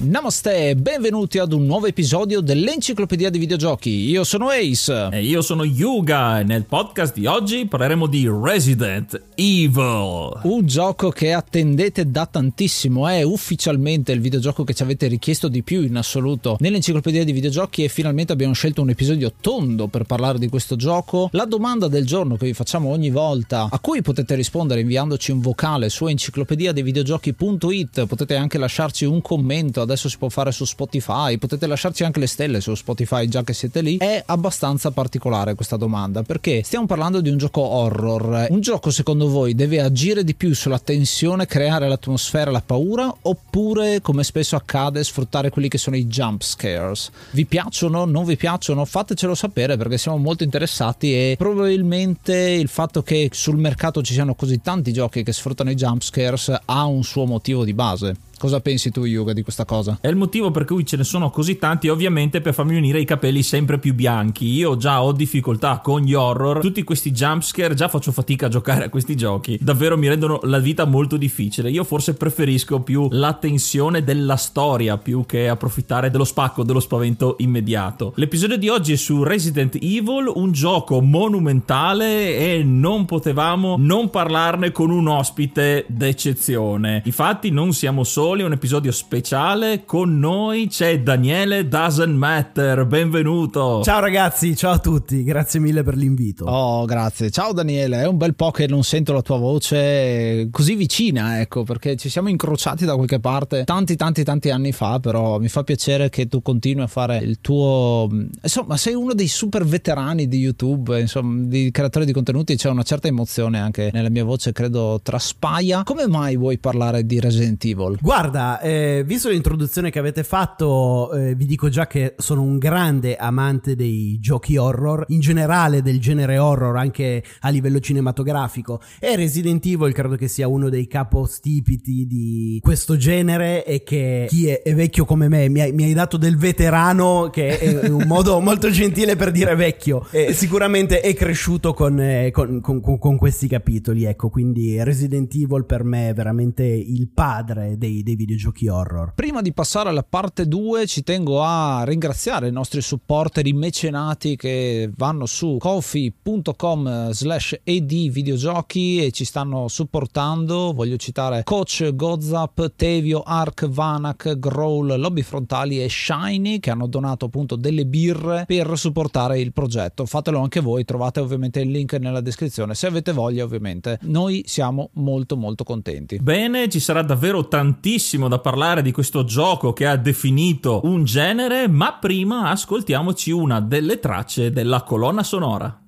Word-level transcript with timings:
Namaste, 0.00 0.76
benvenuti 0.76 1.40
ad 1.40 1.52
un 1.52 1.66
nuovo 1.66 1.86
episodio 1.86 2.40
dell'Enciclopedia 2.40 3.30
dei 3.30 3.40
Videogiochi. 3.40 3.90
Io 3.90 4.22
sono 4.22 4.48
Ace. 4.48 5.08
E 5.10 5.24
io 5.24 5.42
sono 5.42 5.64
Yuga 5.64 6.38
e 6.38 6.44
nel 6.44 6.66
podcast 6.66 7.14
di 7.14 7.26
oggi 7.26 7.66
parleremo 7.66 8.06
di 8.06 8.30
Resident 8.30 9.20
Evil. 9.34 10.38
Un 10.44 10.66
gioco 10.66 11.10
che 11.10 11.32
attendete 11.32 12.12
da 12.12 12.26
tantissimo, 12.26 13.08
è 13.08 13.22
ufficialmente 13.22 14.12
il 14.12 14.20
videogioco 14.20 14.62
che 14.62 14.72
ci 14.72 14.84
avete 14.84 15.08
richiesto 15.08 15.48
di 15.48 15.64
più 15.64 15.82
in 15.82 15.96
assoluto 15.96 16.58
nell'Enciclopedia 16.60 17.24
dei 17.24 17.32
Videogiochi 17.32 17.82
e 17.82 17.88
finalmente 17.88 18.32
abbiamo 18.32 18.54
scelto 18.54 18.82
un 18.82 18.90
episodio 18.90 19.32
tondo 19.40 19.88
per 19.88 20.04
parlare 20.04 20.38
di 20.38 20.48
questo 20.48 20.76
gioco. 20.76 21.28
La 21.32 21.44
domanda 21.44 21.88
del 21.88 22.06
giorno 22.06 22.36
che 22.36 22.46
vi 22.46 22.54
facciamo 22.54 22.90
ogni 22.90 23.10
volta, 23.10 23.66
a 23.68 23.80
cui 23.80 24.00
potete 24.02 24.36
rispondere 24.36 24.80
inviandoci 24.80 25.32
un 25.32 25.40
vocale 25.40 25.88
su 25.88 26.06
enciclopedia 26.06 26.70
dei 26.70 26.84
videogiochi.it, 26.84 28.06
potete 28.06 28.36
anche 28.36 28.58
lasciarci 28.58 29.04
un 29.04 29.20
commento 29.20 29.86
adesso 29.88 30.08
si 30.08 30.18
può 30.18 30.28
fare 30.28 30.52
su 30.52 30.64
Spotify, 30.64 31.38
potete 31.38 31.66
lasciarci 31.66 32.04
anche 32.04 32.20
le 32.20 32.26
stelle 32.26 32.60
su 32.60 32.74
Spotify 32.74 33.26
già 33.26 33.42
che 33.42 33.54
siete 33.54 33.80
lì. 33.80 33.96
È 33.96 34.22
abbastanza 34.26 34.90
particolare 34.90 35.54
questa 35.54 35.76
domanda 35.76 36.22
perché 36.22 36.62
stiamo 36.62 36.86
parlando 36.86 37.20
di 37.20 37.30
un 37.30 37.38
gioco 37.38 37.62
horror. 37.62 38.46
Un 38.50 38.60
gioco 38.60 38.90
secondo 38.90 39.28
voi 39.28 39.54
deve 39.54 39.80
agire 39.80 40.24
di 40.24 40.34
più 40.34 40.54
sulla 40.54 40.78
tensione, 40.78 41.46
creare 41.46 41.88
l'atmosfera, 41.88 42.50
la 42.50 42.62
paura 42.64 43.12
oppure 43.22 44.00
come 44.00 44.22
spesso 44.24 44.56
accade 44.56 45.02
sfruttare 45.02 45.50
quelli 45.50 45.68
che 45.68 45.78
sono 45.78 45.96
i 45.96 46.06
jump 46.06 46.42
scares? 46.42 47.10
Vi 47.30 47.46
piacciono? 47.46 48.04
Non 48.04 48.24
vi 48.24 48.36
piacciono? 48.36 48.84
Fatecelo 48.84 49.34
sapere 49.34 49.76
perché 49.76 49.96
siamo 49.96 50.18
molto 50.18 50.44
interessati 50.44 51.12
e 51.14 51.34
probabilmente 51.38 52.34
il 52.34 52.68
fatto 52.68 53.02
che 53.02 53.30
sul 53.32 53.56
mercato 53.56 54.02
ci 54.02 54.12
siano 54.12 54.34
così 54.34 54.60
tanti 54.60 54.92
giochi 54.92 55.22
che 55.22 55.32
sfruttano 55.32 55.70
i 55.70 55.74
jump 55.74 56.02
scares 56.02 56.54
ha 56.64 56.84
un 56.84 57.02
suo 57.02 57.24
motivo 57.24 57.64
di 57.64 57.72
base. 57.72 58.16
Cosa 58.38 58.60
pensi 58.60 58.92
tu, 58.92 59.04
Yuga, 59.04 59.32
di 59.32 59.42
questa 59.42 59.64
cosa? 59.64 59.98
È 60.00 60.06
il 60.06 60.14
motivo 60.14 60.52
per 60.52 60.64
cui 60.64 60.86
ce 60.86 60.96
ne 60.96 61.02
sono 61.02 61.28
così 61.28 61.58
tanti, 61.58 61.88
ovviamente 61.88 62.40
per 62.40 62.54
farmi 62.54 62.76
unire 62.76 63.00
i 63.00 63.04
capelli 63.04 63.42
sempre 63.42 63.80
più 63.80 63.94
bianchi. 63.94 64.46
Io 64.46 64.76
già 64.76 65.02
ho 65.02 65.10
difficoltà 65.10 65.80
con 65.82 66.02
gli 66.02 66.14
horror, 66.14 66.60
tutti 66.60 66.84
questi 66.84 67.10
jumpscare, 67.10 67.74
già 67.74 67.88
faccio 67.88 68.12
fatica 68.12 68.46
a 68.46 68.48
giocare 68.48 68.84
a 68.84 68.90
questi 68.90 69.16
giochi. 69.16 69.58
Davvero 69.60 69.98
mi 69.98 70.06
rendono 70.06 70.38
la 70.44 70.60
vita 70.60 70.84
molto 70.84 71.16
difficile. 71.16 71.68
Io 71.68 71.82
forse 71.82 72.14
preferisco 72.14 72.78
più 72.78 73.08
la 73.10 73.32
tensione 73.32 74.04
della 74.04 74.36
storia 74.36 74.98
più 74.98 75.26
che 75.26 75.48
approfittare 75.48 76.08
dello 76.08 76.22
spacco, 76.22 76.62
dello 76.62 76.78
spavento 76.78 77.34
immediato. 77.40 78.12
L'episodio 78.14 78.56
di 78.56 78.68
oggi 78.68 78.92
è 78.92 78.96
su 78.96 79.24
Resident 79.24 79.74
Evil, 79.82 80.30
un 80.32 80.52
gioco 80.52 81.00
monumentale 81.00 82.36
e 82.36 82.62
non 82.62 83.04
potevamo 83.04 83.74
non 83.80 84.10
parlarne 84.10 84.70
con 84.70 84.90
un 84.90 85.08
ospite 85.08 85.86
d'eccezione. 85.88 87.02
Infatti 87.04 87.50
non 87.50 87.72
siamo 87.72 88.04
soli 88.04 88.26
soli, 88.28 88.42
un 88.42 88.52
episodio 88.52 88.92
speciale. 88.92 89.86
Con 89.86 90.18
noi 90.18 90.66
c'è 90.68 91.00
Daniele 91.00 91.66
Doesn't 91.66 92.14
Matter. 92.14 92.84
Benvenuto. 92.84 93.80
Ciao 93.82 94.00
ragazzi, 94.00 94.54
ciao 94.54 94.72
a 94.72 94.78
tutti, 94.78 95.22
grazie 95.22 95.60
mille 95.60 95.82
per 95.82 95.96
l'invito. 95.96 96.44
Oh, 96.44 96.84
grazie. 96.84 97.30
Ciao 97.30 97.54
Daniele, 97.54 98.02
è 98.02 98.06
un 98.06 98.18
bel 98.18 98.34
po' 98.34 98.50
che 98.50 98.66
non 98.66 98.84
sento 98.84 99.14
la 99.14 99.22
tua 99.22 99.38
voce 99.38 100.48
così 100.50 100.74
vicina, 100.74 101.40
ecco, 101.40 101.62
perché 101.62 101.96
ci 101.96 102.10
siamo 102.10 102.28
incrociati 102.28 102.84
da 102.84 102.96
qualche 102.96 103.18
parte 103.18 103.64
tanti 103.64 103.96
tanti 103.96 104.24
tanti 104.24 104.50
anni 104.50 104.72
fa, 104.72 105.00
però 105.00 105.38
mi 105.38 105.48
fa 105.48 105.62
piacere 105.62 106.10
che 106.10 106.28
tu 106.28 106.42
continui 106.42 106.82
a 106.82 106.86
fare 106.86 107.16
il 107.16 107.40
tuo 107.40 108.10
insomma, 108.42 108.76
sei 108.76 108.92
uno 108.92 109.14
dei 109.14 109.28
super 109.28 109.64
veterani 109.64 110.28
di 110.28 110.36
YouTube, 110.36 111.00
insomma, 111.00 111.46
di 111.46 111.70
creatori 111.70 112.04
di 112.04 112.12
contenuti, 112.12 112.56
c'è 112.56 112.68
una 112.68 112.82
certa 112.82 113.08
emozione 113.08 113.58
anche 113.58 113.88
nella 113.90 114.10
mia 114.10 114.24
voce, 114.24 114.52
credo 114.52 115.00
traspaia. 115.02 115.82
Come 115.82 116.06
mai 116.06 116.36
vuoi 116.36 116.58
parlare 116.58 117.06
di 117.06 117.18
Resident 117.20 117.64
Evil? 117.64 117.96
Guarda 118.02 118.16
Guarda, 118.20 118.60
eh, 118.60 119.04
visto 119.06 119.28
l'introduzione 119.28 119.90
che 119.90 120.00
avete 120.00 120.24
fatto, 120.24 121.12
eh, 121.12 121.36
vi 121.36 121.46
dico 121.46 121.68
già 121.68 121.86
che 121.86 122.16
sono 122.18 122.42
un 122.42 122.58
grande 122.58 123.14
amante 123.14 123.76
dei 123.76 124.18
giochi 124.18 124.56
horror, 124.56 125.04
in 125.10 125.20
generale 125.20 125.82
del 125.82 126.00
genere 126.00 126.36
horror 126.36 126.76
anche 126.76 127.22
a 127.42 127.48
livello 127.50 127.78
cinematografico. 127.78 128.80
E 128.98 129.14
Resident 129.14 129.64
Evil 129.66 129.92
credo 129.92 130.16
che 130.16 130.26
sia 130.26 130.48
uno 130.48 130.68
dei 130.68 130.88
capostipiti 130.88 132.08
di 132.08 132.58
questo 132.60 132.96
genere 132.96 133.64
e 133.64 133.84
che 133.84 134.26
chi 134.28 134.48
è, 134.48 134.62
è 134.62 134.74
vecchio 134.74 135.04
come 135.04 135.28
me 135.28 135.48
mi 135.48 135.60
hai, 135.60 135.70
mi 135.70 135.84
hai, 135.84 135.92
dato 135.92 136.16
del 136.16 136.36
veterano 136.36 137.30
che 137.30 137.56
è 137.56 137.88
un 137.88 138.02
modo 138.08 138.40
molto 138.40 138.68
gentile 138.68 139.14
per 139.14 139.30
dire 139.30 139.54
vecchio. 139.54 140.08
E 140.10 140.32
sicuramente 140.32 140.98
è 141.02 141.14
cresciuto 141.14 141.72
con, 141.72 142.00
eh, 142.00 142.32
con, 142.32 142.60
con, 142.60 142.80
con 142.80 143.16
questi 143.16 143.46
capitoli, 143.46 144.06
ecco, 144.06 144.28
quindi 144.28 144.82
Resident 144.82 145.32
Evil 145.36 145.66
per 145.66 145.84
me 145.84 146.08
è 146.08 146.14
veramente 146.14 146.64
il 146.64 147.08
padre 147.14 147.78
dei 147.78 148.06
dei 148.08 148.16
videogiochi 148.16 148.68
horror. 148.68 149.12
Prima 149.14 149.42
di 149.42 149.52
passare 149.52 149.90
alla 149.90 150.02
parte 150.02 150.48
2 150.48 150.86
ci 150.86 151.02
tengo 151.02 151.42
a 151.42 151.84
ringraziare 151.84 152.48
i 152.48 152.52
nostri 152.52 152.80
supporter, 152.80 153.46
i 153.46 153.52
mecenati 153.52 154.34
che 154.36 154.90
vanno 154.96 155.26
su 155.26 155.56
coffee.com 155.58 157.10
slash 157.10 157.60
edvideogiochi 157.62 159.04
e 159.04 159.10
ci 159.10 159.26
stanno 159.26 159.68
supportando. 159.68 160.72
Voglio 160.72 160.96
citare 160.96 161.42
Coach, 161.44 161.94
Gozap, 161.94 162.72
Tevio, 162.76 163.20
Ark, 163.20 163.68
Vanak, 163.68 164.38
Growl, 164.38 164.98
Lobby 164.98 165.22
Frontali 165.22 165.82
e 165.82 165.88
Shiny 165.90 166.60
che 166.60 166.70
hanno 166.70 166.86
donato 166.86 167.26
appunto 167.26 167.56
delle 167.56 167.84
birre 167.84 168.44
per 168.46 168.72
supportare 168.76 169.38
il 169.38 169.52
progetto. 169.52 170.06
Fatelo 170.06 170.40
anche 170.40 170.60
voi, 170.60 170.84
trovate 170.84 171.20
ovviamente 171.20 171.60
il 171.60 171.70
link 171.70 171.92
nella 171.94 172.22
descrizione 172.22 172.74
se 172.74 172.86
avete 172.86 173.12
voglia 173.12 173.44
ovviamente. 173.44 173.98
Noi 174.02 174.44
siamo 174.46 174.90
molto 174.94 175.36
molto 175.36 175.64
contenti. 175.64 176.18
Bene, 176.18 176.68
ci 176.70 176.80
sarà 176.80 177.02
davvero 177.02 177.46
tantissimo 177.46 177.96
tantissimo 177.98 178.28
da 178.28 178.38
parlare 178.38 178.80
di 178.80 178.92
questo 178.92 179.24
gioco 179.24 179.72
che 179.72 179.84
ha 179.84 179.96
definito 179.96 180.82
un 180.84 181.02
genere, 181.02 181.66
ma 181.66 181.94
prima 181.94 182.48
ascoltiamoci 182.50 183.32
una 183.32 183.60
delle 183.60 183.98
tracce 183.98 184.52
della 184.52 184.82
colonna 184.82 185.24
sonora. 185.24 185.87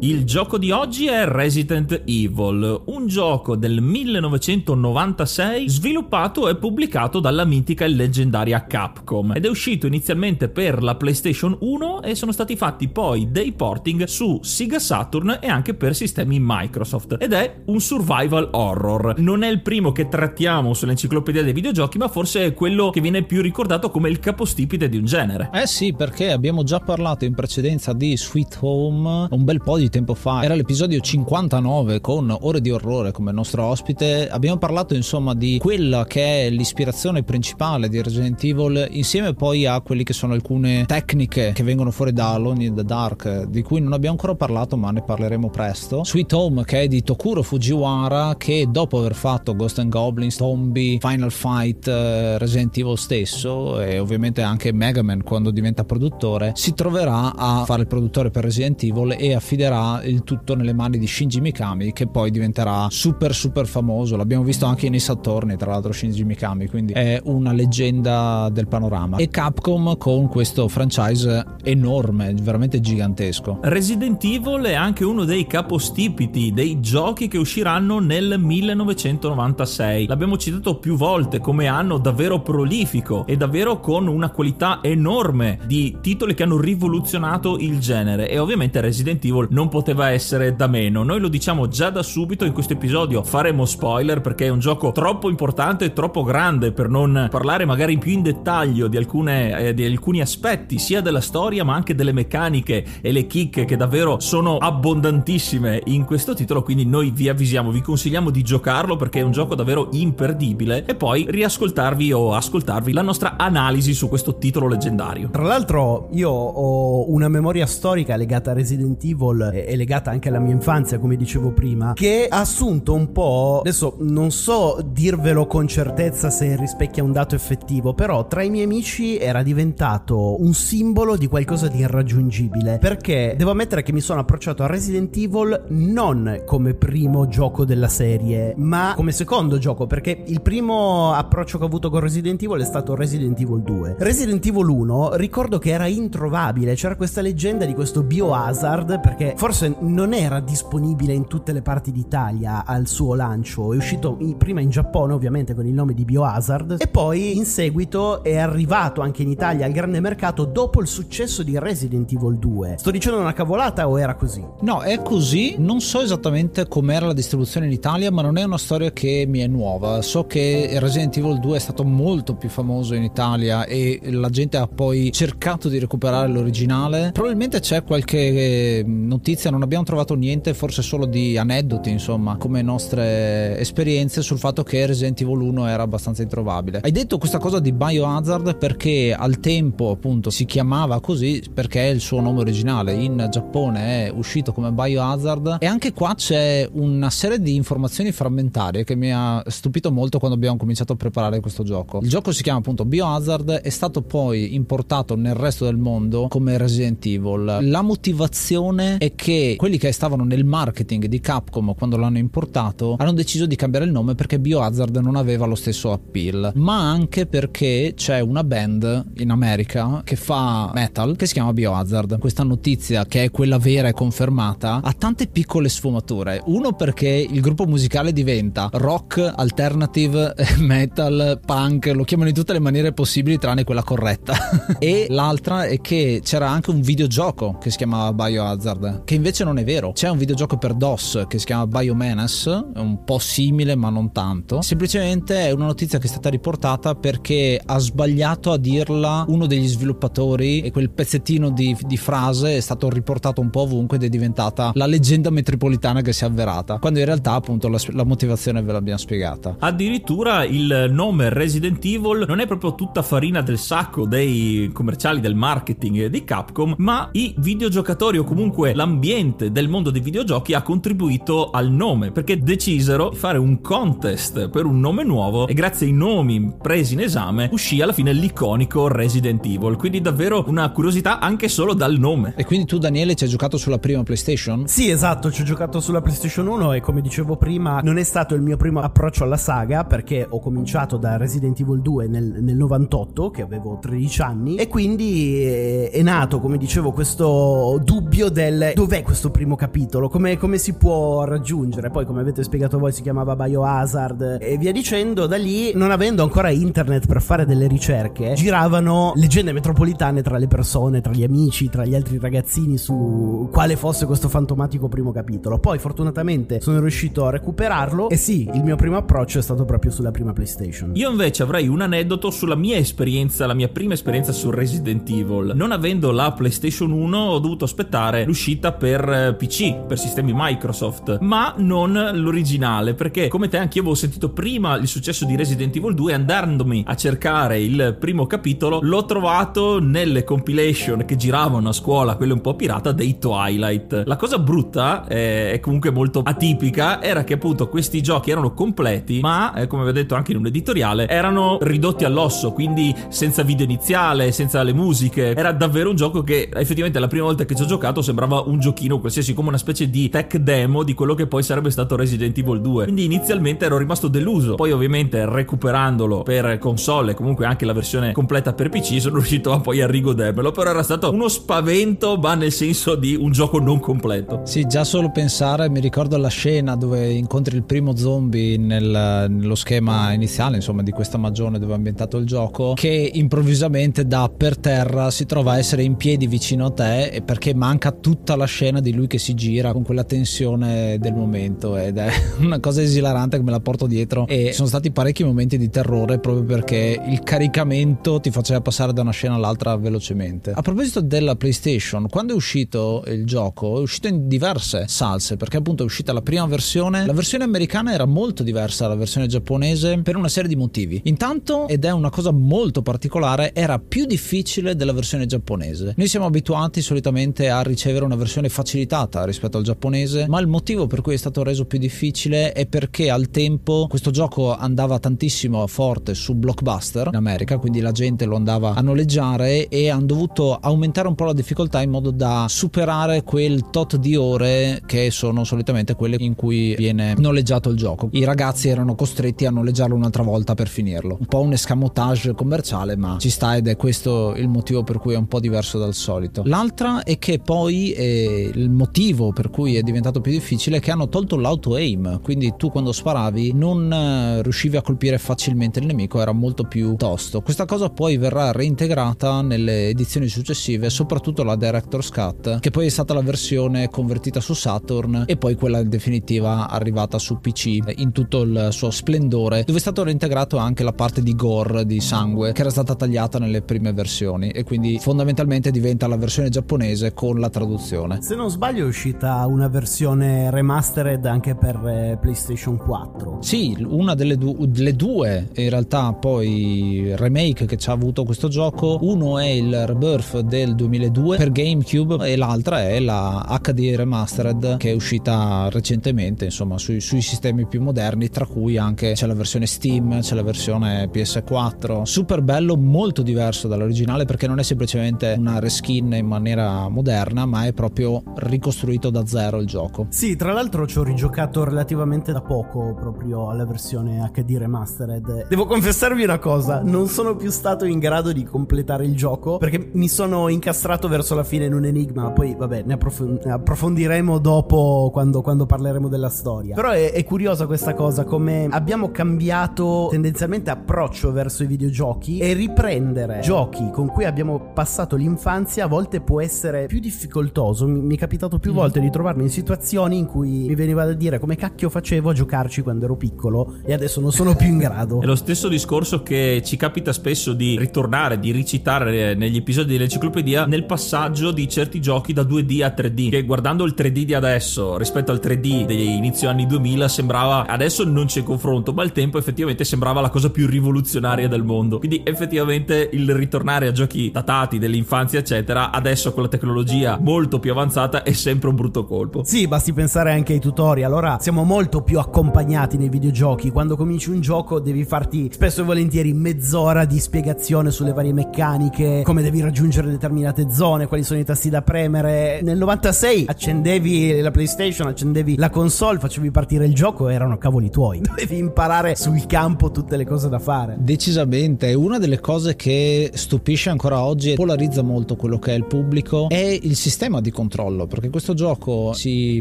Il 0.00 0.24
gioco 0.24 0.58
di 0.58 0.70
oggi 0.72 1.06
è 1.06 1.24
Resident 1.24 2.02
Evil, 2.04 2.82
un 2.84 3.06
gioco 3.06 3.56
del 3.56 3.80
1996 3.80 5.70
sviluppato 5.70 6.50
e 6.50 6.56
pubblicato 6.56 7.18
dalla 7.18 7.46
mitica 7.46 7.86
e 7.86 7.88
leggendaria 7.88 8.66
Capcom 8.66 9.32
ed 9.34 9.46
è 9.46 9.48
uscito 9.48 9.86
inizialmente 9.86 10.50
per 10.50 10.82
la 10.82 10.96
PlayStation 10.96 11.56
1 11.58 12.02
e 12.02 12.14
sono 12.14 12.32
stati 12.32 12.56
fatti 12.56 12.88
poi 12.88 13.30
dei 13.30 13.52
porting 13.52 14.04
su 14.04 14.38
Sega 14.42 14.78
Saturn 14.78 15.38
e 15.40 15.46
anche 15.46 15.72
per 15.72 15.94
sistemi 15.94 16.36
Microsoft 16.40 17.16
ed 17.18 17.32
è 17.32 17.62
un 17.64 17.80
survival 17.80 18.50
horror. 18.52 19.14
Non 19.16 19.44
è 19.44 19.48
il 19.48 19.62
primo 19.62 19.92
che 19.92 20.08
trattiamo 20.08 20.74
sull'enciclopedia 20.74 21.42
dei 21.42 21.54
videogiochi 21.54 21.96
ma 21.96 22.08
forse 22.08 22.44
è 22.44 22.52
quello 22.52 22.90
che 22.90 23.00
viene 23.00 23.22
più 23.22 23.40
ricordato 23.40 23.90
come 23.90 24.10
il 24.10 24.20
capostipite 24.20 24.90
di 24.90 24.98
un 24.98 25.06
genere. 25.06 25.48
Eh 25.54 25.66
sì 25.66 25.94
perché 25.94 26.32
abbiamo 26.32 26.64
già 26.64 26.80
parlato 26.80 27.24
in 27.24 27.34
precedenza 27.34 27.94
di 27.94 28.14
Sweet 28.14 28.58
Home 28.60 29.28
un 29.30 29.44
bel 29.44 29.62
po' 29.62 29.78
di 29.78 29.84
tempo 29.88 30.14
fa, 30.14 30.42
era 30.42 30.54
l'episodio 30.54 31.00
59 31.00 32.00
con 32.00 32.34
Ore 32.40 32.60
di 32.60 32.70
Orrore 32.70 33.12
come 33.12 33.32
nostro 33.32 33.64
ospite. 33.64 34.28
Abbiamo 34.28 34.58
parlato 34.58 34.94
insomma 34.94 35.34
di 35.34 35.58
quella 35.58 36.06
che 36.06 36.46
è 36.46 36.50
l'ispirazione 36.50 37.22
principale 37.22 37.88
di 37.88 38.00
Resident 38.02 38.42
Evil, 38.44 38.86
insieme 38.90 39.34
poi 39.34 39.66
a 39.66 39.80
quelle 39.80 40.02
che 40.02 40.12
sono 40.12 40.32
alcune 40.32 40.84
tecniche 40.86 41.52
che 41.52 41.62
vengono 41.62 41.90
fuori 41.90 42.12
da 42.12 42.32
Alone 42.32 42.64
in 42.64 42.74
the 42.74 42.84
Dark, 42.84 43.44
di 43.44 43.62
cui 43.62 43.80
non 43.80 43.92
abbiamo 43.92 44.14
ancora 44.14 44.34
parlato, 44.34 44.76
ma 44.76 44.90
ne 44.90 45.02
parleremo 45.02 45.50
presto. 45.50 46.04
Sweet 46.04 46.32
Home, 46.32 46.64
che 46.64 46.82
è 46.82 46.88
di 46.88 47.02
Tokuro 47.02 47.42
Fujiwara, 47.42 48.36
che 48.36 48.66
dopo 48.70 48.98
aver 48.98 49.14
fatto 49.14 49.54
Ghost 49.54 49.78
and 49.78 49.90
Goblins, 49.90 50.36
Zombie, 50.36 50.98
Final 51.00 51.32
Fight, 51.32 51.88
eh, 51.88 52.38
Resident 52.38 52.76
Evil 52.76 52.98
stesso 52.98 53.80
e 53.80 53.98
ovviamente 53.98 54.42
anche 54.42 54.72
Mega 54.72 55.02
Man 55.02 55.22
quando 55.22 55.50
diventa 55.50 55.84
produttore, 55.84 56.52
si 56.54 56.74
troverà 56.74 57.34
a 57.34 57.64
fare 57.64 57.82
il 57.82 57.86
produttore 57.86 58.30
per 58.30 58.44
Resident 58.44 58.82
Evil 58.82 59.16
e 59.18 59.34
affiderà 59.34 59.75
il 60.04 60.24
tutto 60.24 60.54
nelle 60.54 60.72
mani 60.72 60.98
di 60.98 61.06
Shinji 61.06 61.40
Mikami 61.40 61.92
che 61.92 62.06
poi 62.06 62.30
diventerà 62.30 62.88
super 62.90 63.34
super 63.34 63.66
famoso. 63.66 64.16
L'abbiamo 64.16 64.44
visto 64.44 64.66
anche 64.66 64.88
nei 64.88 65.00
Saturni 65.00 65.56
tra 65.56 65.70
l'altro 65.70 65.92
Shinji 65.92 66.24
Mikami 66.24 66.68
quindi 66.68 66.92
è 66.92 67.20
una 67.24 67.52
leggenda 67.52 68.48
del 68.50 68.68
panorama. 68.68 69.16
E 69.18 69.28
Capcom 69.28 69.96
con 69.96 70.28
questo 70.28 70.68
franchise 70.68 71.44
enorme 71.62 72.34
veramente 72.40 72.80
gigantesco. 72.80 73.58
Resident 73.62 74.22
Evil 74.24 74.62
è 74.64 74.74
anche 74.74 75.04
uno 75.04 75.24
dei 75.24 75.46
capostipiti 75.46 76.52
dei 76.52 76.80
giochi 76.80 77.28
che 77.28 77.38
usciranno 77.38 77.98
nel 77.98 78.38
1996 78.38 80.06
l'abbiamo 80.06 80.36
citato 80.36 80.78
più 80.78 80.96
volte 80.96 81.38
come 81.38 81.66
anno 81.66 81.98
davvero 81.98 82.40
prolifico 82.40 83.26
e 83.26 83.36
davvero 83.36 83.80
con 83.80 84.06
una 84.06 84.30
qualità 84.30 84.80
enorme 84.82 85.58
di 85.66 85.98
titoli 86.00 86.34
che 86.34 86.42
hanno 86.42 86.58
rivoluzionato 86.58 87.58
il 87.58 87.78
genere. 87.78 88.28
E 88.28 88.38
ovviamente 88.38 88.80
Resident 88.80 89.24
Evil 89.24 89.48
non 89.50 89.65
poteva 89.68 90.10
essere 90.10 90.54
da 90.54 90.66
meno. 90.66 91.02
Noi 91.02 91.20
lo 91.20 91.28
diciamo 91.28 91.68
già 91.68 91.90
da 91.90 92.02
subito 92.02 92.44
in 92.44 92.52
questo 92.52 92.72
episodio, 92.74 93.22
faremo 93.22 93.64
spoiler 93.64 94.20
perché 94.20 94.46
è 94.46 94.48
un 94.48 94.58
gioco 94.58 94.92
troppo 94.92 95.28
importante 95.28 95.86
e 95.86 95.92
troppo 95.92 96.22
grande 96.22 96.72
per 96.72 96.88
non 96.88 97.28
parlare 97.30 97.64
magari 97.64 97.98
più 97.98 98.12
in 98.12 98.22
dettaglio 98.22 98.88
di, 98.88 98.96
alcune, 98.96 99.58
eh, 99.58 99.74
di 99.74 99.84
alcuni 99.84 100.20
aspetti, 100.20 100.78
sia 100.78 101.00
della 101.00 101.20
storia 101.20 101.64
ma 101.64 101.74
anche 101.74 101.94
delle 101.94 102.12
meccaniche 102.12 102.84
e 103.00 103.12
le 103.12 103.26
chicche 103.26 103.64
che 103.64 103.76
davvero 103.76 104.20
sono 104.20 104.56
abbondantissime 104.58 105.82
in 105.86 106.04
questo 106.04 106.34
titolo, 106.34 106.62
quindi 106.62 106.84
noi 106.84 107.10
vi 107.10 107.28
avvisiamo, 107.28 107.70
vi 107.70 107.80
consigliamo 107.80 108.30
di 108.30 108.42
giocarlo 108.42 108.96
perché 108.96 109.20
è 109.20 109.22
un 109.22 109.32
gioco 109.32 109.54
davvero 109.54 109.88
imperdibile 109.92 110.84
e 110.84 110.94
poi 110.94 111.26
riascoltarvi 111.28 112.12
o 112.12 112.34
ascoltarvi 112.34 112.92
la 112.92 113.02
nostra 113.02 113.36
analisi 113.36 113.94
su 113.94 114.08
questo 114.08 114.38
titolo 114.38 114.68
leggendario. 114.68 115.28
Tra 115.30 115.42
l'altro 115.42 116.08
io 116.12 116.30
ho 116.30 117.10
una 117.12 117.28
memoria 117.28 117.66
storica 117.66 118.16
legata 118.16 118.50
a 118.50 118.54
Resident 118.54 119.02
Evil 119.04 119.50
è 119.64 119.76
legata 119.76 120.10
anche 120.10 120.28
alla 120.28 120.38
mia 120.38 120.52
infanzia, 120.52 120.98
come 120.98 121.16
dicevo 121.16 121.50
prima, 121.50 121.92
che 121.94 122.26
ha 122.28 122.40
assunto 122.40 122.94
un 122.94 123.12
po', 123.12 123.60
adesso 123.60 123.96
non 124.00 124.30
so 124.30 124.84
dirvelo 124.84 125.46
con 125.46 125.66
certezza 125.66 126.30
se 126.30 126.56
rispecchia 126.56 127.02
un 127.02 127.12
dato 127.12 127.34
effettivo, 127.34 127.94
però 127.94 128.26
tra 128.26 128.42
i 128.42 128.50
miei 128.50 128.64
amici 128.64 129.18
era 129.18 129.42
diventato 129.42 130.40
un 130.42 130.52
simbolo 130.54 131.16
di 131.16 131.26
qualcosa 131.26 131.68
di 131.68 131.78
irraggiungibile, 131.78 132.78
perché 132.78 133.34
devo 133.36 133.50
ammettere 133.50 133.82
che 133.82 133.92
mi 133.92 134.00
sono 134.00 134.20
approcciato 134.20 134.62
a 134.62 134.66
Resident 134.66 135.16
Evil 135.16 135.64
non 135.68 136.42
come 136.44 136.74
primo 136.74 137.28
gioco 137.28 137.64
della 137.64 137.88
serie, 137.88 138.54
ma 138.56 138.92
come 138.94 139.12
secondo 139.12 139.58
gioco, 139.58 139.86
perché 139.86 140.22
il 140.26 140.42
primo 140.42 141.12
approccio 141.12 141.58
che 141.58 141.64
ho 141.64 141.66
avuto 141.66 141.90
con 141.90 142.00
Resident 142.00 142.42
Evil 142.42 142.60
è 142.60 142.64
stato 142.64 142.94
Resident 142.94 143.38
Evil 143.40 143.62
2. 143.62 143.96
Resident 143.98 144.44
Evil 144.44 144.68
1 144.68 145.14
ricordo 145.14 145.58
che 145.58 145.70
era 145.70 145.86
introvabile, 145.86 146.74
c'era 146.74 146.96
questa 146.96 147.20
leggenda 147.20 147.64
di 147.64 147.74
questo 147.74 148.02
biohazard, 148.02 149.00
perché 149.00 149.34
forse 149.36 149.45
non 149.80 150.12
era 150.12 150.40
disponibile 150.40 151.12
in 151.12 151.26
tutte 151.26 151.52
le 151.52 151.62
parti 151.62 151.92
d'Italia 151.92 152.64
al 152.64 152.86
suo 152.86 153.14
lancio, 153.14 153.72
è 153.72 153.76
uscito 153.76 154.18
prima 154.36 154.60
in 154.60 154.70
Giappone 154.70 155.12
ovviamente 155.12 155.54
con 155.54 155.66
il 155.66 155.72
nome 155.72 155.94
di 155.94 156.04
Biohazard 156.04 156.76
e 156.78 156.88
poi 156.88 157.36
in 157.36 157.44
seguito 157.44 158.24
è 158.24 158.36
arrivato 158.36 159.02
anche 159.02 159.22
in 159.22 159.30
Italia 159.30 159.66
al 159.66 159.72
grande 159.72 160.00
mercato 160.00 160.44
dopo 160.44 160.80
il 160.80 160.88
successo 160.88 161.42
di 161.42 161.58
Resident 161.58 162.10
Evil 162.12 162.38
2. 162.38 162.76
Sto 162.78 162.90
dicendo 162.90 163.20
una 163.20 163.32
cavolata 163.32 163.88
o 163.88 164.00
era 164.00 164.16
così? 164.16 164.44
No, 164.62 164.80
è 164.80 165.00
così, 165.02 165.54
non 165.58 165.80
so 165.80 166.00
esattamente 166.00 166.66
com'era 166.66 167.06
la 167.06 167.12
distribuzione 167.12 167.66
in 167.66 167.72
Italia, 167.72 168.10
ma 168.10 168.22
non 168.22 168.38
è 168.38 168.42
una 168.42 168.58
storia 168.58 168.90
che 168.90 169.26
mi 169.28 169.40
è 169.40 169.46
nuova. 169.46 170.02
So 170.02 170.24
che 170.26 170.70
Resident 170.80 171.16
Evil 171.16 171.38
2 171.38 171.56
è 171.56 171.60
stato 171.60 171.84
molto 171.84 172.34
più 172.34 172.48
famoso 172.48 172.94
in 172.94 173.02
Italia 173.04 173.64
e 173.64 174.00
la 174.04 174.28
gente 174.28 174.56
ha 174.56 174.66
poi 174.66 175.12
cercato 175.12 175.68
di 175.68 175.78
recuperare 175.78 176.28
l'originale. 176.28 177.10
Probabilmente 177.12 177.60
c'è 177.60 177.84
qualche 177.84 178.82
notizia 178.84 179.34
notizia 179.36 179.50
non 179.50 179.62
abbiamo 179.62 179.84
trovato 179.84 180.14
niente, 180.14 180.54
forse 180.54 180.80
solo 180.80 181.04
di 181.04 181.36
aneddoti, 181.36 181.90
insomma, 181.90 182.36
come 182.36 182.62
nostre 182.62 183.58
esperienze 183.58 184.22
sul 184.22 184.38
fatto 184.38 184.62
che 184.62 184.86
Resident 184.86 185.20
Evil 185.20 185.40
1 185.40 185.66
era 185.66 185.82
abbastanza 185.82 186.22
introvabile. 186.22 186.80
Hai 186.82 186.90
detto 186.90 187.18
questa 187.18 187.38
cosa 187.38 187.60
di 187.60 187.72
Biohazard 187.72 188.56
perché 188.56 189.14
al 189.16 189.38
tempo, 189.38 189.90
appunto, 189.90 190.30
si 190.30 190.46
chiamava 190.46 191.00
così 191.00 191.42
perché 191.52 191.82
è 191.82 191.88
il 191.88 192.00
suo 192.00 192.20
nome 192.20 192.40
originale. 192.40 192.94
In 192.94 193.28
Giappone 193.30 194.06
è 194.06 194.10
uscito 194.10 194.52
come 194.52 194.72
Biohazard 194.72 195.58
e 195.60 195.66
anche 195.66 195.92
qua 195.92 196.14
c'è 196.14 196.66
una 196.72 197.10
serie 197.10 197.40
di 197.40 197.54
informazioni 197.54 198.12
frammentarie 198.12 198.84
che 198.84 198.94
mi 198.94 199.12
ha 199.12 199.42
stupito 199.46 199.92
molto 199.92 200.18
quando 200.18 200.36
abbiamo 200.36 200.56
cominciato 200.56 200.94
a 200.94 200.96
preparare 200.96 201.40
questo 201.40 201.62
gioco. 201.62 202.00
Il 202.02 202.08
gioco 202.08 202.32
si 202.32 202.42
chiama 202.42 202.60
appunto 202.60 202.86
Biohazard, 202.86 203.50
è 203.50 203.70
stato 203.70 204.00
poi 204.00 204.54
importato 204.54 205.14
nel 205.14 205.34
resto 205.34 205.66
del 205.66 205.76
mondo 205.76 206.28
come 206.28 206.56
Resident 206.56 207.04
Evil. 207.04 207.58
La 207.60 207.82
motivazione 207.82 208.96
è 208.96 209.14
che 209.14 209.25
quelli 209.56 209.78
che 209.78 209.90
stavano 209.92 210.24
nel 210.24 210.44
marketing 210.44 211.06
di 211.06 211.20
Capcom 211.20 211.74
quando 211.74 211.96
l'hanno 211.96 212.18
importato 212.18 212.96
hanno 212.98 213.12
deciso 213.12 213.46
di 213.46 213.56
cambiare 213.56 213.84
il 213.84 213.90
nome 213.90 214.14
perché 214.14 214.38
Biohazard 214.38 214.96
non 214.98 215.16
aveva 215.16 215.46
lo 215.46 215.54
stesso 215.56 215.90
appeal, 215.92 216.52
ma 216.54 216.90
anche 216.90 217.26
perché 217.26 217.94
c'è 217.96 218.20
una 218.20 218.44
band 218.44 219.12
in 219.16 219.30
America 219.30 220.02
che 220.04 220.16
fa 220.16 220.70
metal 220.74 221.16
che 221.16 221.26
si 221.26 221.32
chiama 221.32 221.52
Biohazard. 221.52 222.18
Questa 222.18 222.44
notizia, 222.44 223.06
che 223.06 223.24
è 223.24 223.30
quella 223.30 223.58
vera 223.58 223.88
e 223.88 223.92
confermata, 223.92 224.80
ha 224.82 224.92
tante 224.92 225.26
piccole 225.26 225.68
sfumature. 225.68 226.42
Uno 226.46 226.72
perché 226.74 227.08
il 227.08 227.40
gruppo 227.40 227.66
musicale 227.66 228.12
diventa 228.12 228.68
rock, 228.72 229.32
alternative, 229.34 230.34
metal, 230.58 231.40
punk, 231.44 231.86
lo 231.86 232.04
chiamano 232.04 232.28
in 232.28 232.34
tutte 232.34 232.52
le 232.52 232.60
maniere 232.60 232.92
possibili 232.92 233.38
tranne 233.38 233.64
quella 233.64 233.82
corretta. 233.82 234.34
e 234.78 235.06
l'altra 235.08 235.64
è 235.64 235.80
che 235.80 236.20
c'era 236.22 236.48
anche 236.48 236.70
un 236.70 236.80
videogioco 236.80 237.58
che 237.60 237.70
si 237.70 237.78
chiamava 237.78 238.12
Biohazard 238.12 239.04
che 239.04 239.15
invece 239.16 239.44
non 239.44 239.58
è 239.58 239.64
vero. 239.64 239.92
C'è 239.92 240.08
un 240.08 240.18
videogioco 240.18 240.56
per 240.58 240.74
DOS 240.74 241.24
che 241.26 241.38
si 241.38 241.46
chiama 241.46 241.66
Biomenace, 241.66 242.66
è 242.74 242.78
un 242.78 243.04
po' 243.04 243.18
simile 243.18 243.74
ma 243.74 243.90
non 243.90 244.12
tanto. 244.12 244.62
Semplicemente 244.62 245.46
è 245.46 245.50
una 245.50 245.66
notizia 245.66 245.98
che 245.98 246.06
è 246.06 246.08
stata 246.08 246.28
riportata 246.28 246.94
perché 246.94 247.60
ha 247.64 247.78
sbagliato 247.78 248.52
a 248.52 248.58
dirla 248.58 249.24
uno 249.28 249.46
degli 249.46 249.66
sviluppatori 249.66 250.60
e 250.60 250.70
quel 250.70 250.90
pezzettino 250.90 251.50
di, 251.50 251.76
di 251.86 251.96
frase 251.96 252.56
è 252.56 252.60
stato 252.60 252.88
riportato 252.88 253.40
un 253.40 253.50
po' 253.50 253.62
ovunque 253.62 253.96
ed 253.96 254.04
è 254.04 254.08
diventata 254.08 254.70
la 254.74 254.86
leggenda 254.86 255.30
metropolitana 255.30 256.02
che 256.02 256.12
si 256.12 256.24
è 256.24 256.26
avverata, 256.26 256.78
quando 256.78 256.98
in 256.98 257.04
realtà 257.04 257.32
appunto 257.32 257.68
la, 257.68 257.78
la 257.88 258.04
motivazione 258.04 258.62
ve 258.62 258.72
l'abbiamo 258.72 258.98
spiegata. 258.98 259.56
Addirittura 259.58 260.44
il 260.44 260.88
nome 260.90 261.30
Resident 261.30 261.84
Evil 261.84 262.24
non 262.26 262.40
è 262.40 262.46
proprio 262.46 262.74
tutta 262.74 263.02
farina 263.02 263.42
del 263.42 263.58
sacco 263.58 264.06
dei 264.06 264.70
commerciali 264.72 265.20
del 265.20 265.34
marketing 265.34 266.06
di 266.06 266.24
Capcom, 266.24 266.74
ma 266.78 267.08
i 267.12 267.34
videogiocatori 267.38 268.18
o 268.18 268.24
comunque 268.24 268.74
l'ambiente 268.74 268.95
del 268.98 269.68
mondo 269.68 269.90
dei 269.90 270.00
videogiochi 270.00 270.54
ha 270.54 270.62
contribuito 270.62 271.50
al 271.50 271.70
nome, 271.70 272.10
perché 272.10 272.38
decisero 272.38 273.10
di 273.10 273.16
fare 273.16 273.38
un 273.38 273.60
contest 273.60 274.48
per 274.48 274.64
un 274.64 274.80
nome 274.80 275.04
nuovo 275.04 275.46
e 275.46 275.54
grazie 275.54 275.86
ai 275.86 275.92
nomi 275.92 276.54
presi 276.60 276.94
in 276.94 277.00
esame 277.00 277.48
uscì 277.52 277.80
alla 277.80 277.92
fine 277.92 278.12
l'iconico 278.12 278.88
Resident 278.88 279.44
Evil, 279.44 279.76
quindi 279.76 280.00
davvero 280.00 280.44
una 280.48 280.70
curiosità 280.70 281.20
anche 281.20 281.48
solo 281.48 281.74
dal 281.74 281.98
nome. 281.98 282.34
E 282.36 282.44
quindi 282.44 282.66
tu 282.66 282.78
Daniele 282.78 283.14
ci 283.14 283.24
hai 283.24 283.30
giocato 283.30 283.56
sulla 283.56 283.78
prima 283.78 284.02
PlayStation? 284.02 284.66
Sì, 284.66 284.90
esatto, 284.90 285.30
ci 285.30 285.42
ho 285.42 285.44
giocato 285.44 285.80
sulla 285.80 286.00
PlayStation 286.00 286.46
1 286.46 286.72
e 286.72 286.80
come 286.80 287.00
dicevo 287.00 287.36
prima 287.36 287.80
non 287.80 287.98
è 287.98 288.02
stato 288.04 288.34
il 288.34 288.42
mio 288.42 288.56
primo 288.56 288.80
approccio 288.80 289.24
alla 289.24 289.36
saga 289.36 289.84
perché 289.84 290.26
ho 290.28 290.40
cominciato 290.40 290.96
da 290.96 291.16
Resident 291.16 291.58
Evil 291.60 291.80
2 291.80 292.06
nel, 292.08 292.36
nel 292.40 292.56
98 292.56 293.30
che 293.30 293.42
avevo 293.42 293.78
13 293.80 294.22
anni 294.22 294.56
e 294.56 294.68
quindi 294.68 295.42
è, 295.42 295.90
è 295.90 296.02
nato, 296.02 296.40
come 296.40 296.58
dicevo, 296.58 296.92
questo 296.92 297.80
dubbio 297.82 298.28
del 298.28 298.72
dov'è 298.86 299.02
questo 299.02 299.32
primo 299.32 299.56
capitolo, 299.56 300.08
come, 300.08 300.36
come 300.36 300.58
si 300.58 300.74
può 300.74 301.24
raggiungere. 301.24 301.90
Poi 301.90 302.06
come 302.06 302.20
avete 302.20 302.44
spiegato 302.44 302.78
voi 302.78 302.92
si 302.92 303.02
chiamava 303.02 303.34
Biohazard 303.34 304.38
e 304.40 304.56
via 304.58 304.70
dicendo, 304.70 305.26
da 305.26 305.36
lì 305.36 305.72
non 305.74 305.90
avendo 305.90 306.22
ancora 306.22 306.50
internet 306.50 307.04
per 307.06 307.20
fare 307.20 307.44
delle 307.44 307.66
ricerche, 307.66 308.34
giravano 308.34 309.12
leggende 309.16 309.52
metropolitane 309.52 310.22
tra 310.22 310.38
le 310.38 310.46
persone, 310.46 311.00
tra 311.00 311.12
gli 311.12 311.24
amici, 311.24 311.68
tra 311.68 311.84
gli 311.84 311.96
altri 311.96 312.18
ragazzini 312.20 312.78
su 312.78 313.48
quale 313.50 313.74
fosse 313.74 314.06
questo 314.06 314.28
fantomatico 314.28 314.86
primo 314.86 315.10
capitolo. 315.10 315.58
Poi 315.58 315.80
fortunatamente 315.80 316.60
sono 316.60 316.78
riuscito 316.78 317.26
a 317.26 317.30
recuperarlo 317.30 318.08
e 318.08 318.16
sì, 318.16 318.48
il 318.54 318.62
mio 318.62 318.76
primo 318.76 318.98
approccio 318.98 319.40
è 319.40 319.42
stato 319.42 319.64
proprio 319.64 319.90
sulla 319.90 320.12
prima 320.12 320.32
PlayStation. 320.32 320.92
Io 320.94 321.10
invece 321.10 321.42
avrei 321.42 321.66
un 321.66 321.80
aneddoto 321.80 322.30
sulla 322.30 322.54
mia 322.54 322.76
esperienza, 322.76 323.46
la 323.46 323.54
mia 323.54 323.68
prima 323.68 323.94
esperienza 323.94 324.30
su 324.30 324.50
Resident 324.50 325.10
Evil. 325.10 325.54
Non 325.56 325.72
avendo 325.72 326.12
la 326.12 326.30
PlayStation 326.30 326.92
1 326.92 327.18
ho 327.18 327.38
dovuto 327.40 327.64
aspettare 327.64 328.24
l'uscita 328.24 328.74
per 328.76 329.08
eh, 329.08 329.34
PC, 329.34 329.86
per 329.86 329.98
sistemi 329.98 330.32
Microsoft, 330.34 331.18
ma 331.20 331.54
non 331.56 332.10
l'originale, 332.14 332.94
perché 332.94 333.28
come 333.28 333.48
te 333.48 333.56
anche 333.56 333.76
io 333.76 333.82
avevo 333.82 333.96
sentito 333.96 334.30
prima 334.30 334.76
il 334.76 334.86
successo 334.86 335.24
di 335.24 335.36
Resident 335.36 335.74
Evil 335.74 335.94
2 335.94 336.14
andandomi 336.14 336.84
a 336.86 336.94
cercare 336.94 337.60
il 337.60 337.96
primo 337.98 338.26
capitolo, 338.26 338.80
l'ho 338.82 339.04
trovato 339.04 339.80
nelle 339.80 340.24
compilation 340.24 341.04
che 341.04 341.16
giravano 341.16 341.68
a 341.68 341.72
scuola, 341.72 342.16
quelle 342.16 342.32
un 342.32 342.40
po' 342.40 342.54
pirata 342.54 342.92
dei 342.92 343.18
Twilight. 343.18 344.02
La 344.06 344.16
cosa 344.16 344.38
brutta 344.38 345.06
eh, 345.08 345.52
è 345.52 345.60
comunque 345.60 345.90
molto 345.90 346.22
atipica 346.24 347.02
era 347.02 347.24
che 347.24 347.34
appunto 347.34 347.68
questi 347.68 348.02
giochi 348.02 348.30
erano 348.30 348.52
completi, 348.52 349.20
ma 349.20 349.54
eh, 349.54 349.66
come 349.66 349.84
vi 349.84 349.88
ho 349.90 349.92
detto 349.92 350.14
anche 350.14 350.32
in 350.32 350.38
un 350.38 350.46
editoriale, 350.46 351.08
erano 351.08 351.58
ridotti 351.60 352.04
all'osso, 352.04 352.52
quindi 352.52 352.94
senza 353.08 353.42
video 353.42 353.64
iniziale, 353.64 354.32
senza 354.32 354.62
le 354.62 354.72
musiche. 354.72 355.34
Era 355.34 355.52
davvero 355.52 355.90
un 355.90 355.96
gioco 355.96 356.22
che 356.22 356.48
effettivamente 356.52 356.98
la 356.98 357.08
prima 357.08 357.24
volta 357.24 357.44
che 357.44 357.54
ci 357.54 357.62
ho 357.62 357.66
giocato 357.66 358.02
sembrava 358.02 358.40
un 358.40 358.58
giochino 358.66 358.98
qualsiasi, 358.98 359.32
come 359.32 359.48
una 359.48 359.58
specie 359.58 359.88
di 359.88 360.08
tech 360.08 360.38
demo 360.38 360.82
di 360.82 360.92
quello 360.92 361.14
che 361.14 361.28
poi 361.28 361.44
sarebbe 361.44 361.70
stato 361.70 361.94
Resident 361.94 362.36
Evil 362.36 362.60
2. 362.60 362.84
Quindi 362.84 363.04
inizialmente 363.04 363.64
ero 363.64 363.78
rimasto 363.78 364.08
deluso. 364.08 364.56
Poi 364.56 364.72
ovviamente 364.72 365.24
recuperandolo 365.24 366.22
per 366.24 366.58
console 366.58 367.12
e 367.12 367.14
comunque 367.14 367.46
anche 367.46 367.64
la 367.64 367.72
versione 367.72 368.10
completa 368.12 368.54
per 368.54 368.68
PC 368.68 369.00
sono 369.00 369.16
riuscito 369.16 369.52
a 369.52 369.60
poi 369.60 369.82
a 369.82 369.86
rigodermelo, 369.86 370.50
però 370.50 370.70
era 370.70 370.82
stato 370.82 371.12
uno 371.12 371.28
spavento, 371.28 372.16
ma 372.16 372.34
nel 372.34 372.50
senso 372.50 372.96
di 372.96 373.14
un 373.14 373.30
gioco 373.30 373.60
non 373.60 373.78
completo. 373.78 374.40
Sì, 374.44 374.66
già 374.66 374.82
solo 374.82 375.12
pensare, 375.12 375.70
mi 375.70 375.78
ricordo 375.78 376.16
la 376.16 376.28
scena 376.28 376.74
dove 376.74 377.12
incontri 377.12 377.54
il 377.54 377.62
primo 377.62 377.94
zombie 377.94 378.56
nel, 378.56 379.26
nello 379.28 379.54
schema 379.54 380.12
iniziale, 380.12 380.56
insomma, 380.56 380.82
di 380.82 380.90
questa 380.90 381.18
magione 381.18 381.60
dove 381.60 381.72
è 381.72 381.76
ambientato 381.76 382.16
il 382.16 382.26
gioco, 382.26 382.72
che 382.74 383.10
improvvisamente 383.14 384.06
da 384.06 384.28
per 384.36 384.58
terra 384.58 385.12
si 385.12 385.24
trova 385.24 385.52
a 385.52 385.58
essere 385.58 385.84
in 385.84 385.94
piedi 385.94 386.26
vicino 386.26 386.66
a 386.66 386.70
te 386.72 387.22
perché 387.24 387.54
manca 387.54 387.92
tutta 387.92 388.34
la 388.34 388.44
scena 388.44 388.54
di 388.56 388.92
lui 388.94 389.06
che 389.06 389.18
si 389.18 389.34
gira 389.34 389.72
con 389.72 389.82
quella 389.82 390.04
tensione 390.04 390.98
del 390.98 391.12
momento 391.12 391.76
ed 391.76 391.98
è 391.98 392.10
una 392.40 392.58
cosa 392.58 392.80
esilarante 392.80 393.36
che 393.36 393.42
me 393.42 393.50
la 393.50 393.60
porto 393.60 393.86
dietro 393.86 394.26
e 394.26 394.52
sono 394.52 394.66
stati 394.66 394.90
parecchi 394.90 395.24
momenti 395.24 395.58
di 395.58 395.68
terrore 395.68 396.18
proprio 396.18 396.44
perché 396.44 397.00
il 397.06 397.20
caricamento 397.20 398.18
ti 398.18 398.30
faceva 398.30 398.62
passare 398.62 398.92
da 398.92 399.02
una 399.02 399.10
scena 399.10 399.34
all'altra 399.34 399.76
velocemente. 399.76 400.52
A 400.52 400.62
proposito 400.62 401.00
della 401.00 401.36
PlayStation, 401.36 402.08
quando 402.08 402.32
è 402.32 402.36
uscito 402.36 403.04
il 403.08 403.26
gioco 403.26 403.78
è 403.78 403.80
uscito 403.80 404.08
in 404.08 404.26
diverse 404.26 404.84
salse 404.88 405.36
perché 405.36 405.58
appunto 405.58 405.82
è 405.82 405.86
uscita 405.86 406.12
la 406.12 406.22
prima 406.22 406.46
versione, 406.46 407.04
la 407.04 407.12
versione 407.12 407.44
americana 407.44 407.92
era 407.92 408.06
molto 408.06 408.42
diversa 408.42 408.84
dalla 408.84 408.96
versione 408.96 409.26
giapponese 409.26 410.00
per 410.02 410.16
una 410.16 410.28
serie 410.28 410.48
di 410.48 410.56
motivi. 410.56 411.00
Intanto, 411.04 411.68
ed 411.68 411.84
è 411.84 411.90
una 411.90 412.10
cosa 412.10 412.30
molto 412.30 412.80
particolare, 412.82 413.52
era 413.54 413.78
più 413.78 414.06
difficile 414.06 414.74
della 414.74 414.92
versione 414.92 415.26
giapponese. 415.26 415.94
Noi 415.96 416.08
siamo 416.08 416.26
abituati 416.26 416.80
solitamente 416.80 417.50
a 417.50 417.62
ricevere 417.62 418.04
una 418.04 418.16
versione 418.16 418.45
facilitata 418.48 419.24
rispetto 419.24 419.58
al 419.58 419.64
giapponese, 419.64 420.26
ma 420.28 420.40
il 420.40 420.46
motivo 420.46 420.86
per 420.86 421.00
cui 421.00 421.14
è 421.14 421.16
stato 421.16 421.42
reso 421.42 421.64
più 421.64 421.78
difficile 421.78 422.52
è 422.52 422.66
perché 422.66 423.10
al 423.10 423.30
tempo 423.30 423.86
questo 423.88 424.10
gioco 424.10 424.56
andava 424.56 424.98
tantissimo 424.98 425.66
forte 425.66 426.14
su 426.14 426.34
Blockbuster 426.34 427.08
in 427.08 427.16
America, 427.16 427.58
quindi 427.58 427.80
la 427.80 427.92
gente 427.92 428.24
lo 428.24 428.36
andava 428.36 428.74
a 428.74 428.80
noleggiare 428.80 429.68
e 429.68 429.90
hanno 429.90 430.06
dovuto 430.06 430.54
aumentare 430.54 431.08
un 431.08 431.14
po' 431.14 431.24
la 431.24 431.32
difficoltà 431.32 431.82
in 431.82 431.90
modo 431.90 432.10
da 432.10 432.46
superare 432.48 433.22
quel 433.22 433.70
tot 433.70 433.96
di 433.96 434.16
ore 434.16 434.82
che 434.86 435.10
sono 435.10 435.44
solitamente 435.44 435.94
quelle 435.94 436.16
in 436.18 436.34
cui 436.34 436.74
viene 436.76 437.14
noleggiato 437.16 437.70
il 437.70 437.76
gioco. 437.76 438.08
I 438.12 438.24
ragazzi 438.24 438.68
erano 438.68 438.94
costretti 438.94 439.46
a 439.46 439.50
noleggiarlo 439.50 439.94
un'altra 439.94 440.22
volta 440.22 440.54
per 440.54 440.68
finirlo. 440.68 441.16
Un 441.18 441.26
po' 441.26 441.40
un 441.40 441.52
escamotage 441.52 442.34
commerciale, 442.34 442.96
ma 442.96 443.16
ci 443.18 443.30
sta 443.30 443.56
ed 443.56 443.68
è 443.68 443.76
questo 443.76 444.34
il 444.36 444.48
motivo 444.48 444.82
per 444.82 444.98
cui 444.98 445.14
è 445.14 445.16
un 445.16 445.26
po' 445.26 445.40
diverso 445.40 445.78
dal 445.78 445.94
solito. 445.94 446.42
L'altra 446.44 447.02
è 447.02 447.18
che 447.18 447.38
poi 447.38 447.92
eh, 447.92 448.35
il 448.40 448.70
motivo 448.70 449.32
per 449.32 449.50
cui 449.50 449.76
è 449.76 449.82
diventato 449.82 450.20
più 450.20 450.32
difficile 450.32 450.78
è 450.78 450.80
che 450.80 450.90
hanno 450.90 451.08
tolto 451.08 451.36
l'auto 451.36 451.74
aim, 451.74 452.20
quindi 452.20 452.54
tu 452.56 452.70
quando 452.70 452.92
sparavi 452.92 453.52
non 453.52 453.92
eh, 453.92 454.42
riuscivi 454.42 454.76
a 454.76 454.82
colpire 454.82 455.18
facilmente 455.18 455.78
il 455.78 455.86
nemico, 455.86 456.20
era 456.20 456.32
molto 456.32 456.64
più 456.64 456.94
tosto. 456.96 457.40
Questa 457.40 457.64
cosa 457.64 457.90
poi 457.90 458.16
verrà 458.16 458.52
reintegrata 458.52 459.42
nelle 459.42 459.88
edizioni 459.88 460.28
successive, 460.28 460.90
soprattutto 460.90 461.42
la 461.42 461.56
Director's 461.56 462.10
Cut, 462.10 462.60
che 462.60 462.70
poi 462.70 462.86
è 462.86 462.90
stata 462.90 463.14
la 463.14 463.22
versione 463.22 463.88
convertita 463.88 464.40
su 464.40 464.54
Saturn 464.54 465.24
e 465.26 465.36
poi 465.36 465.54
quella 465.54 465.82
definitiva 465.82 466.68
arrivata 466.68 467.18
su 467.18 467.38
PC 467.40 467.78
in 467.96 468.12
tutto 468.12 468.42
il 468.42 468.68
suo 468.70 468.90
splendore, 468.90 469.64
dove 469.64 469.78
è 469.78 469.80
stato 469.80 470.02
reintegrato 470.02 470.56
anche 470.56 470.82
la 470.82 470.92
parte 470.92 471.22
di 471.22 471.34
gore, 471.34 471.86
di 471.86 472.00
sangue, 472.00 472.52
che 472.52 472.60
era 472.60 472.70
stata 472.70 472.94
tagliata 472.94 473.38
nelle 473.38 473.62
prime 473.62 473.92
versioni 473.92 474.50
e 474.50 474.64
quindi 474.64 474.98
fondamentalmente 474.98 475.70
diventa 475.70 476.06
la 476.06 476.16
versione 476.16 476.48
giapponese 476.48 477.12
con 477.14 477.38
la 477.38 477.50
traduzione. 477.50 478.18
Se 478.26 478.34
non 478.34 478.50
sbaglio 478.50 478.86
è 478.86 478.88
uscita 478.88 479.46
una 479.46 479.68
versione 479.68 480.50
remastered 480.50 481.24
anche 481.26 481.54
per 481.54 481.76
eh, 481.86 482.18
PlayStation 482.20 482.76
4. 482.76 483.38
Sì, 483.40 483.76
una 483.86 484.16
delle, 484.16 484.36
du- 484.36 484.66
due 484.66 485.48
in 485.54 485.70
realtà 485.70 486.12
poi 486.12 487.12
remake 487.14 487.66
che 487.66 487.76
ci 487.76 487.88
ha 487.88 487.92
avuto 487.92 488.24
questo 488.24 488.48
gioco, 488.48 488.98
uno 489.02 489.38
è 489.38 489.46
il 489.46 489.86
Rebirth 489.86 490.40
del 490.40 490.74
2002 490.74 491.36
per 491.36 491.52
GameCube 491.52 492.28
e 492.28 492.34
l'altra 492.34 492.82
è 492.82 492.98
la 492.98 493.60
HD 493.62 493.94
Remastered 493.94 494.78
che 494.78 494.90
è 494.90 494.92
uscita 494.92 495.68
recentemente 495.70 496.46
insomma 496.46 496.78
sui, 496.78 497.00
sui 497.00 497.22
sistemi 497.22 497.64
più 497.66 497.80
moderni 497.80 498.28
tra 498.28 498.44
cui 498.44 498.76
anche 498.76 499.12
c'è 499.12 499.26
la 499.28 499.34
versione 499.34 499.66
Steam, 499.66 500.18
c'è 500.20 500.34
la 500.34 500.42
versione 500.42 501.08
PS4 501.12 502.02
super 502.02 502.42
bello, 502.42 502.76
molto 502.76 503.22
diverso 503.22 503.68
dall'originale 503.68 504.24
perché 504.24 504.48
non 504.48 504.58
è 504.58 504.64
semplicemente 504.64 505.36
una 505.38 505.60
reskin 505.60 506.12
in 506.14 506.26
maniera 506.26 506.88
moderna 506.88 507.46
ma 507.46 507.66
è 507.66 507.72
proprio 507.72 508.05
ricostruito 508.36 509.10
da 509.10 509.26
zero 509.26 509.58
il 509.58 509.66
gioco 509.66 510.06
Sì, 510.10 510.36
tra 510.36 510.52
l'altro 510.52 510.86
ci 510.86 510.98
ho 510.98 511.02
rigiocato 511.02 511.64
relativamente 511.64 512.32
da 512.32 512.40
poco 512.40 512.94
proprio 512.94 513.50
alla 513.50 513.64
versione 513.64 514.30
HD 514.32 514.56
Remastered. 514.56 515.48
Devo 515.48 515.66
confessarvi 515.66 516.22
una 516.24 516.38
cosa, 516.38 516.82
non 516.82 517.08
sono 517.08 517.36
più 517.36 517.50
stato 517.50 517.84
in 517.84 517.98
grado 517.98 518.32
di 518.32 518.44
completare 518.44 519.04
il 519.04 519.14
gioco 519.16 519.58
perché 519.58 519.90
mi 519.92 520.08
sono 520.08 520.48
incastrato 520.48 521.08
verso 521.08 521.34
la 521.34 521.44
fine 521.44 521.66
in 521.66 521.74
un 521.74 521.84
enigma, 521.84 522.30
poi 522.30 522.54
vabbè 522.54 522.82
ne, 522.84 522.94
approf- 522.94 523.46
approfondiremo 523.46 524.38
dopo 524.38 525.10
quando, 525.12 525.42
quando, 525.42 525.66
parleremo 525.66 526.08
della 526.08 526.28
storia. 526.28 526.74
Però 526.74 526.90
è, 526.90 527.12
è 527.12 527.24
curiosa 527.24 527.66
questa 527.66 527.94
cosa, 527.94 528.24
come 528.24 528.68
abbiamo 528.70 529.10
cambiato 529.10 530.08
tendenzialmente 530.10 530.70
approccio 530.70 531.32
verso 531.32 531.62
i 531.62 531.66
videogiochi 531.66 532.38
e 532.38 532.52
riprendere 532.52 533.40
giochi 533.40 533.90
con 533.90 534.08
cui 534.08 534.24
abbiamo 534.24 534.72
passato 534.72 535.16
l'infanzia 535.16 535.84
a 535.84 535.88
volte 535.88 536.20
può 536.20 536.40
essere 536.40 536.86
più 536.86 537.00
difficoltoso, 537.00 537.86
mi 538.02 538.16
è 538.16 538.18
capitato 538.18 538.58
più 538.58 538.72
volte 538.72 539.00
di 539.00 539.10
trovarmi 539.10 539.42
in 539.42 539.50
situazioni 539.50 540.18
in 540.18 540.26
cui 540.26 540.66
mi 540.66 540.74
veniva 540.74 541.04
da 541.04 541.12
dire 541.12 541.38
come 541.38 541.56
cacchio 541.56 541.88
facevo 541.88 542.30
a 542.30 542.32
giocarci 542.32 542.82
quando 542.82 543.04
ero 543.04 543.16
piccolo 543.16 543.74
e 543.84 543.92
adesso 543.92 544.20
non 544.20 544.32
sono 544.32 544.54
più 544.54 544.66
in 544.66 544.78
grado. 544.78 545.20
È 545.22 545.26
lo 545.26 545.34
stesso 545.34 545.68
discorso 545.68 546.22
che 546.22 546.62
ci 546.64 546.76
capita 546.76 547.12
spesso 547.12 547.52
di 547.52 547.76
ritornare, 547.78 548.38
di 548.38 548.50
ricitare 548.50 549.34
negli 549.34 549.56
episodi 549.56 549.92
dell'enciclopedia 549.92 550.66
nel 550.66 550.84
passaggio 550.84 551.50
di 551.50 551.68
certi 551.68 552.00
giochi 552.00 552.32
da 552.32 552.42
2D 552.42 552.82
a 552.82 552.94
3D, 552.96 553.30
che 553.30 553.42
guardando 553.44 553.84
il 553.84 553.94
3D 553.96 554.22
di 554.22 554.34
adesso 554.34 554.96
rispetto 554.96 555.32
al 555.32 555.40
3D 555.42 555.84
degli 555.84 556.08
inizio 556.08 556.48
anni 556.48 556.66
2000 556.66 557.08
sembrava, 557.08 557.66
adesso 557.66 558.04
non 558.04 558.26
c'è 558.26 558.42
confronto, 558.42 558.92
ma 558.92 559.02
al 559.02 559.12
tempo 559.12 559.38
effettivamente 559.38 559.84
sembrava 559.84 560.20
la 560.20 560.30
cosa 560.30 560.50
più 560.50 560.66
rivoluzionaria 560.66 561.48
del 561.48 561.64
mondo. 561.64 561.98
Quindi 561.98 562.22
effettivamente 562.24 563.08
il 563.12 563.34
ritornare 563.34 563.88
a 563.88 563.92
giochi 563.92 564.30
datati 564.30 564.78
dell'infanzia 564.78 565.38
eccetera, 565.38 565.90
adesso 565.90 566.32
con 566.32 566.42
la 566.42 566.48
tecnologia 566.48 567.18
molto 567.20 567.58
più 567.58 567.70
avanzata 567.70 567.85
è 568.22 568.32
sempre 568.32 568.68
un 568.68 568.74
brutto 568.74 569.04
colpo. 569.04 569.42
Sì, 569.44 569.66
basti 569.68 569.92
pensare 569.92 570.32
anche 570.32 570.52
ai 570.52 570.60
tutorial, 570.60 571.10
allora 571.10 571.38
siamo 571.40 571.64
molto 571.64 572.02
più 572.02 572.18
accompagnati 572.18 572.96
nei 572.96 573.08
videogiochi, 573.08 573.70
quando 573.70 573.96
cominci 573.96 574.30
un 574.30 574.40
gioco 574.40 574.80
devi 574.80 575.04
farti 575.04 575.50
spesso 575.52 575.82
e 575.82 575.84
volentieri 575.84 576.32
mezz'ora 576.32 577.04
di 577.04 577.18
spiegazione 577.18 577.90
sulle 577.90 578.12
varie 578.12 578.32
meccaniche, 578.32 579.22
come 579.24 579.42
devi 579.42 579.60
raggiungere 579.60 580.08
determinate 580.08 580.70
zone, 580.70 581.06
quali 581.06 581.22
sono 581.22 581.40
i 581.40 581.44
tasti 581.44 581.70
da 581.70 581.82
premere. 581.82 582.60
Nel 582.62 582.76
96 582.76 583.44
accendevi 583.48 584.40
la 584.40 584.50
PlayStation, 584.50 585.08
accendevi 585.08 585.56
la 585.56 585.70
console, 585.70 586.18
facevi 586.18 586.50
partire 586.50 586.86
il 586.86 586.94
gioco, 586.94 587.28
erano 587.28 587.58
cavoli 587.58 587.90
tuoi. 587.90 588.20
Dovevi 588.26 588.58
imparare 588.58 589.16
sul 589.16 589.46
campo 589.46 589.90
tutte 589.90 590.16
le 590.16 590.24
cose 590.24 590.48
da 590.48 590.58
fare. 590.58 590.96
Decisamente, 590.98 591.94
una 591.94 592.18
delle 592.18 592.40
cose 592.40 592.76
che 592.76 593.30
stupisce 593.34 593.90
ancora 593.90 594.20
oggi 594.22 594.52
e 594.52 594.54
polarizza 594.54 595.02
molto 595.02 595.36
quello 595.36 595.58
che 595.58 595.72
è 595.72 595.76
il 595.76 595.84
pubblico 595.84 596.48
è 596.48 596.78
il 596.80 596.96
sistema 596.96 597.40
di 597.40 597.50
controllo, 597.50 597.75
perché 597.76 598.30
questo 598.30 598.54
gioco 598.54 599.12
si 599.12 599.60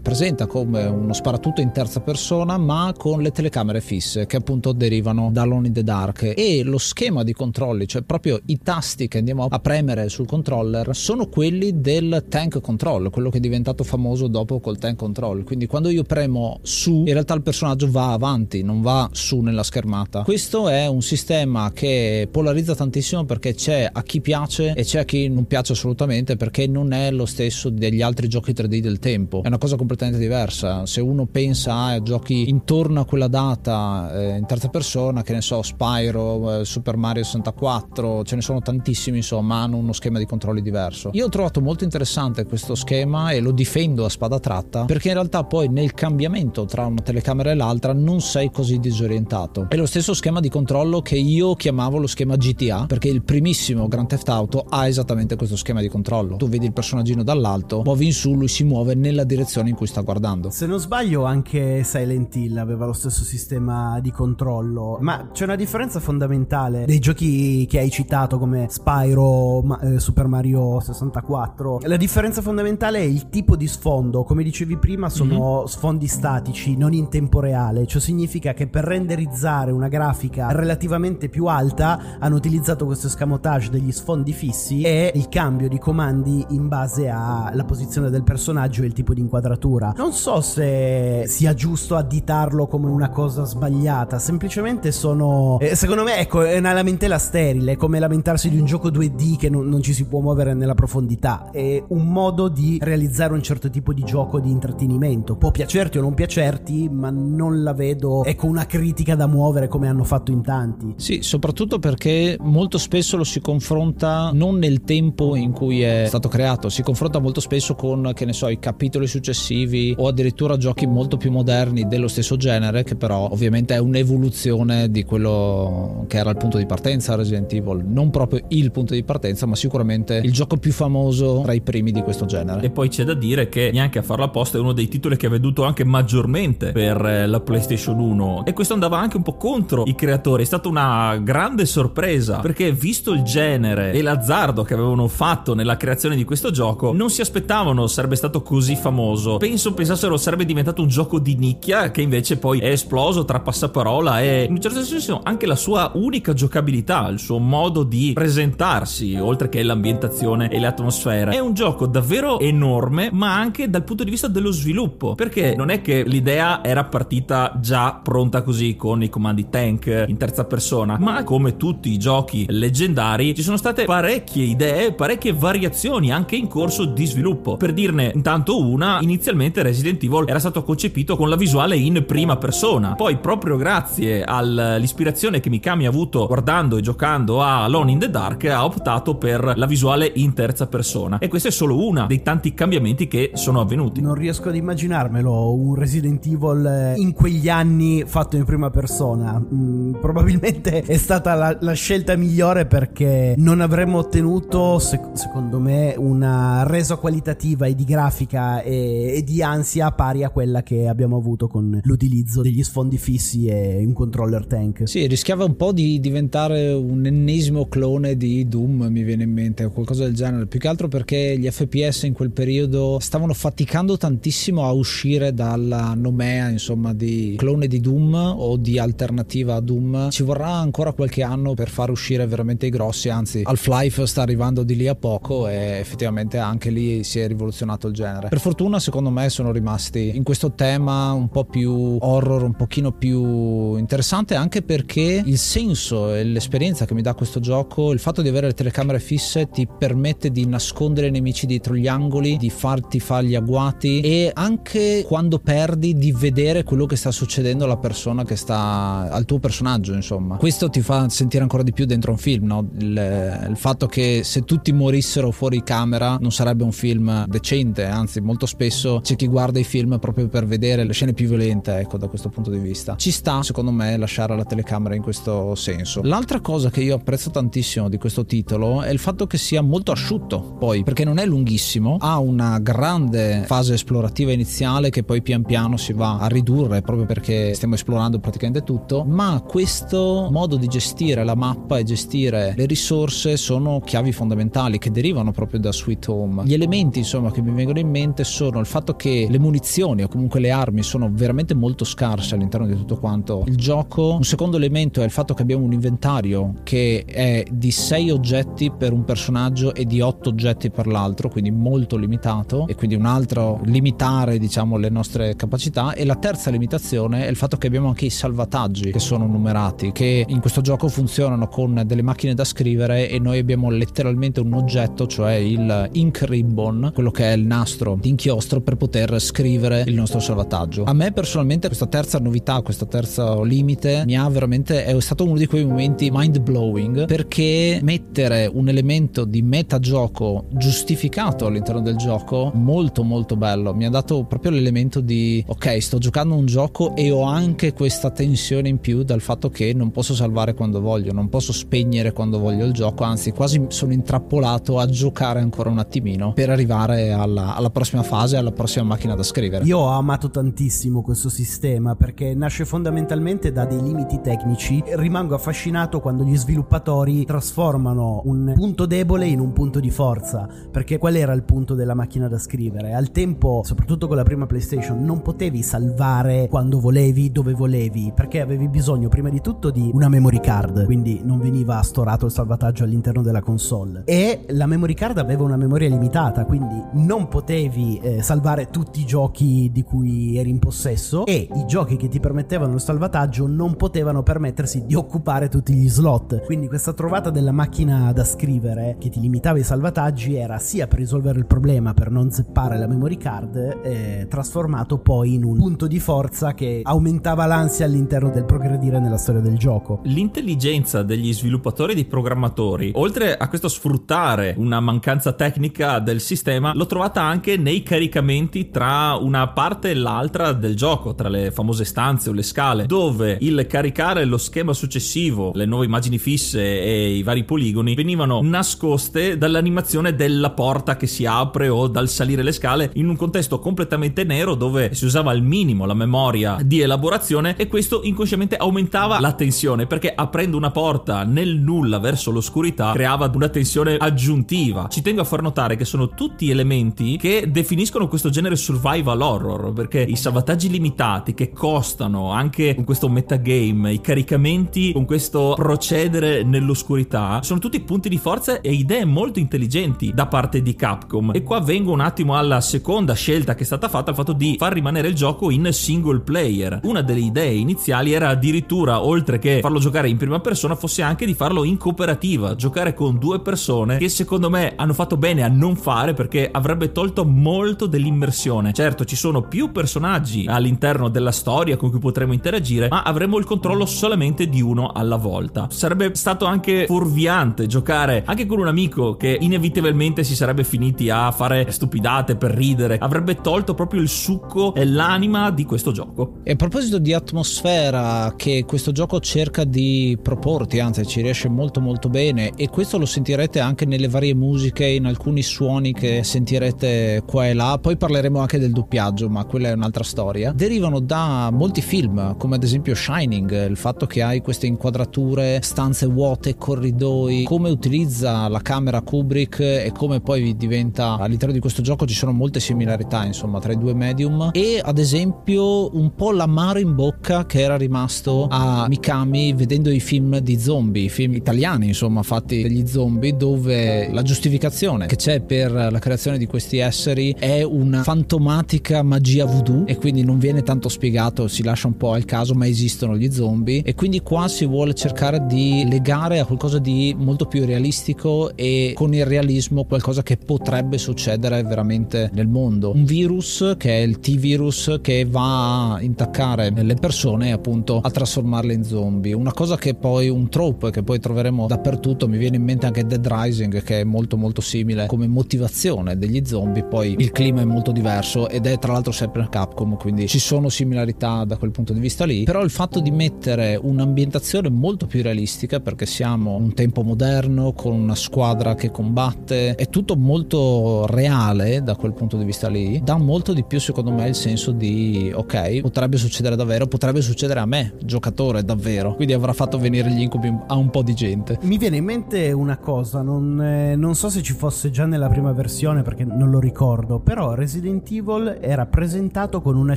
presenta 0.00 0.46
come 0.46 0.84
uno 0.84 1.12
sparatutto 1.12 1.60
in 1.60 1.72
terza 1.72 1.98
persona, 1.98 2.56
ma 2.58 2.94
con 2.96 3.20
le 3.20 3.32
telecamere 3.32 3.80
fisse 3.80 4.26
che 4.26 4.36
appunto 4.36 4.70
derivano 4.70 5.30
da 5.32 5.42
Alone 5.42 5.66
in 5.66 5.72
the 5.72 5.82
Dark 5.82 6.32
e 6.36 6.62
lo 6.62 6.78
schema 6.78 7.24
di 7.24 7.32
controlli, 7.32 7.88
cioè 7.88 8.02
proprio 8.02 8.40
i 8.46 8.60
tasti 8.62 9.08
che 9.08 9.18
andiamo 9.18 9.48
a 9.50 9.58
premere 9.58 10.08
sul 10.08 10.26
controller 10.26 10.94
sono 10.94 11.26
quelli 11.26 11.80
del 11.80 12.26
tank 12.28 12.60
control, 12.60 13.10
quello 13.10 13.30
che 13.30 13.38
è 13.38 13.40
diventato 13.40 13.82
famoso 13.82 14.28
dopo 14.28 14.60
col 14.60 14.78
tank 14.78 14.96
control. 14.96 15.42
Quindi 15.42 15.66
quando 15.66 15.88
io 15.88 16.04
premo 16.04 16.60
su, 16.62 17.02
in 17.06 17.12
realtà 17.12 17.34
il 17.34 17.42
personaggio 17.42 17.90
va 17.90 18.12
avanti, 18.12 18.62
non 18.62 18.80
va 18.80 19.08
su 19.10 19.40
nella 19.40 19.64
schermata. 19.64 20.22
Questo 20.22 20.68
è 20.68 20.86
un 20.86 21.02
sistema 21.02 21.72
che 21.72 22.28
polarizza 22.30 22.76
tantissimo 22.76 23.24
perché 23.24 23.54
c'è 23.54 23.90
a 23.92 24.02
chi 24.04 24.20
piace 24.20 24.72
e 24.72 24.84
c'è 24.84 25.00
a 25.00 25.04
chi 25.04 25.28
non 25.28 25.46
piace 25.46 25.72
assolutamente 25.72 26.36
perché 26.36 26.68
non 26.68 26.92
è 26.92 27.10
lo 27.10 27.26
stesso 27.26 27.70
degli 27.70 28.02
altri 28.04 28.28
giochi 28.28 28.52
3D 28.52 28.78
del 28.78 28.98
tempo. 28.98 29.42
È 29.42 29.48
una 29.48 29.58
cosa 29.58 29.76
completamente 29.76 30.20
diversa. 30.20 30.86
Se 30.86 31.00
uno 31.00 31.26
pensa 31.26 31.74
a 31.84 32.02
giochi 32.02 32.48
intorno 32.48 33.00
a 33.00 33.04
quella 33.04 33.28
data 33.28 34.12
eh, 34.14 34.36
in 34.36 34.46
terza 34.46 34.68
persona, 34.68 35.22
che 35.22 35.32
ne 35.32 35.40
so, 35.40 35.62
Spyro, 35.62 36.60
eh, 36.60 36.64
Super 36.64 36.96
Mario 36.96 37.24
64, 37.24 38.24
ce 38.24 38.36
ne 38.36 38.42
sono 38.42 38.60
tantissimi, 38.60 39.18
insomma, 39.18 39.62
hanno 39.62 39.76
uno 39.76 39.92
schema 39.92 40.18
di 40.18 40.26
controlli 40.26 40.62
diverso. 40.62 41.10
Io 41.14 41.26
ho 41.26 41.28
trovato 41.28 41.60
molto 41.60 41.84
interessante 41.84 42.44
questo 42.44 42.74
schema 42.74 43.30
e 43.30 43.40
lo 43.40 43.50
difendo 43.50 44.04
a 44.04 44.08
spada 44.08 44.38
tratta 44.38 44.84
perché 44.84 45.08
in 45.08 45.14
realtà 45.14 45.44
poi 45.44 45.68
nel 45.68 45.94
cambiamento 45.94 46.64
tra 46.64 46.86
una 46.86 47.00
telecamera 47.00 47.50
e 47.50 47.54
l'altra 47.54 47.92
non 47.92 48.20
sei 48.20 48.50
così 48.50 48.78
disorientato. 48.78 49.66
È 49.68 49.76
lo 49.76 49.86
stesso 49.86 50.14
schema 50.14 50.40
di 50.40 50.48
controllo 50.48 51.00
che 51.00 51.16
io 51.16 51.54
chiamavo 51.54 51.98
lo 51.98 52.06
schema 52.06 52.36
GTA 52.36 52.86
perché 52.86 53.08
il 53.08 53.22
primissimo 53.22 53.88
Grand 53.88 54.08
Theft 54.08 54.28
Auto 54.28 54.64
ha 54.68 54.86
esattamente 54.86 55.36
questo 55.36 55.56
schema 55.56 55.80
di 55.80 55.88
controllo. 55.88 56.36
Tu 56.36 56.48
vedi 56.48 56.66
il 56.66 56.72
personaggino 56.72 57.22
dall'alto, 57.22 57.82
muovi 57.94 58.06
in 58.06 58.12
su, 58.12 58.34
lui 58.34 58.48
si 58.48 58.64
muove 58.64 58.94
nella 58.96 59.22
direzione 59.22 59.68
in 59.68 59.76
cui 59.76 59.86
sta 59.86 60.00
guardando. 60.00 60.50
Se 60.50 60.66
non 60.66 60.80
sbaglio 60.80 61.24
anche 61.24 61.84
Silent 61.84 62.34
Hill 62.34 62.56
aveva 62.56 62.86
lo 62.86 62.92
stesso 62.92 63.22
sistema 63.22 64.00
di 64.00 64.10
controllo, 64.10 64.98
ma 65.00 65.28
c'è 65.32 65.44
una 65.44 65.54
differenza 65.54 66.00
fondamentale 66.00 66.86
dei 66.86 66.98
giochi 66.98 67.66
che 67.66 67.78
hai 67.78 67.90
citato 67.90 68.38
come 68.38 68.66
Spyro, 68.68 69.62
ma, 69.62 69.78
eh, 69.80 70.00
Super 70.00 70.26
Mario 70.26 70.80
64. 70.80 71.80
La 71.84 71.96
differenza 71.96 72.42
fondamentale 72.42 72.98
è 72.98 73.02
il 73.02 73.28
tipo 73.28 73.54
di 73.54 73.68
sfondo, 73.68 74.24
come 74.24 74.42
dicevi 74.42 74.76
prima 74.76 75.08
sono 75.08 75.58
mm-hmm. 75.58 75.66
sfondi 75.66 76.08
statici, 76.08 76.76
non 76.76 76.92
in 76.92 77.08
tempo 77.08 77.38
reale, 77.38 77.86
ciò 77.86 78.00
significa 78.00 78.54
che 78.54 78.66
per 78.66 78.82
renderizzare 78.82 79.70
una 79.70 79.88
grafica 79.88 80.50
relativamente 80.50 81.28
più 81.28 81.46
alta 81.46 82.16
hanno 82.18 82.34
utilizzato 82.34 82.86
questo 82.86 83.06
escamotage 83.06 83.70
degli 83.70 83.92
sfondi 83.92 84.32
fissi 84.32 84.82
e 84.82 85.12
il 85.14 85.28
cambio 85.28 85.68
di 85.68 85.78
comandi 85.78 86.44
in 86.48 86.66
base 86.66 87.08
alla 87.08 87.62
posizione 87.64 87.82
del 87.86 88.22
personaggio 88.24 88.82
e 88.82 88.86
il 88.86 88.92
tipo 88.92 89.14
di 89.14 89.20
inquadratura. 89.20 89.94
Non 89.96 90.12
so 90.12 90.40
se 90.40 91.24
sia 91.26 91.54
giusto 91.54 91.96
additarlo 91.96 92.66
come 92.66 92.88
una 92.88 93.10
cosa 93.10 93.44
sbagliata, 93.44 94.18
semplicemente 94.18 94.92
sono... 94.92 95.58
Eh, 95.60 95.74
secondo 95.74 96.02
me, 96.02 96.18
ecco, 96.18 96.42
è 96.42 96.58
una 96.58 96.72
lamentela 96.72 97.18
sterile, 97.18 97.76
come 97.76 97.98
lamentarsi 97.98 98.48
di 98.48 98.58
un 98.58 98.64
gioco 98.64 98.88
2D 98.88 99.36
che 99.36 99.48
non, 99.48 99.68
non 99.68 99.82
ci 99.82 99.92
si 99.92 100.04
può 100.04 100.20
muovere 100.20 100.54
nella 100.54 100.74
profondità. 100.74 101.50
È 101.50 101.82
un 101.88 102.08
modo 102.08 102.48
di 102.48 102.78
realizzare 102.80 103.32
un 103.32 103.42
certo 103.42 103.70
tipo 103.70 103.92
di 103.92 104.02
gioco 104.02 104.40
di 104.40 104.50
intrattenimento. 104.50 105.36
Può 105.36 105.50
piacerti 105.50 105.98
o 105.98 106.02
non 106.02 106.14
piacerti, 106.14 106.88
ma 106.88 107.10
non 107.10 107.62
la 107.62 107.72
vedo, 107.72 108.24
ecco, 108.24 108.46
una 108.46 108.66
critica 108.66 109.14
da 109.14 109.26
muovere 109.26 109.68
come 109.68 109.88
hanno 109.88 110.04
fatto 110.04 110.30
in 110.30 110.42
tanti. 110.42 110.94
Sì, 110.96 111.22
soprattutto 111.22 111.78
perché 111.78 112.36
molto 112.40 112.78
spesso 112.78 113.16
lo 113.16 113.24
si 113.24 113.40
confronta 113.40 114.30
non 114.32 114.58
nel 114.58 114.82
tempo 114.82 115.36
in 115.36 115.52
cui 115.52 115.82
è 115.82 116.04
stato 116.06 116.28
creato, 116.28 116.68
si 116.68 116.82
confronta 116.82 117.18
molto 117.18 117.40
spesso 117.40 117.73
con, 117.74 118.12
che 118.14 118.24
ne 118.24 118.32
so, 118.32 118.48
i 118.48 118.58
capitoli 118.58 119.06
successivi 119.06 119.94
o 119.96 120.08
addirittura 120.08 120.56
giochi 120.56 120.86
molto 120.86 121.16
più 121.16 121.30
moderni 121.30 121.86
dello 121.86 122.08
stesso 122.08 122.36
genere, 122.36 122.82
che 122.84 122.96
però 122.96 123.28
ovviamente 123.30 123.74
è 123.74 123.78
un'evoluzione 123.78 124.90
di 124.90 125.04
quello 125.04 126.04
che 126.08 126.18
era 126.18 126.30
il 126.30 126.36
punto 126.36 126.58
di 126.58 126.66
partenza 126.66 127.14
Resident 127.14 127.52
Evil, 127.52 127.84
non 127.86 128.10
proprio 128.10 128.44
il 128.48 128.70
punto 128.70 128.94
di 128.94 129.02
partenza, 129.02 129.46
ma 129.46 129.56
sicuramente 129.56 130.20
il 130.22 130.32
gioco 130.32 130.56
più 130.56 130.72
famoso 130.72 131.40
tra 131.42 131.52
i 131.52 131.60
primi 131.60 131.92
di 131.92 132.02
questo 132.02 132.24
genere. 132.24 132.62
E 132.62 132.70
poi 132.70 132.88
c'è 132.88 133.04
da 133.04 133.14
dire 133.14 133.48
che 133.48 133.70
neanche 133.72 133.98
a 133.98 134.02
farlo 134.02 134.24
apposta 134.24 134.58
è 134.58 134.60
uno 134.60 134.72
dei 134.72 134.88
titoli 134.88 135.16
che 135.16 135.26
ha 135.26 135.30
venduto 135.30 135.64
anche 135.64 135.84
maggiormente 135.84 136.72
per 136.72 137.04
eh, 137.04 137.26
la 137.26 137.40
PlayStation 137.40 137.98
1 137.98 138.44
e 138.44 138.52
questo 138.52 138.74
andava 138.74 138.98
anche 138.98 139.16
un 139.16 139.22
po' 139.22 139.36
contro 139.36 139.84
i 139.86 139.94
creatori, 139.94 140.42
è 140.42 140.46
stata 140.46 140.68
una 140.68 141.16
grande 141.22 141.66
sorpresa 141.66 142.38
perché 142.38 142.72
visto 142.72 143.12
il 143.12 143.22
genere 143.22 143.92
e 143.92 144.02
l'azzardo 144.02 144.62
che 144.62 144.74
avevano 144.74 145.08
fatto 145.08 145.54
nella 145.54 145.76
creazione 145.76 146.16
di 146.16 146.24
questo 146.24 146.50
gioco, 146.50 146.92
non 146.92 147.10
si 147.10 147.20
aspettavano 147.54 147.86
sarebbe 147.86 148.16
stato 148.16 148.42
così 148.42 148.74
famoso. 148.74 149.36
Penso 149.36 149.74
pensassero 149.74 150.16
sarebbe 150.16 150.44
diventato 150.44 150.82
un 150.82 150.88
gioco 150.88 151.20
di 151.20 151.36
nicchia 151.36 151.92
che 151.92 152.02
invece 152.02 152.36
poi 152.38 152.58
è 152.58 152.68
esploso 152.68 153.24
tra 153.24 153.40
passaparola 153.40 154.20
e 154.20 154.44
in 154.44 154.52
un 154.52 154.60
certo 154.60 154.82
senso 154.82 155.20
anche 155.22 155.46
la 155.46 155.54
sua 155.54 155.92
unica 155.94 156.32
giocabilità, 156.32 157.06
il 157.08 157.20
suo 157.20 157.38
modo 157.38 157.84
di 157.84 158.12
presentarsi, 158.12 159.14
oltre 159.14 159.48
che 159.48 159.62
l'ambientazione 159.62 160.48
e 160.48 160.58
l'atmosfera. 160.58 161.30
È 161.30 161.38
un 161.38 161.54
gioco 161.54 161.86
davvero 161.86 162.40
enorme, 162.40 163.10
ma 163.12 163.38
anche 163.38 163.70
dal 163.70 163.84
punto 163.84 164.02
di 164.02 164.10
vista 164.10 164.26
dello 164.26 164.50
sviluppo, 164.50 165.14
perché 165.14 165.54
non 165.54 165.70
è 165.70 165.80
che 165.80 166.02
l'idea 166.02 166.64
era 166.64 166.84
partita 166.84 167.56
già 167.60 168.00
pronta 168.02 168.42
così 168.42 168.74
con 168.74 169.02
i 169.02 169.08
comandi 169.08 169.48
tank 169.48 170.06
in 170.08 170.16
terza 170.16 170.44
persona, 170.44 170.96
ma 170.98 171.22
come 171.22 171.56
tutti 171.56 171.90
i 171.90 171.98
giochi 171.98 172.46
leggendari 172.48 173.34
ci 173.34 173.42
sono 173.42 173.56
state 173.56 173.84
parecchie 173.84 174.44
idee, 174.44 174.92
parecchie 174.92 175.32
variazioni 175.32 176.10
anche 176.10 176.34
in 176.34 176.48
corso 176.48 176.84
di 176.84 177.06
sviluppo. 177.06 177.43
Per 177.52 177.72
dirne 177.72 178.10
intanto 178.14 178.58
una, 178.58 178.98
inizialmente 179.00 179.62
Resident 179.62 180.02
Evil 180.02 180.24
era 180.26 180.38
stato 180.38 180.64
concepito 180.64 181.16
con 181.16 181.28
la 181.28 181.36
visuale 181.36 181.76
in 181.76 182.04
prima 182.06 182.36
persona, 182.36 182.94
poi 182.94 183.18
proprio 183.18 183.56
grazie 183.56 184.24
all'ispirazione 184.24 185.40
che 185.40 185.50
Mikami 185.50 185.84
ha 185.84 185.90
avuto 185.90 186.26
guardando 186.26 186.78
e 186.78 186.80
giocando 186.80 187.42
a 187.42 187.64
Alone 187.64 187.92
in 187.92 187.98
the 187.98 188.10
Dark 188.10 188.44
ha 188.46 188.64
optato 188.64 189.16
per 189.16 189.52
la 189.56 189.66
visuale 189.66 190.10
in 190.14 190.32
terza 190.32 190.66
persona 190.66 191.18
e 191.18 191.28
questa 191.28 191.48
è 191.48 191.52
solo 191.52 191.86
una 191.86 192.06
dei 192.06 192.22
tanti 192.22 192.54
cambiamenti 192.54 193.06
che 193.06 193.32
sono 193.34 193.60
avvenuti. 193.60 194.00
Non 194.00 194.14
riesco 194.14 194.48
ad 194.48 194.56
immaginarmelo 194.56 195.52
un 195.52 195.74
Resident 195.74 196.24
Evil 196.26 196.66
eh, 196.66 196.94
in 197.00 197.12
quegli 197.12 197.48
anni 197.48 198.04
fatto 198.06 198.36
in 198.36 198.44
prima 198.44 198.70
persona. 198.70 199.38
Mm, 199.38 199.94
probabilmente 200.00 200.82
è 200.86 200.96
stata 200.96 201.34
la, 201.34 201.56
la, 201.60 201.72
scelta 201.72 202.16
migliore 202.16 202.66
perché 202.66 203.34
non 203.36 203.60
avremmo 203.60 203.98
ottenuto, 203.98 204.78
sec- 204.78 205.16
secondo 205.16 205.58
me, 205.58 205.94
una 205.98 206.64
resa 206.64 206.96
qualitativa 206.96 207.33
e 207.36 207.74
di 207.74 207.84
grafica 207.84 208.62
e, 208.62 209.14
e 209.16 209.24
di 209.24 209.42
ansia 209.42 209.90
pari 209.92 210.24
a 210.24 210.30
quella 210.30 210.62
che 210.62 210.88
abbiamo 210.88 211.16
avuto 211.16 211.48
con 211.48 211.80
l'utilizzo 211.82 212.42
degli 212.42 212.62
sfondi 212.62 212.98
fissi 212.98 213.46
e 213.46 213.82
un 213.84 213.92
controller 213.92 214.46
tank. 214.46 214.88
Sì, 214.88 215.06
rischiava 215.06 215.44
un 215.44 215.56
po' 215.56 215.72
di 215.72 216.00
diventare 216.00 216.72
un 216.72 217.04
ennesimo 217.06 217.66
clone 217.66 218.16
di 218.16 218.46
Doom, 218.46 218.86
mi 218.90 219.02
viene 219.02 219.24
in 219.24 219.32
mente, 219.32 219.64
o 219.64 219.70
qualcosa 219.70 220.04
del 220.04 220.14
genere. 220.14 220.46
Più 220.46 220.58
che 220.58 220.68
altro 220.68 220.88
perché 220.88 221.36
gli 221.38 221.48
FPS 221.48 222.02
in 222.04 222.12
quel 222.12 222.30
periodo 222.30 222.98
stavano 223.00 223.34
faticando 223.34 223.96
tantissimo 223.96 224.64
a 224.64 224.72
uscire 224.72 225.32
dalla 225.32 225.94
nomea, 225.94 226.48
insomma, 226.48 226.92
di 226.92 227.34
clone 227.36 227.66
di 227.66 227.80
Doom 227.80 228.14
o 228.14 228.56
di 228.56 228.78
alternativa 228.78 229.54
a 229.56 229.60
Doom. 229.60 230.10
Ci 230.10 230.22
vorrà 230.22 230.50
ancora 230.50 230.92
qualche 230.92 231.22
anno 231.22 231.54
per 231.54 231.68
far 231.68 231.90
uscire 231.90 232.26
veramente 232.26 232.66
i 232.66 232.70
grossi, 232.70 233.08
anzi, 233.08 233.42
Half-Life 233.44 234.06
sta 234.06 234.22
arrivando 234.22 234.62
di 234.62 234.76
lì 234.76 234.88
a 234.88 234.94
poco 234.94 235.48
e 235.48 235.78
effettivamente 235.78 236.38
anche 236.38 236.70
lì 236.70 237.04
si 237.04 237.20
rivoluzionato 237.26 237.88
il 237.88 237.94
genere. 237.94 238.28
Per 238.28 238.40
fortuna 238.40 238.78
secondo 238.78 239.10
me 239.10 239.28
sono 239.28 239.52
rimasti 239.52 240.12
in 240.14 240.22
questo 240.22 240.52
tema 240.52 241.12
un 241.12 241.28
po' 241.28 241.44
più 241.44 241.96
horror, 242.00 242.42
un 242.42 242.54
pochino 242.54 242.92
più 242.92 243.76
interessante 243.76 244.34
anche 244.34 244.62
perché 244.62 245.22
il 245.24 245.38
senso 245.38 246.12
e 246.14 246.24
l'esperienza 246.24 246.84
che 246.84 246.94
mi 246.94 247.02
dà 247.02 247.14
questo 247.14 247.40
gioco, 247.40 247.92
il 247.92 247.98
fatto 247.98 248.22
di 248.22 248.28
avere 248.28 248.48
le 248.48 248.54
telecamere 248.54 249.00
fisse 249.00 249.48
ti 249.48 249.66
permette 249.66 250.30
di 250.30 250.46
nascondere 250.46 251.08
i 251.08 251.10
nemici 251.10 251.46
dietro 251.46 251.74
gli 251.74 251.86
angoli, 251.86 252.36
di 252.36 252.50
farti 252.50 253.00
fare 253.00 253.26
gli 253.26 253.34
agguati 253.34 254.00
e 254.00 254.30
anche 254.32 255.04
quando 255.06 255.38
perdi 255.38 255.94
di 255.94 256.12
vedere 256.12 256.62
quello 256.62 256.86
che 256.86 256.96
sta 256.96 257.10
succedendo 257.10 257.64
alla 257.64 257.76
persona 257.76 258.24
che 258.24 258.36
sta 258.36 259.08
al 259.10 259.24
tuo 259.24 259.38
personaggio, 259.38 259.94
insomma. 259.94 260.36
Questo 260.36 260.68
ti 260.68 260.80
fa 260.80 261.08
sentire 261.08 261.42
ancora 261.42 261.62
di 261.62 261.72
più 261.72 261.84
dentro 261.84 262.12
un 262.12 262.18
film, 262.18 262.46
no? 262.46 262.68
il, 262.78 263.46
il 263.48 263.56
fatto 263.56 263.86
che 263.86 264.22
se 264.24 264.42
tutti 264.42 264.72
morissero 264.72 265.30
fuori 265.30 265.62
camera 265.62 266.16
non 266.20 266.32
sarebbe 266.32 266.64
un 266.64 266.72
film 266.72 267.08
decente, 267.28 267.84
anzi 267.84 268.20
molto 268.20 268.46
spesso 268.46 269.00
c'è 269.02 269.16
chi 269.16 269.26
guarda 269.26 269.58
i 269.58 269.64
film 269.64 269.98
proprio 269.98 270.28
per 270.28 270.46
vedere 270.46 270.84
le 270.84 270.92
scene 270.92 271.12
più 271.12 271.28
violente, 271.28 271.76
ecco, 271.76 271.98
da 271.98 272.08
questo 272.08 272.28
punto 272.28 272.50
di 272.50 272.58
vista. 272.58 272.96
Ci 272.96 273.10
sta, 273.10 273.42
secondo 273.42 273.70
me, 273.70 273.96
lasciare 273.96 274.36
la 274.36 274.44
telecamera 274.44 274.94
in 274.94 275.02
questo 275.02 275.54
senso. 275.54 276.00
L'altra 276.02 276.40
cosa 276.40 276.70
che 276.70 276.82
io 276.82 276.94
apprezzo 276.94 277.30
tantissimo 277.30 277.88
di 277.88 277.98
questo 277.98 278.24
titolo 278.24 278.82
è 278.82 278.90
il 278.90 278.98
fatto 278.98 279.26
che 279.26 279.38
sia 279.38 279.62
molto 279.62 279.92
asciutto, 279.92 280.56
poi, 280.58 280.82
perché 280.82 281.04
non 281.04 281.18
è 281.18 281.26
lunghissimo, 281.26 281.96
ha 282.00 282.18
una 282.18 282.58
grande 282.58 283.44
fase 283.46 283.74
esplorativa 283.74 284.32
iniziale 284.32 284.90
che 284.90 285.02
poi 285.02 285.22
pian 285.22 285.44
piano 285.44 285.76
si 285.76 285.92
va 285.92 286.18
a 286.18 286.26
ridurre 286.26 286.82
proprio 286.82 287.06
perché 287.06 287.54
stiamo 287.54 287.74
esplorando 287.74 288.18
praticamente 288.18 288.62
tutto, 288.64 289.04
ma 289.04 289.42
questo 289.46 290.28
modo 290.30 290.56
di 290.56 290.66
gestire 290.66 291.24
la 291.24 291.34
mappa 291.34 291.78
e 291.78 291.84
gestire 291.84 292.54
le 292.56 292.66
risorse 292.66 293.36
sono 293.36 293.80
chiavi 293.80 294.12
fondamentali 294.12 294.78
che 294.78 294.90
derivano 294.90 295.32
proprio 295.32 295.60
da 295.60 295.72
Sweet 295.72 296.08
Home. 296.08 296.44
Gli 296.44 296.54
elementi, 296.54 297.03
insomma, 297.04 297.30
che 297.30 297.42
mi 297.42 297.52
vengono 297.52 297.78
in 297.78 297.88
mente 297.88 298.24
sono 298.24 298.58
il 298.58 298.66
fatto 298.66 298.96
che 298.96 299.26
le 299.28 299.38
munizioni 299.38 300.02
o 300.02 300.08
comunque 300.08 300.40
le 300.40 300.50
armi 300.50 300.82
sono 300.82 301.08
veramente 301.12 301.54
molto 301.54 301.84
scarse 301.84 302.34
all'interno 302.34 302.66
di 302.66 302.74
tutto 302.74 302.98
quanto 302.98 303.44
il 303.46 303.56
gioco. 303.56 304.14
Un 304.14 304.24
secondo 304.24 304.56
elemento 304.56 305.00
è 305.00 305.04
il 305.04 305.10
fatto 305.10 305.34
che 305.34 305.42
abbiamo 305.42 305.64
un 305.64 305.72
inventario 305.72 306.54
che 306.62 307.04
è 307.06 307.44
di 307.50 307.70
6 307.70 308.10
oggetti 308.10 308.72
per 308.76 308.92
un 308.92 309.04
personaggio 309.04 309.74
e 309.74 309.84
di 309.84 310.00
8 310.00 310.30
oggetti 310.30 310.70
per 310.70 310.86
l'altro, 310.86 311.28
quindi 311.28 311.50
molto 311.50 311.96
limitato 311.96 312.66
e 312.66 312.74
quindi 312.74 312.96
un 312.96 313.06
altro 313.06 313.60
limitare, 313.64 314.38
diciamo, 314.38 314.76
le 314.76 314.88
nostre 314.88 315.36
capacità 315.36 315.92
e 315.92 316.04
la 316.04 316.16
terza 316.16 316.50
limitazione 316.50 317.26
è 317.26 317.28
il 317.28 317.36
fatto 317.36 317.56
che 317.56 317.66
abbiamo 317.66 317.88
anche 317.88 318.06
i 318.06 318.10
salvataggi 318.10 318.90
che 318.90 318.98
sono 318.98 319.26
numerati, 319.26 319.92
che 319.92 320.24
in 320.26 320.40
questo 320.40 320.62
gioco 320.62 320.88
funzionano 320.88 321.48
con 321.48 321.82
delle 321.84 322.02
macchine 322.02 322.34
da 322.34 322.44
scrivere 322.44 323.08
e 323.08 323.18
noi 323.18 323.38
abbiamo 323.38 323.70
letteralmente 323.70 324.40
un 324.40 324.54
oggetto, 324.54 325.06
cioè 325.06 325.34
il 325.34 325.90
ink 325.92 326.22
ribbon, 326.22 326.90
quello 326.94 327.10
che 327.10 327.24
è 327.24 327.36
il 327.36 327.44
nastro 327.44 327.98
d'inchiostro 328.00 328.62
per 328.62 328.76
poter 328.76 329.20
scrivere 329.20 329.84
il 329.86 329.94
nostro 329.94 330.20
salvataggio. 330.20 330.84
A 330.84 330.94
me 330.94 331.12
personalmente 331.12 331.66
questa 331.66 331.86
terza 331.86 332.18
novità, 332.18 332.62
questo 332.62 332.86
terzo 332.86 333.42
limite 333.42 334.04
mi 334.06 334.16
ha 334.16 334.26
veramente 334.28 334.84
è 334.84 334.98
stato 335.00 335.24
uno 335.24 335.36
di 335.36 335.46
quei 335.46 335.66
momenti 335.66 336.08
mind 336.10 336.38
blowing 336.40 337.06
perché 337.06 337.80
mettere 337.82 338.50
un 338.50 338.68
elemento 338.68 339.24
di 339.24 339.42
metagioco 339.42 340.46
giustificato 340.52 341.46
all'interno 341.46 341.82
del 341.82 341.96
gioco 341.96 342.52
molto 342.54 343.02
molto 343.02 343.36
bello, 343.36 343.74
mi 343.74 343.84
ha 343.84 343.90
dato 343.90 344.24
proprio 344.24 344.52
l'elemento 344.52 345.00
di 345.00 345.44
ok, 345.46 345.82
sto 345.82 345.98
giocando 345.98 346.34
un 346.34 346.46
gioco 346.46 346.94
e 346.94 347.10
ho 347.10 347.22
anche 347.22 347.72
questa 347.72 348.10
tensione 348.10 348.68
in 348.68 348.78
più 348.78 349.02
dal 349.02 349.20
fatto 349.20 349.50
che 349.50 349.72
non 349.74 349.90
posso 349.90 350.14
salvare 350.14 350.54
quando 350.54 350.80
voglio, 350.80 351.12
non 351.12 351.28
posso 351.28 351.52
spegnere 351.52 352.12
quando 352.12 352.38
voglio 352.38 352.64
il 352.64 352.72
gioco, 352.72 353.02
anzi 353.04 353.32
quasi 353.32 353.66
sono 353.68 353.92
intrappolato 353.92 354.78
a 354.78 354.86
giocare 354.86 355.40
ancora 355.40 355.70
un 355.70 355.78
attimino 355.78 356.32
per 356.32 356.50
arrivare 356.50 356.83
alla, 356.92 357.54
alla 357.54 357.70
prossima 357.70 358.02
fase, 358.02 358.36
alla 358.36 358.52
prossima 358.52 358.84
macchina 358.84 359.14
da 359.14 359.22
scrivere. 359.22 359.64
Io 359.64 359.78
ho 359.78 359.88
amato 359.88 360.30
tantissimo 360.30 361.02
questo 361.02 361.28
sistema 361.28 361.94
perché 361.94 362.34
nasce 362.34 362.64
fondamentalmente 362.64 363.52
da 363.52 363.64
dei 363.64 363.82
limiti 363.82 364.20
tecnici 364.20 364.82
rimango 364.86 365.34
affascinato 365.34 366.00
quando 366.00 366.24
gli 366.24 366.36
sviluppatori 366.36 367.24
trasformano 367.24 368.22
un 368.24 368.52
punto 368.54 368.86
debole 368.86 369.26
in 369.26 369.40
un 369.40 369.52
punto 369.52 369.80
di 369.80 369.90
forza, 369.90 370.48
perché 370.70 370.98
qual 370.98 371.16
era 371.16 371.32
il 371.32 371.42
punto 371.42 371.74
della 371.74 371.94
macchina 371.94 372.28
da 372.28 372.38
scrivere? 372.38 372.92
Al 372.92 373.10
tempo, 373.10 373.62
soprattutto 373.64 374.06
con 374.06 374.16
la 374.16 374.22
prima 374.22 374.46
PlayStation, 374.46 375.02
non 375.04 375.22
potevi 375.22 375.62
salvare 375.62 376.48
quando 376.48 376.80
volevi, 376.80 377.30
dove 377.30 377.52
volevi, 377.54 378.12
perché 378.14 378.40
avevi 378.40 378.68
bisogno 378.68 379.08
prima 379.08 379.28
di 379.28 379.40
tutto 379.40 379.70
di 379.70 379.90
una 379.92 380.08
memory 380.08 380.40
card, 380.40 380.84
quindi 380.84 381.20
non 381.24 381.38
veniva 381.38 381.80
storato 381.82 382.26
il 382.26 382.32
salvataggio 382.32 382.84
all'interno 382.84 383.22
della 383.22 383.40
console 383.40 384.02
e 384.04 384.44
la 384.48 384.66
memory 384.66 384.94
card 384.94 385.18
aveva 385.18 385.42
una 385.44 385.56
memoria 385.56 385.88
limitata, 385.88 386.44
quindi 386.44 386.73
non 386.92 387.28
potevi 387.28 387.98
eh, 388.02 388.22
salvare 388.22 388.70
tutti 388.70 389.00
i 389.00 389.04
giochi 389.04 389.70
di 389.72 389.82
cui 389.82 390.36
eri 390.38 390.50
in 390.50 390.58
possesso 390.58 391.26
e 391.26 391.48
i 391.52 391.66
giochi 391.66 391.96
che 391.96 392.08
ti 392.08 392.20
permettevano 392.20 392.74
il 392.74 392.80
salvataggio 392.80 393.46
non 393.46 393.76
potevano 393.76 394.22
permettersi 394.22 394.84
di 394.86 394.94
occupare 394.94 395.48
tutti 395.48 395.72
gli 395.74 395.88
slot. 395.88 396.42
Quindi 396.44 396.68
questa 396.68 396.92
trovata 396.92 397.30
della 397.30 397.52
macchina 397.52 398.12
da 398.12 398.24
scrivere 398.24 398.96
che 398.98 399.08
ti 399.08 399.20
limitava 399.20 399.58
i 399.58 399.64
salvataggi 399.64 400.36
era 400.36 400.58
sia 400.58 400.86
per 400.86 400.98
risolvere 400.98 401.38
il 401.38 401.46
problema 401.46 401.94
per 401.94 402.10
non 402.10 402.30
zeppare 402.30 402.78
la 402.78 402.86
memory 402.86 403.16
card, 403.16 403.80
eh, 403.82 404.26
trasformato 404.28 404.98
poi 404.98 405.34
in 405.34 405.44
un 405.44 405.56
punto 405.56 405.86
di 405.86 406.00
forza 406.00 406.54
che 406.54 406.80
aumentava 406.82 407.46
l'ansia 407.46 407.84
all'interno 407.84 408.30
del 408.30 408.44
progredire 408.44 408.98
nella 408.98 409.18
storia 409.18 409.40
del 409.40 409.56
gioco. 409.56 410.00
L'intelligenza 410.04 411.02
degli 411.02 411.32
sviluppatori 411.32 411.92
e 411.92 411.94
dei 411.94 412.04
programmatori, 412.04 412.92
oltre 412.94 413.36
a 413.36 413.48
questo 413.48 413.68
sfruttare 413.68 414.54
una 414.56 414.80
mancanza 414.80 415.32
tecnica 415.32 415.98
del 415.98 416.20
sistema, 416.20 416.53
l'ho 416.58 416.86
trovata 416.86 417.22
anche 417.22 417.56
nei 417.56 417.82
caricamenti 417.82 418.70
tra 418.70 419.14
una 419.14 419.48
parte 419.48 419.90
e 419.90 419.94
l'altra 419.94 420.52
del 420.52 420.76
gioco, 420.76 421.14
tra 421.14 421.28
le 421.28 421.50
famose 421.50 421.84
stanze 421.84 422.30
o 422.30 422.32
le 422.32 422.42
scale, 422.42 422.86
dove 422.86 423.38
il 423.40 423.66
caricare 423.68 424.24
lo 424.24 424.38
schema 424.38 424.72
successivo, 424.72 425.52
le 425.54 425.66
nuove 425.66 425.86
immagini 425.86 426.18
fisse 426.18 426.60
e 426.60 427.14
i 427.14 427.22
vari 427.22 427.44
poligoni 427.44 427.94
venivano 427.94 428.40
nascoste 428.42 429.38
dall'animazione 429.38 430.14
della 430.14 430.50
porta 430.50 430.96
che 430.96 431.06
si 431.06 431.26
apre 431.26 431.68
o 431.68 431.88
dal 431.88 432.08
salire 432.08 432.42
le 432.42 432.52
scale 432.52 432.90
in 432.94 433.08
un 433.08 433.16
contesto 433.16 433.58
completamente 433.58 434.24
nero 434.24 434.54
dove 434.54 434.94
si 434.94 435.04
usava 435.04 435.30
al 435.30 435.42
minimo 435.42 435.86
la 435.86 435.94
memoria 435.94 436.58
di 436.64 436.80
elaborazione 436.80 437.56
e 437.56 437.66
questo 437.66 438.02
inconsciamente 438.02 438.56
aumentava 438.56 439.20
la 439.20 439.32
tensione 439.32 439.86
perché 439.86 440.12
aprendo 440.14 440.56
una 440.56 440.70
porta 440.70 441.24
nel 441.24 441.56
nulla 441.56 441.98
verso 441.98 442.30
l'oscurità 442.30 442.92
creava 442.92 443.30
una 443.34 443.48
tensione 443.48 443.96
aggiuntiva. 443.96 444.88
Ci 444.88 445.02
tengo 445.02 445.20
a 445.20 445.24
far 445.24 445.42
notare 445.42 445.76
che 445.76 445.84
sono 445.84 446.08
tutti 446.08 446.43
elementi 446.50 447.16
che 447.16 447.48
definiscono 447.50 448.08
questo 448.08 448.30
genere 448.30 448.56
survival 448.56 449.20
horror 449.20 449.72
perché 449.72 450.00
i 450.00 450.16
salvataggi 450.16 450.68
limitati 450.68 451.34
che 451.34 451.52
costano 451.52 452.30
anche 452.32 452.74
con 452.74 452.84
questo 452.84 453.08
metagame, 453.08 453.92
i 453.92 454.00
caricamenti 454.00 454.92
con 454.92 455.04
questo 455.04 455.54
procedere 455.56 456.42
nell'oscurità 456.42 457.42
sono 457.42 457.60
tutti 457.60 457.80
punti 457.80 458.08
di 458.08 458.18
forza 458.18 458.60
e 458.60 458.72
idee 458.72 459.04
molto 459.04 459.38
intelligenti 459.38 460.12
da 460.14 460.26
parte 460.26 460.62
di 460.62 460.74
Capcom. 460.74 461.32
E 461.34 461.42
qua 461.42 461.60
vengo 461.60 461.92
un 461.92 462.00
attimo 462.00 462.36
alla 462.36 462.60
seconda 462.60 463.14
scelta 463.14 463.54
che 463.54 463.62
è 463.62 463.66
stata 463.66 463.88
fatta, 463.88 464.10
il 464.10 464.16
fatto 464.16 464.32
di 464.32 464.56
far 464.58 464.72
rimanere 464.72 465.08
il 465.08 465.14
gioco 465.14 465.50
in 465.50 465.68
single 465.72 466.20
player. 466.20 466.80
Una 466.84 467.02
delle 467.02 467.20
idee 467.20 467.52
iniziali 467.52 468.12
era 468.12 468.28
addirittura, 468.28 469.04
oltre 469.04 469.38
che 469.38 469.60
farlo 469.60 469.78
giocare 469.78 470.08
in 470.08 470.16
prima 470.16 470.40
persona, 470.40 470.74
fosse 470.74 471.02
anche 471.02 471.26
di 471.26 471.34
farlo 471.34 471.64
in 471.64 471.76
cooperativa, 471.76 472.54
giocare 472.54 472.94
con 472.94 473.18
due 473.18 473.40
persone 473.40 473.98
che 473.98 474.08
secondo 474.08 474.50
me 474.50 474.74
hanno 474.76 474.92
fatto 474.92 475.16
bene 475.16 475.42
a 475.42 475.48
non 475.48 475.76
fare 475.76 476.14
perché 476.14 476.33
avrebbe 476.50 476.92
tolto 476.92 477.24
molto 477.24 477.86
dell'immersione. 477.86 478.72
Certo, 478.72 479.04
ci 479.04 479.16
sono 479.16 479.42
più 479.42 479.72
personaggi 479.72 480.46
all'interno 480.48 481.08
della 481.08 481.32
storia 481.32 481.76
con 481.76 481.90
cui 481.90 481.98
potremo 481.98 482.32
interagire, 482.32 482.88
ma 482.88 483.02
avremo 483.02 483.38
il 483.38 483.44
controllo 483.44 483.86
solamente 483.86 484.48
di 484.48 484.60
uno 484.60 484.90
alla 484.92 485.16
volta. 485.16 485.68
Sarebbe 485.70 486.14
stato 486.14 486.44
anche 486.44 486.86
fuorviante 486.86 487.66
giocare 487.66 488.22
anche 488.26 488.46
con 488.46 488.58
un 488.58 488.66
amico 488.66 489.16
che 489.16 489.36
inevitabilmente 489.40 490.24
si 490.24 490.34
sarebbe 490.34 490.64
finiti 490.64 491.10
a 491.10 491.30
fare 491.30 491.70
stupidate 491.70 492.36
per 492.36 492.50
ridere. 492.50 492.98
Avrebbe 492.98 493.36
tolto 493.36 493.74
proprio 493.74 494.00
il 494.00 494.08
succo 494.08 494.74
e 494.74 494.84
l'anima 494.84 495.50
di 495.50 495.64
questo 495.64 495.92
gioco. 495.92 496.40
E 496.42 496.52
a 496.52 496.56
proposito 496.56 496.98
di 496.98 497.12
atmosfera 497.12 498.34
che 498.36 498.64
questo 498.66 498.92
gioco 498.92 499.20
cerca 499.20 499.64
di 499.64 500.18
proporti, 500.20 500.80
anzi 500.80 501.06
ci 501.06 501.20
riesce 501.20 501.48
molto 501.48 501.80
molto 501.80 502.08
bene 502.08 502.52
e 502.56 502.68
questo 502.68 502.98
lo 502.98 503.06
sentirete 503.06 503.60
anche 503.60 503.84
nelle 503.84 504.08
varie 504.08 504.34
musiche, 504.34 504.86
in 504.86 505.06
alcuni 505.06 505.42
suoni 505.42 505.92
che 505.92 506.23
sentirete 506.24 507.22
qua 507.26 507.46
e 507.46 507.54
là, 507.54 507.78
poi 507.80 507.96
parleremo 507.96 508.40
anche 508.40 508.58
del 508.58 508.72
doppiaggio, 508.72 509.28
ma 509.28 509.44
quella 509.44 509.68
è 509.68 509.72
un'altra 509.72 510.02
storia. 510.02 510.52
Derivano 510.52 511.00
da 511.00 511.50
molti 511.52 511.82
film, 511.82 512.36
come 512.36 512.56
ad 512.56 512.62
esempio 512.62 512.94
Shining, 512.94 513.68
il 513.68 513.76
fatto 513.76 514.06
che 514.06 514.22
hai 514.22 514.40
queste 514.40 514.66
inquadrature, 514.66 515.60
stanze 515.62 516.06
vuote, 516.06 516.56
corridoi, 516.56 517.44
come 517.44 517.70
utilizza 517.70 518.48
la 518.48 518.60
camera 518.60 519.02
Kubrick 519.02 519.60
e 519.60 519.92
come 519.94 520.20
poi 520.20 520.56
diventa 520.56 521.18
all'interno 521.18 521.52
di 521.52 521.60
questo 521.60 521.82
gioco 521.82 522.06
ci 522.06 522.14
sono 522.14 522.32
molte 522.32 522.60
similarità, 522.60 523.24
insomma, 523.24 523.60
tra 523.60 523.72
i 523.72 523.78
due 523.78 523.94
medium 523.94 524.50
e 524.52 524.80
ad 524.82 524.98
esempio 524.98 525.94
un 525.94 526.14
po' 526.14 526.32
l'amaro 526.32 526.78
in 526.78 526.94
bocca 526.94 527.46
che 527.46 527.60
era 527.60 527.76
rimasto 527.76 528.46
a 528.50 528.86
Mikami 528.88 529.52
vedendo 529.52 529.90
i 529.90 530.00
film 530.00 530.38
di 530.38 530.58
zombie, 530.58 531.04
i 531.04 531.08
film 531.08 531.34
italiani, 531.34 531.88
insomma, 531.88 532.22
fatti 532.22 532.62
degli 532.62 532.86
zombie 532.86 533.36
dove 533.36 534.10
la 534.10 534.22
giustificazione 534.22 535.06
che 535.06 535.16
c'è 535.16 535.40
per 535.40 535.70
la 535.72 535.98
creazione 535.98 536.13
creazione 536.14 536.38
di 536.38 536.46
questi 536.46 536.78
esseri 536.78 537.34
è 537.36 537.62
una 537.62 538.04
fantomatica 538.04 539.02
magia 539.02 539.44
voodoo 539.44 539.84
e 539.84 539.96
quindi 539.96 540.22
non 540.22 540.38
viene 540.38 540.62
tanto 540.62 540.88
spiegato, 540.88 541.48
si 541.48 541.64
lascia 541.64 541.88
un 541.88 541.96
po' 541.96 542.12
al 542.12 542.24
caso, 542.24 542.54
ma 542.54 542.68
esistono 542.68 543.16
gli 543.16 543.30
zombie 543.32 543.82
e 543.82 543.94
quindi 543.94 544.20
qua 544.20 544.46
si 544.46 544.64
vuole 544.64 544.94
cercare 544.94 545.44
di 545.46 545.84
legare 545.88 546.38
a 546.38 546.44
qualcosa 546.44 546.78
di 546.78 547.14
molto 547.18 547.46
più 547.46 547.64
realistico 547.64 548.54
e 548.54 548.92
con 548.94 549.12
il 549.12 549.26
realismo 549.26 549.84
qualcosa 549.84 550.22
che 550.22 550.36
potrebbe 550.36 550.98
succedere 550.98 551.62
veramente 551.64 552.30
nel 552.32 552.46
mondo. 552.46 552.92
Un 552.92 553.04
virus 553.04 553.74
che 553.76 553.90
è 553.90 554.02
il 554.02 554.20
T-virus 554.20 554.98
che 555.02 555.24
va 555.24 555.94
a 555.94 556.02
intaccare 556.02 556.70
le 556.70 556.94
persone 556.94 557.50
appunto 557.50 557.98
a 558.00 558.10
trasformarle 558.10 558.72
in 558.72 558.84
zombie. 558.84 559.32
Una 559.32 559.52
cosa 559.52 559.76
che 559.76 559.94
poi 559.94 560.28
un 560.28 560.48
trope 560.48 560.90
che 560.90 561.02
poi 561.02 561.18
troveremo 561.18 561.66
dappertutto, 561.66 562.28
mi 562.28 562.38
viene 562.38 562.56
in 562.56 562.62
mente 562.62 562.86
anche 562.86 563.04
Dead 563.04 563.26
Rising 563.26 563.82
che 563.82 564.00
è 564.00 564.04
molto 564.04 564.36
molto 564.36 564.60
simile 564.60 565.06
come 565.06 565.26
motivazione 565.26 566.03
degli 566.12 566.44
zombie, 566.44 566.84
poi 566.84 567.14
il 567.18 567.30
clima 567.30 567.62
è 567.62 567.64
molto 567.64 567.92
diverso 567.92 568.48
ed 568.48 568.66
è 568.66 568.78
tra 568.78 568.92
l'altro 568.92 569.12
sempre 569.12 569.46
Capcom, 569.48 569.96
quindi 569.96 570.26
ci 570.28 570.38
sono 570.38 570.68
similarità 570.68 571.44
da 571.44 571.56
quel 571.56 571.70
punto 571.70 571.92
di 571.92 572.00
vista 572.00 572.24
lì, 572.26 572.44
però 572.44 572.62
il 572.62 572.70
fatto 572.70 573.00
di 573.00 573.10
mettere 573.10 573.78
un'ambientazione 573.80 574.68
molto 574.68 575.06
più 575.06 575.22
realistica 575.22 575.80
perché 575.80 576.06
siamo 576.06 576.56
un 576.56 576.74
tempo 576.74 577.02
moderno 577.02 577.72
con 577.72 577.94
una 577.94 578.14
squadra 578.14 578.74
che 578.74 578.90
combatte, 578.90 579.74
è 579.74 579.88
tutto 579.88 580.16
molto 580.16 581.06
reale 581.06 581.82
da 581.82 581.96
quel 581.96 582.12
punto 582.12 582.36
di 582.36 582.44
vista 582.44 582.68
lì, 582.68 583.00
dà 583.02 583.16
molto 583.16 583.52
di 583.52 583.64
più 583.64 583.78
secondo 583.80 584.10
me 584.10 584.28
il 584.28 584.34
senso 584.34 584.72
di 584.72 585.32
ok, 585.34 585.80
potrebbe 585.80 586.16
succedere 586.16 586.56
davvero, 586.56 586.86
potrebbe 586.86 587.22
succedere 587.22 587.60
a 587.60 587.66
me, 587.66 587.94
giocatore 588.02 588.64
davvero, 588.64 589.14
quindi 589.14 589.32
avrà 589.32 589.52
fatto 589.52 589.78
venire 589.78 590.10
gli 590.10 590.22
incubi 590.22 590.52
a 590.66 590.74
un 590.74 590.90
po' 590.90 591.02
di 591.02 591.14
gente. 591.14 591.58
Mi 591.62 591.78
viene 591.78 591.98
in 591.98 592.04
mente 592.04 592.50
una 592.52 592.78
cosa, 592.78 593.22
non, 593.22 593.60
eh, 593.62 593.96
non 593.96 594.14
so 594.14 594.28
se 594.28 594.42
ci 594.42 594.52
fosse 594.52 594.90
già 594.90 595.06
nella 595.06 595.28
prima 595.28 595.52
versione 595.52 595.93
perché 596.02 596.24
non 596.24 596.50
lo 596.50 596.58
ricordo, 596.58 597.20
però 597.20 597.54
Resident 597.54 598.10
Evil 598.10 598.58
era 598.60 598.86
presentato 598.86 599.60
con 599.60 599.76
una 599.76 599.96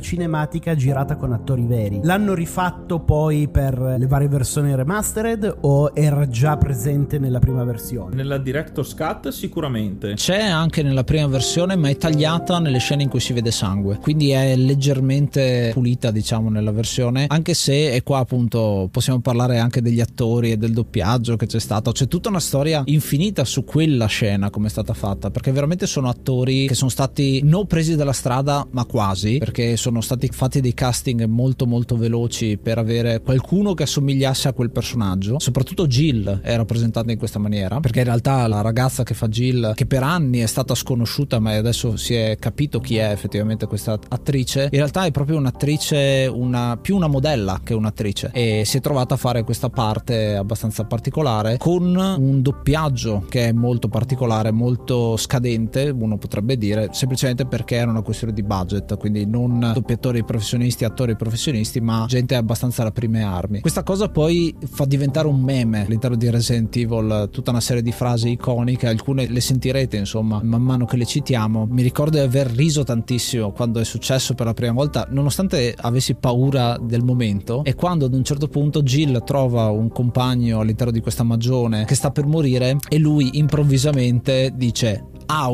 cinematica 0.00 0.74
girata 0.74 1.16
con 1.16 1.32
attori 1.32 1.66
veri. 1.66 2.00
L'hanno 2.02 2.34
rifatto 2.34 3.00
poi 3.00 3.48
per 3.48 3.96
le 3.98 4.06
varie 4.06 4.28
versioni 4.28 4.74
remastered 4.74 5.58
o 5.60 5.90
era 5.94 6.28
già 6.28 6.56
presente 6.56 7.18
nella 7.18 7.38
prima 7.38 7.64
versione? 7.64 8.14
Nella 8.14 8.38
Director's 8.38 8.94
Cut 8.94 9.28
sicuramente. 9.28 10.14
C'è 10.14 10.42
anche 10.42 10.82
nella 10.82 11.04
prima 11.04 11.26
versione, 11.26 11.76
ma 11.76 11.88
è 11.88 11.96
tagliata 11.96 12.58
nelle 12.58 12.78
scene 12.78 13.02
in 13.02 13.08
cui 13.08 13.20
si 13.20 13.32
vede 13.32 13.50
sangue, 13.50 13.98
quindi 13.98 14.30
è 14.30 14.56
leggermente 14.56 15.70
pulita, 15.72 16.10
diciamo, 16.10 16.48
nella 16.48 16.72
versione, 16.72 17.26
anche 17.28 17.54
se 17.54 17.92
e 17.92 18.02
qua 18.02 18.18
appunto 18.18 18.88
possiamo 18.90 19.20
parlare 19.20 19.58
anche 19.58 19.82
degli 19.82 20.00
attori 20.00 20.52
e 20.52 20.56
del 20.56 20.72
doppiaggio 20.72 21.36
che 21.36 21.46
c'è 21.46 21.60
stato. 21.60 21.92
C'è 21.92 22.06
tutta 22.06 22.28
una 22.28 22.40
storia 22.40 22.82
infinita 22.86 23.44
su 23.44 23.64
quella 23.64 24.06
scena 24.06 24.50
come 24.50 24.66
è 24.66 24.70
stata 24.70 24.94
fatta, 24.94 25.30
perché 25.30 25.52
veramente 25.52 25.86
sono 25.88 26.08
attori 26.08 26.66
che 26.68 26.74
sono 26.74 26.90
stati 26.90 27.40
non 27.42 27.66
presi 27.66 27.96
dalla 27.96 28.12
strada, 28.12 28.66
ma 28.70 28.84
quasi, 28.84 29.38
perché 29.38 29.76
sono 29.76 30.00
stati 30.00 30.28
fatti 30.28 30.60
dei 30.60 30.74
casting 30.74 31.24
molto 31.24 31.66
molto 31.66 31.96
veloci 31.96 32.58
per 32.62 32.78
avere 32.78 33.20
qualcuno 33.20 33.74
che 33.74 33.82
assomigliasse 33.82 34.48
a 34.48 34.52
quel 34.52 34.70
personaggio. 34.70 35.38
Soprattutto 35.38 35.86
Jill 35.86 36.40
è 36.42 36.56
rappresentata 36.56 37.10
in 37.10 37.18
questa 37.18 37.38
maniera, 37.38 37.80
perché 37.80 38.00
in 38.00 38.04
realtà 38.04 38.46
la 38.46 38.60
ragazza 38.60 39.02
che 39.02 39.14
fa 39.14 39.28
Jill, 39.28 39.74
che 39.74 39.86
per 39.86 40.02
anni 40.02 40.38
è 40.38 40.46
stata 40.46 40.74
sconosciuta, 40.74 41.38
ma 41.38 41.56
adesso 41.56 41.96
si 41.96 42.14
è 42.14 42.36
capito 42.38 42.80
chi 42.80 42.96
è 42.96 43.10
effettivamente 43.10 43.66
questa 43.66 43.98
attrice, 44.08 44.64
in 44.70 44.78
realtà 44.78 45.04
è 45.04 45.10
proprio 45.10 45.38
un'attrice, 45.38 46.30
una, 46.32 46.78
più 46.80 46.96
una 46.96 47.08
modella 47.08 47.60
che 47.64 47.74
un'attrice, 47.74 48.30
e 48.32 48.62
si 48.64 48.76
è 48.76 48.80
trovata 48.80 49.14
a 49.14 49.16
fare 49.16 49.42
questa 49.42 49.70
parte 49.70 50.36
abbastanza 50.36 50.84
particolare 50.84 51.56
con 51.58 51.96
un 51.96 52.42
doppiaggio 52.42 53.24
che 53.28 53.48
è 53.48 53.52
molto 53.52 53.88
particolare, 53.88 54.50
molto 54.50 55.16
scadente, 55.16 55.67
uno 55.76 56.16
potrebbe 56.18 56.56
dire, 56.56 56.88
semplicemente 56.92 57.46
perché 57.46 57.76
era 57.76 57.90
una 57.90 58.02
questione 58.02 58.32
di 58.32 58.42
budget, 58.42 58.96
quindi 58.96 59.26
non 59.26 59.70
doppiatori 59.74 60.24
professionisti, 60.24 60.84
attori 60.84 61.16
professionisti, 61.16 61.80
ma 61.80 62.04
gente 62.08 62.34
abbastanza 62.34 62.82
alle 62.82 62.92
prime 62.92 63.22
armi. 63.22 63.60
Questa 63.60 63.82
cosa 63.82 64.08
poi 64.08 64.54
fa 64.64 64.84
diventare 64.84 65.26
un 65.28 65.40
meme 65.40 65.84
all'interno 65.84 66.16
di 66.16 66.30
Resident 66.30 66.74
Evil, 66.76 67.28
tutta 67.30 67.50
una 67.50 67.60
serie 67.60 67.82
di 67.82 67.92
frasi 67.92 68.30
iconiche, 68.30 68.86
alcune 68.86 69.28
le 69.28 69.40
sentirete 69.40 69.96
insomma 69.96 70.40
man 70.42 70.62
mano 70.62 70.84
che 70.84 70.96
le 70.96 71.04
citiamo. 71.04 71.66
Mi 71.68 71.82
ricordo 71.82 72.18
di 72.18 72.24
aver 72.24 72.48
riso 72.48 72.84
tantissimo 72.84 73.52
quando 73.52 73.80
è 73.80 73.84
successo 73.84 74.34
per 74.34 74.46
la 74.46 74.54
prima 74.54 74.72
volta, 74.72 75.06
nonostante 75.10 75.74
avessi 75.76 76.14
paura 76.14 76.78
del 76.80 77.04
momento, 77.04 77.62
e 77.64 77.74
quando 77.74 78.06
ad 78.06 78.14
un 78.14 78.24
certo 78.24 78.48
punto 78.48 78.82
Jill 78.82 79.22
trova 79.24 79.68
un 79.70 79.88
compagno 79.88 80.60
all'interno 80.60 80.92
di 80.92 81.00
questa 81.00 81.22
magione 81.22 81.84
che 81.84 81.94
sta 81.94 82.10
per 82.10 82.26
morire 82.26 82.76
e 82.88 82.98
lui 82.98 83.38
improvvisamente 83.38 84.52
dice 84.54 85.04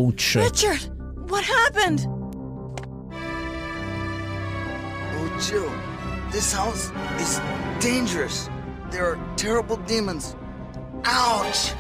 ouch. 0.09 0.37
Richard, 0.37 0.81
what 1.31 1.45
happened? 1.45 2.07
Oh, 5.17 5.39
Jill, 5.41 5.73
this 6.31 6.53
house 6.53 6.91
is 7.19 7.41
dangerous. 7.81 8.49
There 8.91 9.07
are 9.07 9.19
terrible 9.37 9.77
demons. 9.77 10.37
Ouch! 11.05 11.73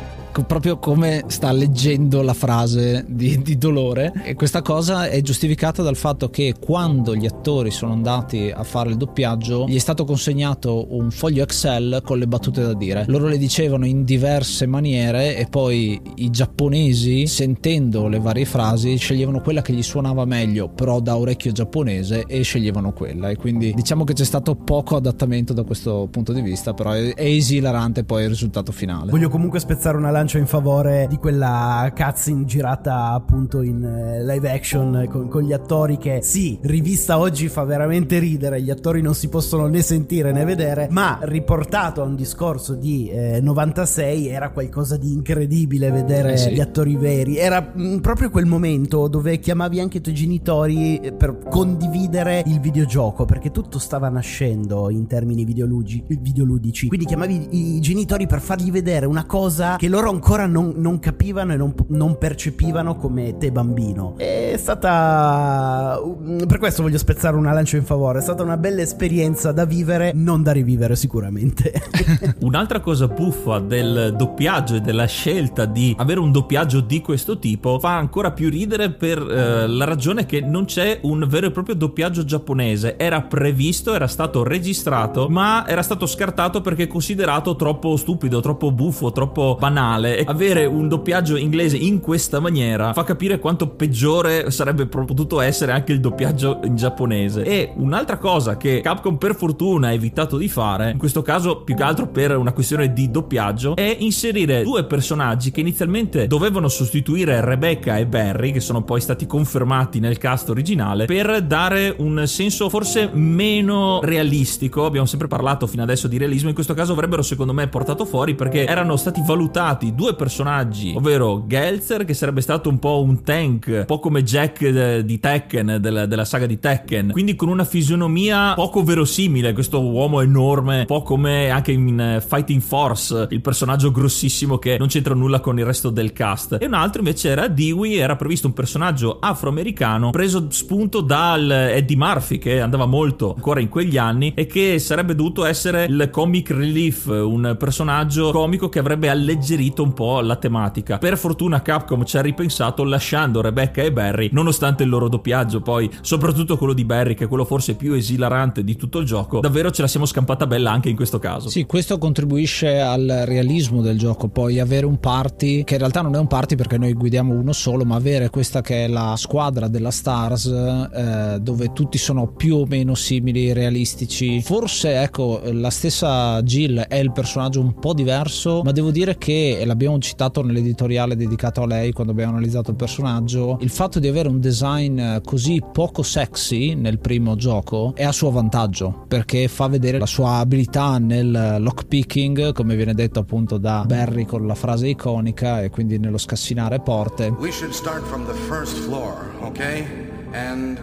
Proprio 0.42 0.78
come 0.78 1.24
sta 1.28 1.52
leggendo 1.52 2.22
la 2.22 2.34
frase 2.34 3.04
di, 3.08 3.40
di, 3.40 3.56
dolore. 3.56 4.12
E 4.24 4.34
questa 4.34 4.62
cosa 4.62 5.06
è 5.06 5.20
giustificata 5.22 5.82
dal 5.82 5.96
fatto 5.96 6.28
che 6.28 6.54
quando 6.60 7.14
gli 7.14 7.26
attori 7.26 7.70
sono 7.70 7.92
andati 7.92 8.52
a 8.54 8.62
fare 8.64 8.90
il 8.90 8.96
doppiaggio 8.96 9.66
gli 9.66 9.76
è 9.76 9.78
stato 9.78 10.04
consegnato 10.04 10.94
un 10.94 11.10
foglio 11.10 11.42
Excel 11.42 12.00
con 12.04 12.18
le 12.18 12.26
battute 12.26 12.62
da 12.62 12.74
dire. 12.74 13.04
Loro 13.06 13.28
le 13.28 13.38
dicevano 13.38 13.86
in 13.86 14.04
diverse 14.04 14.66
maniere 14.66 15.36
e 15.36 15.46
poi 15.46 16.00
i 16.16 16.30
giapponesi 16.30 17.26
sentendo 17.26 18.08
le 18.08 18.18
varie 18.18 18.44
frasi 18.44 18.96
sceglievano 18.96 19.40
quella 19.40 19.62
che 19.62 19.72
gli 19.72 19.82
suonava 19.82 20.24
meglio 20.24 20.68
però 20.68 21.00
da 21.00 21.16
orecchio 21.16 21.52
giapponese 21.52 22.24
e 22.26 22.42
sceglievano 22.42 22.92
quella. 22.92 23.30
E 23.30 23.36
quindi 23.36 23.72
diciamo 23.72 24.04
che 24.04 24.12
c'è 24.12 24.24
stato 24.24 24.54
poco 24.54 24.96
adattamento 24.96 25.52
da 25.52 25.62
questo 25.62 26.08
punto 26.10 26.32
di 26.32 26.40
vista 26.40 26.74
però 26.74 26.92
è, 26.92 27.14
è 27.14 27.24
esilarante 27.24 28.04
poi 28.04 28.24
il 28.24 28.28
risultato 28.28 28.72
finale. 28.72 29.10
Voglio 29.10 29.28
comunque 29.28 29.60
spezzare 29.60 29.96
una 29.96 30.10
lancia 30.10 30.23
lancio 30.24 30.38
in 30.38 30.46
favore 30.46 31.06
di 31.06 31.18
quella 31.18 31.92
cutscene 31.94 32.46
girata 32.46 33.10
appunto 33.10 33.60
in 33.60 33.84
eh, 33.84 34.24
live 34.24 34.50
action 34.50 35.06
con, 35.10 35.28
con, 35.28 35.42
gli 35.42 35.52
attori 35.52 35.98
che 35.98 36.20
sì, 36.22 36.58
rivista 36.62 37.18
oggi 37.18 37.48
fa 37.48 37.64
veramente 37.64 38.18
ridere, 38.18 38.62
gli 38.62 38.70
attori 38.70 39.02
non 39.02 39.14
si 39.14 39.28
possono 39.28 39.66
né 39.66 39.82
sentire 39.82 40.32
né 40.32 40.46
vedere, 40.46 40.88
ma 40.90 41.18
riportato 41.22 42.00
a 42.00 42.04
un 42.04 42.14
discorso 42.14 42.74
di 42.74 43.08
eh, 43.08 43.40
96 43.42 44.28
era 44.28 44.48
qualcosa 44.50 44.96
di 44.96 45.12
incredibile 45.12 45.90
vedere 45.90 46.32
eh 46.32 46.36
sì. 46.38 46.52
gli 46.52 46.60
attori 46.60 46.96
veri, 46.96 47.36
era 47.36 47.60
mh, 47.60 47.82
mm, 47.82 47.98
proprio 47.98 48.30
quel 48.30 48.46
momento 48.46 49.08
dove 49.08 49.38
chiamavi 49.38 49.80
anche 49.80 49.98
i 49.98 50.00
tuoi 50.00 50.14
genitori 50.14 50.96
eh, 51.00 51.12
per 51.12 51.38
condividere 51.50 52.42
il 52.46 52.60
videogioco, 52.60 53.26
perché 53.26 53.50
tutto 53.50 53.78
stava 53.78 54.08
nascendo 54.08 54.88
in 54.88 55.06
termini 55.06 55.44
videoludici, 55.44 56.02
videoludici. 56.20 56.88
quindi 56.88 57.04
chiamavi 57.04 57.76
i 57.76 57.80
genitori 57.80 58.26
per 58.26 58.40
fargli 58.40 58.70
vedere 58.70 59.04
una 59.04 59.26
cosa 59.26 59.76
che 59.76 59.88
loro 59.88 60.13
ancora 60.14 60.46
non, 60.46 60.74
non 60.76 60.98
capivano 61.00 61.52
e 61.52 61.56
non, 61.56 61.74
non, 61.88 62.16
percepivano 62.16 62.96
come 62.96 63.36
te 63.36 63.50
bambino. 63.50 64.14
È 64.16 64.54
stata... 64.56 66.00
Per 66.46 66.58
questo 66.58 66.82
voglio 66.82 66.98
spezzare 66.98 67.36
una 67.36 67.52
lancia 67.52 67.76
in 67.76 67.84
favore, 67.84 68.20
è 68.20 68.22
stata 68.22 68.42
una 68.42 68.56
bella 68.56 68.82
esperienza 68.82 69.52
da 69.52 69.64
vivere, 69.64 70.12
non 70.14 70.42
da 70.42 70.52
rivivere 70.52 70.96
sicuramente. 70.96 71.72
Un'altra 72.40 72.80
cosa 72.80 73.08
buffa 73.08 73.58
del 73.58 74.14
doppiaggio 74.16 74.76
e 74.76 74.80
della 74.80 75.06
scelta 75.06 75.64
di 75.64 75.94
avere 75.98 76.20
un 76.20 76.30
doppiaggio 76.30 76.80
di 76.80 77.00
questo 77.00 77.38
tipo 77.38 77.78
fa 77.78 77.96
ancora 77.96 78.30
più 78.30 78.48
ridere 78.48 78.90
per 78.90 79.18
eh, 79.18 79.66
la 79.66 79.84
ragione 79.84 80.26
che 80.26 80.40
non 80.40 80.64
c'è 80.64 81.00
un 81.02 81.26
vero 81.28 81.46
e 81.46 81.50
proprio 81.50 81.74
doppiaggio 81.74 82.24
giapponese. 82.24 82.96
Era 82.96 83.22
previsto, 83.22 83.94
era 83.94 84.06
stato 84.06 84.44
registrato, 84.44 85.28
ma 85.28 85.66
era 85.66 85.82
stato 85.82 86.06
scartato 86.06 86.60
perché 86.60 86.86
considerato 86.86 87.56
troppo 87.56 87.96
stupido, 87.96 88.40
troppo 88.40 88.70
buffo, 88.70 89.10
troppo 89.10 89.56
banale 89.58 90.03
originale 90.04 90.18
e 90.18 90.24
avere 90.26 90.66
un 90.66 90.88
doppiaggio 90.88 91.36
inglese 91.36 91.76
in 91.76 92.00
questa 92.00 92.40
maniera 92.40 92.92
fa 92.92 93.04
capire 93.04 93.38
quanto 93.38 93.68
peggiore 93.68 94.50
sarebbe 94.50 94.86
potuto 94.86 95.40
essere 95.40 95.72
anche 95.72 95.92
il 95.92 96.00
doppiaggio 96.00 96.60
in 96.64 96.76
giapponese. 96.76 97.42
E 97.44 97.72
un'altra 97.76 98.18
cosa 98.18 98.56
che 98.56 98.80
Capcom 98.82 99.16
per 99.16 99.34
fortuna 99.34 99.88
ha 99.88 99.92
evitato 99.92 100.36
di 100.36 100.48
fare, 100.48 100.90
in 100.90 100.98
questo 100.98 101.22
caso 101.22 101.62
più 101.62 101.74
che 101.74 101.82
altro 101.82 102.08
per 102.08 102.36
una 102.36 102.52
questione 102.52 102.92
di 102.92 103.10
doppiaggio, 103.10 103.76
è 103.76 103.96
inserire 104.00 104.62
due 104.62 104.84
personaggi 104.84 105.50
che 105.50 105.60
inizialmente 105.60 106.26
dovevano 106.26 106.68
sostituire 106.68 107.44
Rebecca 107.44 107.96
e 107.96 108.06
Barry, 108.06 108.52
che 108.52 108.60
sono 108.60 108.82
poi 108.82 109.00
stati 109.00 109.26
confermati 109.26 110.00
nel 110.00 110.18
cast 110.18 110.50
originale, 110.50 111.06
per 111.06 111.42
dare 111.42 111.94
un 111.98 112.26
senso 112.26 112.68
forse 112.68 113.10
meno 113.12 114.00
realistico. 114.02 114.84
Abbiamo 114.84 115.06
sempre 115.06 115.28
parlato 115.28 115.66
fino 115.66 115.82
adesso 115.82 116.08
di 116.08 116.18
realismo, 116.18 116.48
in 116.48 116.54
questo 116.54 116.74
caso 116.74 116.92
avrebbero 116.92 117.22
secondo 117.22 117.52
me 117.52 117.68
portato 117.68 118.04
fuori 118.04 118.34
perché 118.34 118.66
erano 118.66 118.96
stati 118.96 119.22
valutati 119.24 119.93
due 119.94 120.14
personaggi, 120.14 120.92
ovvero 120.96 121.44
Gelzer, 121.46 122.04
che 122.04 122.14
sarebbe 122.14 122.40
stato 122.40 122.68
un 122.68 122.78
po' 122.78 123.02
un 123.02 123.22
tank, 123.22 123.66
un 123.68 123.84
po' 123.86 123.98
come 123.98 124.22
Jack 124.22 124.62
eh, 124.62 125.04
di 125.04 125.20
Tekken, 125.20 125.78
della, 125.80 126.06
della 126.06 126.24
saga 126.24 126.46
di 126.46 126.58
Tekken, 126.58 127.10
quindi 127.12 127.34
con 127.34 127.48
una 127.48 127.64
fisionomia 127.64 128.54
poco 128.54 128.82
verosimile, 128.82 129.52
questo 129.52 129.80
uomo 129.80 130.20
enorme, 130.20 130.80
un 130.80 130.86
po' 130.86 131.02
come 131.02 131.50
anche 131.50 131.72
in 131.72 131.98
eh, 131.98 132.20
Fighting 132.20 132.60
Force, 132.60 133.28
il 133.30 133.40
personaggio 133.40 133.90
grossissimo 133.90 134.58
che 134.58 134.76
non 134.78 134.88
c'entra 134.88 135.14
nulla 135.14 135.40
con 135.40 135.58
il 135.58 135.64
resto 135.64 135.90
del 135.90 136.12
cast. 136.12 136.58
E 136.60 136.66
un 136.66 136.74
altro 136.74 137.00
invece 137.00 137.28
era 137.28 137.48
Dewey, 137.48 137.94
era 137.94 138.16
previsto 138.16 138.46
un 138.46 138.52
personaggio 138.52 139.18
afroamericano 139.20 140.10
preso 140.10 140.46
spunto 140.50 141.00
dal 141.00 141.50
Eddie 141.50 141.96
Murphy 141.96 142.38
che 142.38 142.60
andava 142.60 142.86
molto 142.86 143.34
ancora 143.34 143.60
in 143.60 143.68
quegli 143.68 143.96
anni 143.96 144.32
e 144.34 144.46
che 144.46 144.78
sarebbe 144.78 145.14
dovuto 145.14 145.44
essere 145.44 145.84
il 145.84 146.08
comic 146.10 146.50
relief, 146.50 147.06
un 147.06 147.56
personaggio 147.58 148.30
comico 148.30 148.68
che 148.68 148.78
avrebbe 148.78 149.08
alleggerito 149.08 149.83
un 149.84 149.92
po' 149.92 150.20
la 150.20 150.36
tematica. 150.36 150.98
Per 150.98 151.16
fortuna 151.16 151.62
Capcom 151.62 152.04
ci 152.04 152.16
ha 152.16 152.20
ripensato 152.20 152.82
lasciando 152.84 153.40
Rebecca 153.40 153.82
e 153.82 153.92
Barry, 153.92 154.30
nonostante 154.32 154.82
il 154.82 154.88
loro 154.88 155.08
doppiaggio, 155.08 155.60
poi 155.60 155.88
soprattutto 156.00 156.56
quello 156.56 156.72
di 156.72 156.84
Barry 156.84 157.14
che 157.14 157.24
è 157.24 157.28
quello 157.28 157.44
forse 157.44 157.74
più 157.74 157.92
esilarante 157.92 158.64
di 158.64 158.76
tutto 158.76 158.98
il 158.98 159.06
gioco, 159.06 159.40
davvero 159.40 159.70
ce 159.70 159.82
la 159.82 159.88
siamo 159.88 160.06
scampata 160.06 160.46
bella 160.46 160.72
anche 160.72 160.88
in 160.88 160.96
questo 160.96 161.18
caso. 161.18 161.48
Sì, 161.48 161.64
questo 161.66 161.98
contribuisce 161.98 162.80
al 162.80 163.24
realismo 163.26 163.82
del 163.82 163.98
gioco, 163.98 164.28
poi 164.28 164.58
avere 164.58 164.86
un 164.86 164.98
party 164.98 165.64
che 165.64 165.74
in 165.74 165.80
realtà 165.80 166.00
non 166.00 166.14
è 166.14 166.18
un 166.18 166.26
party 166.26 166.56
perché 166.56 166.78
noi 166.78 166.92
guidiamo 166.94 167.34
uno 167.34 167.52
solo, 167.52 167.84
ma 167.84 167.96
avere 167.96 168.30
questa 168.30 168.60
che 168.62 168.84
è 168.84 168.88
la 168.88 169.14
squadra 169.16 169.68
della 169.68 169.90
Stars 169.90 170.46
eh, 170.46 171.38
dove 171.40 171.72
tutti 171.72 171.98
sono 171.98 172.32
più 172.32 172.56
o 172.56 172.66
meno 172.66 172.94
simili, 172.94 173.52
realistici. 173.52 174.40
Forse 174.42 175.00
ecco, 175.00 175.40
la 175.52 175.70
stessa 175.70 176.42
Jill 176.42 176.80
è 176.80 176.96
il 176.96 177.12
personaggio 177.12 177.60
un 177.60 177.74
po' 177.78 177.92
diverso, 177.92 178.62
ma 178.64 178.72
devo 178.72 178.90
dire 178.90 179.18
che 179.18 179.58
e 179.58 179.64
l'abbiamo 179.74 179.98
citato 179.98 180.40
nell'editoriale 180.42 181.16
dedicato 181.16 181.62
a 181.62 181.66
lei 181.66 181.90
quando 181.90 182.12
abbiamo 182.12 182.30
analizzato 182.32 182.70
il 182.70 182.76
personaggio, 182.76 183.58
il 183.60 183.70
fatto 183.70 183.98
di 183.98 184.06
avere 184.06 184.28
un 184.28 184.38
design 184.38 185.18
così 185.24 185.60
poco 185.72 186.04
sexy 186.04 186.74
nel 186.74 187.00
primo 187.00 187.34
gioco 187.34 187.92
è 187.96 188.04
a 188.04 188.12
suo 188.12 188.30
vantaggio 188.30 189.04
perché 189.08 189.48
fa 189.48 189.66
vedere 189.66 189.98
la 189.98 190.06
sua 190.06 190.36
abilità 190.36 190.98
nel 190.98 191.56
lockpicking, 191.58 192.52
come 192.52 192.76
viene 192.76 192.94
detto 192.94 193.18
appunto 193.18 193.58
da 193.58 193.84
Barry 193.84 194.24
con 194.24 194.46
la 194.46 194.54
frase 194.54 194.88
iconica 194.88 195.60
e 195.62 195.70
quindi 195.70 195.98
nello 195.98 196.18
scassinare 196.18 196.78
porte. 196.78 197.34
We 197.38 197.50
should 197.50 197.72
start 197.72 198.04
from 198.04 198.24
the 198.26 198.34
first 198.48 198.76
floor, 198.78 199.32
okay? 199.42 199.84
And 200.32 200.80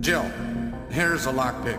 Jill, 0.00 0.24
here's 0.90 1.26
a 1.26 1.32
lockpick. 1.32 1.78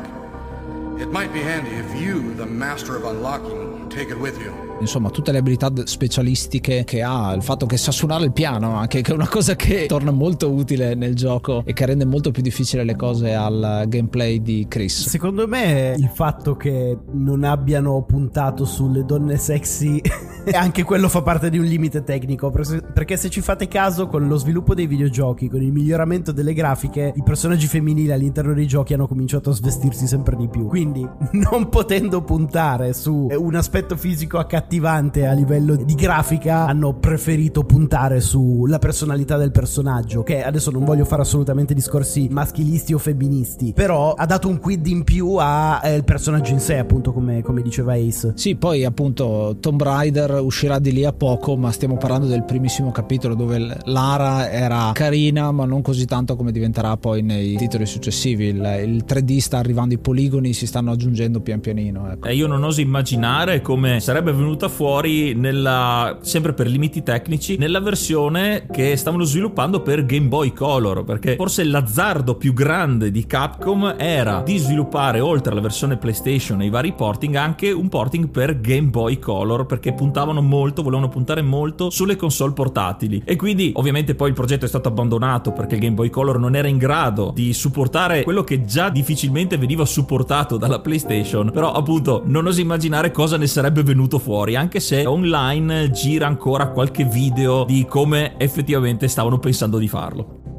It 0.99 1.11
might 1.11 1.31
be 1.31 1.41
handy 1.41 1.69
if 1.75 2.01
you, 2.01 2.33
the 2.35 2.45
master 2.45 2.95
of 2.95 3.05
unlocking, 3.05 3.78
take 3.89 4.11
it 4.11 4.17
with 4.17 4.37
you. 4.39 4.69
insomma 4.79 5.09
tutte 5.09 5.31
le 5.31 5.39
abilità 5.39 5.71
specialistiche 5.83 6.83
che 6.85 7.01
ha, 7.01 7.33
il 7.33 7.43
fatto 7.43 7.65
che 7.65 7.77
sa 7.77 7.91
suonare 7.91 8.25
il 8.25 8.31
piano 8.31 8.75
anche 8.75 9.01
che 9.01 9.11
è 9.11 9.13
una 9.13 9.27
cosa 9.27 9.55
che 9.55 9.85
torna 9.87 10.11
molto 10.11 10.51
utile 10.51 10.95
nel 10.95 11.15
gioco 11.15 11.63
e 11.65 11.73
che 11.73 11.85
rende 11.85 12.05
molto 12.05 12.31
più 12.31 12.41
difficile 12.41 12.83
le 12.83 12.95
cose 12.95 13.33
al 13.33 13.85
gameplay 13.87 14.41
di 14.41 14.65
Chris. 14.67 15.07
Secondo 15.07 15.47
me 15.47 15.95
il 15.97 16.09
fatto 16.13 16.55
che 16.55 16.97
non 17.11 17.43
abbiano 17.43 18.01
puntato 18.03 18.65
sulle 18.65 19.03
donne 19.03 19.37
sexy 19.37 20.01
anche 20.53 20.83
quello 20.83 21.09
fa 21.09 21.21
parte 21.21 21.49
di 21.49 21.57
un 21.57 21.65
limite 21.65 22.03
tecnico 22.03 22.49
perché 22.49 23.17
se 23.17 23.29
ci 23.29 23.41
fate 23.41 23.67
caso 23.67 24.07
con 24.07 24.27
lo 24.27 24.37
sviluppo 24.37 24.73
dei 24.73 24.87
videogiochi, 24.87 25.49
con 25.49 25.61
il 25.61 25.71
miglioramento 25.71 26.31
delle 26.31 26.53
grafiche, 26.53 27.13
i 27.15 27.23
personaggi 27.23 27.67
femminili 27.67 28.11
all'interno 28.11 28.53
dei 28.53 28.67
giochi 28.67 28.93
hanno 28.93 29.07
cominciato 29.07 29.49
a 29.49 29.53
svestirsi 29.53 30.07
sempre 30.07 30.35
di 30.35 30.47
più. 30.47 30.67
Quindi 30.67 31.07
non 31.33 31.69
potendo 31.69 32.21
puntare 32.21 32.93
su 32.93 33.27
un 33.29 33.55
aspetto 33.55 33.78
fisico 33.95 34.37
accattivante 34.37 35.25
a 35.25 35.33
livello 35.33 35.75
di 35.75 35.95
grafica, 35.95 36.65
hanno 36.65 36.93
preferito 36.93 37.63
puntare 37.63 38.21
sulla 38.21 38.79
personalità 38.79 39.37
del 39.37 39.51
personaggio. 39.51 40.23
Che 40.23 40.43
adesso 40.43 40.71
non 40.71 40.85
voglio 40.85 41.05
fare 41.05 41.21
assolutamente 41.21 41.73
discorsi 41.73 42.27
maschilisti 42.29 42.93
o 42.93 42.97
femministi, 42.97 43.73
però 43.73 44.13
ha 44.13 44.25
dato 44.25 44.47
un 44.47 44.59
quid 44.59 44.85
in 44.87 45.03
più 45.03 45.35
al 45.35 45.79
eh, 45.83 46.03
personaggio 46.03 46.51
in 46.51 46.59
sé, 46.59 46.77
appunto, 46.77 47.11
come, 47.13 47.41
come 47.41 47.61
diceva 47.61 47.93
Ace. 47.93 48.33
Sì, 48.35 48.55
poi 48.55 48.85
appunto 48.85 49.57
Tomb 49.59 49.81
Raider 49.81 50.39
uscirà 50.41 50.79
di 50.79 50.91
lì 50.91 51.05
a 51.05 51.13
poco, 51.13 51.55
ma 51.55 51.71
stiamo 51.71 51.97
parlando 51.97 52.27
del 52.27 52.43
primissimo 52.43 52.91
capitolo 52.91 53.35
dove 53.35 53.77
Lara 53.85 54.49
era 54.49 54.91
carina, 54.93 55.51
ma 55.51 55.65
non 55.65 55.81
così 55.81 56.05
tanto 56.05 56.35
come 56.35 56.51
diventerà 56.51 56.97
poi 56.97 57.21
nei 57.21 57.55
titoli 57.55 57.85
successivi. 57.85 58.45
Il, 58.45 58.81
il 58.83 59.03
3D 59.07 59.37
sta 59.37 59.57
arrivando, 59.57 59.93
i 59.93 59.99
poligoni 59.99 60.53
si 60.53 60.65
stanno 60.65 60.91
aggiungendo 60.91 61.39
pian 61.41 61.59
pianino. 61.59 62.11
Ecco. 62.11 62.27
E 62.27 62.35
io 62.35 62.47
non 62.47 62.63
oso 62.63 62.81
immaginare 62.81 63.61
come 63.69 63.99
sarebbe 63.99 64.31
venuta 64.31 64.67
fuori 64.67 65.35
nella, 65.35 66.17
sempre 66.21 66.53
per 66.53 66.65
limiti 66.65 67.03
tecnici 67.03 67.55
nella 67.55 67.79
versione 67.79 68.65
che 68.71 68.97
stavano 68.97 69.25
sviluppando 69.25 69.83
per 69.83 70.07
Game 70.07 70.25
Boy 70.25 70.53
Color 70.53 71.03
perché 71.03 71.35
forse 71.35 71.63
l'azzardo 71.63 72.33
più 72.33 72.53
grande 72.53 73.11
di 73.11 73.27
Capcom 73.27 73.93
era 73.95 74.41
di 74.43 74.57
sviluppare 74.57 75.19
oltre 75.19 75.51
alla 75.51 75.61
versione 75.61 75.97
PlayStation 75.97 76.63
e 76.63 76.65
i 76.65 76.69
vari 76.71 76.93
porting 76.93 77.35
anche 77.35 77.69
un 77.69 77.89
porting 77.89 78.29
per 78.29 78.59
Game 78.59 78.87
Boy 78.87 79.19
Color 79.19 79.67
perché 79.67 79.93
puntavano 79.93 80.41
molto, 80.41 80.81
volevano 80.81 81.07
puntare 81.07 81.43
molto 81.43 81.91
sulle 81.91 82.15
console 82.15 82.53
portatili. 82.53 83.21
E 83.23 83.35
quindi 83.35 83.71
ovviamente 83.75 84.15
poi 84.15 84.29
il 84.29 84.33
progetto 84.33 84.65
è 84.65 84.67
stato 84.67 84.87
abbandonato 84.87 85.51
perché 85.51 85.75
il 85.75 85.81
Game 85.81 85.93
Boy 85.93 86.09
Color 86.09 86.39
non 86.39 86.55
era 86.55 86.67
in 86.67 86.79
grado 86.79 87.31
di 87.35 87.53
supportare 87.53 88.23
quello 88.23 88.43
che 88.43 88.65
già 88.65 88.89
difficilmente 88.89 89.59
veniva 89.59 89.85
supportato 89.85 90.57
dalla 90.57 90.79
PlayStation. 90.79 91.51
Però 91.51 91.71
appunto 91.71 92.23
non 92.25 92.47
oso 92.47 92.61
immaginare 92.61 93.11
cosa 93.11 93.37
ne 93.37 93.45
sarebbe 93.45 93.57
venuto 93.83 94.17
fuori 94.17 94.27
fuori, 94.29 94.55
anche 94.55 94.79
se 94.79 95.05
online 95.05 95.89
gira 95.91 96.27
ancora 96.27 96.69
qualche 96.69 97.03
video 97.03 97.65
di 97.65 97.85
come 97.85 98.37
effettivamente 98.37 99.07
stavano 99.07 99.39
pensando 99.39 99.77
di 99.77 99.87
farlo. 99.87 100.58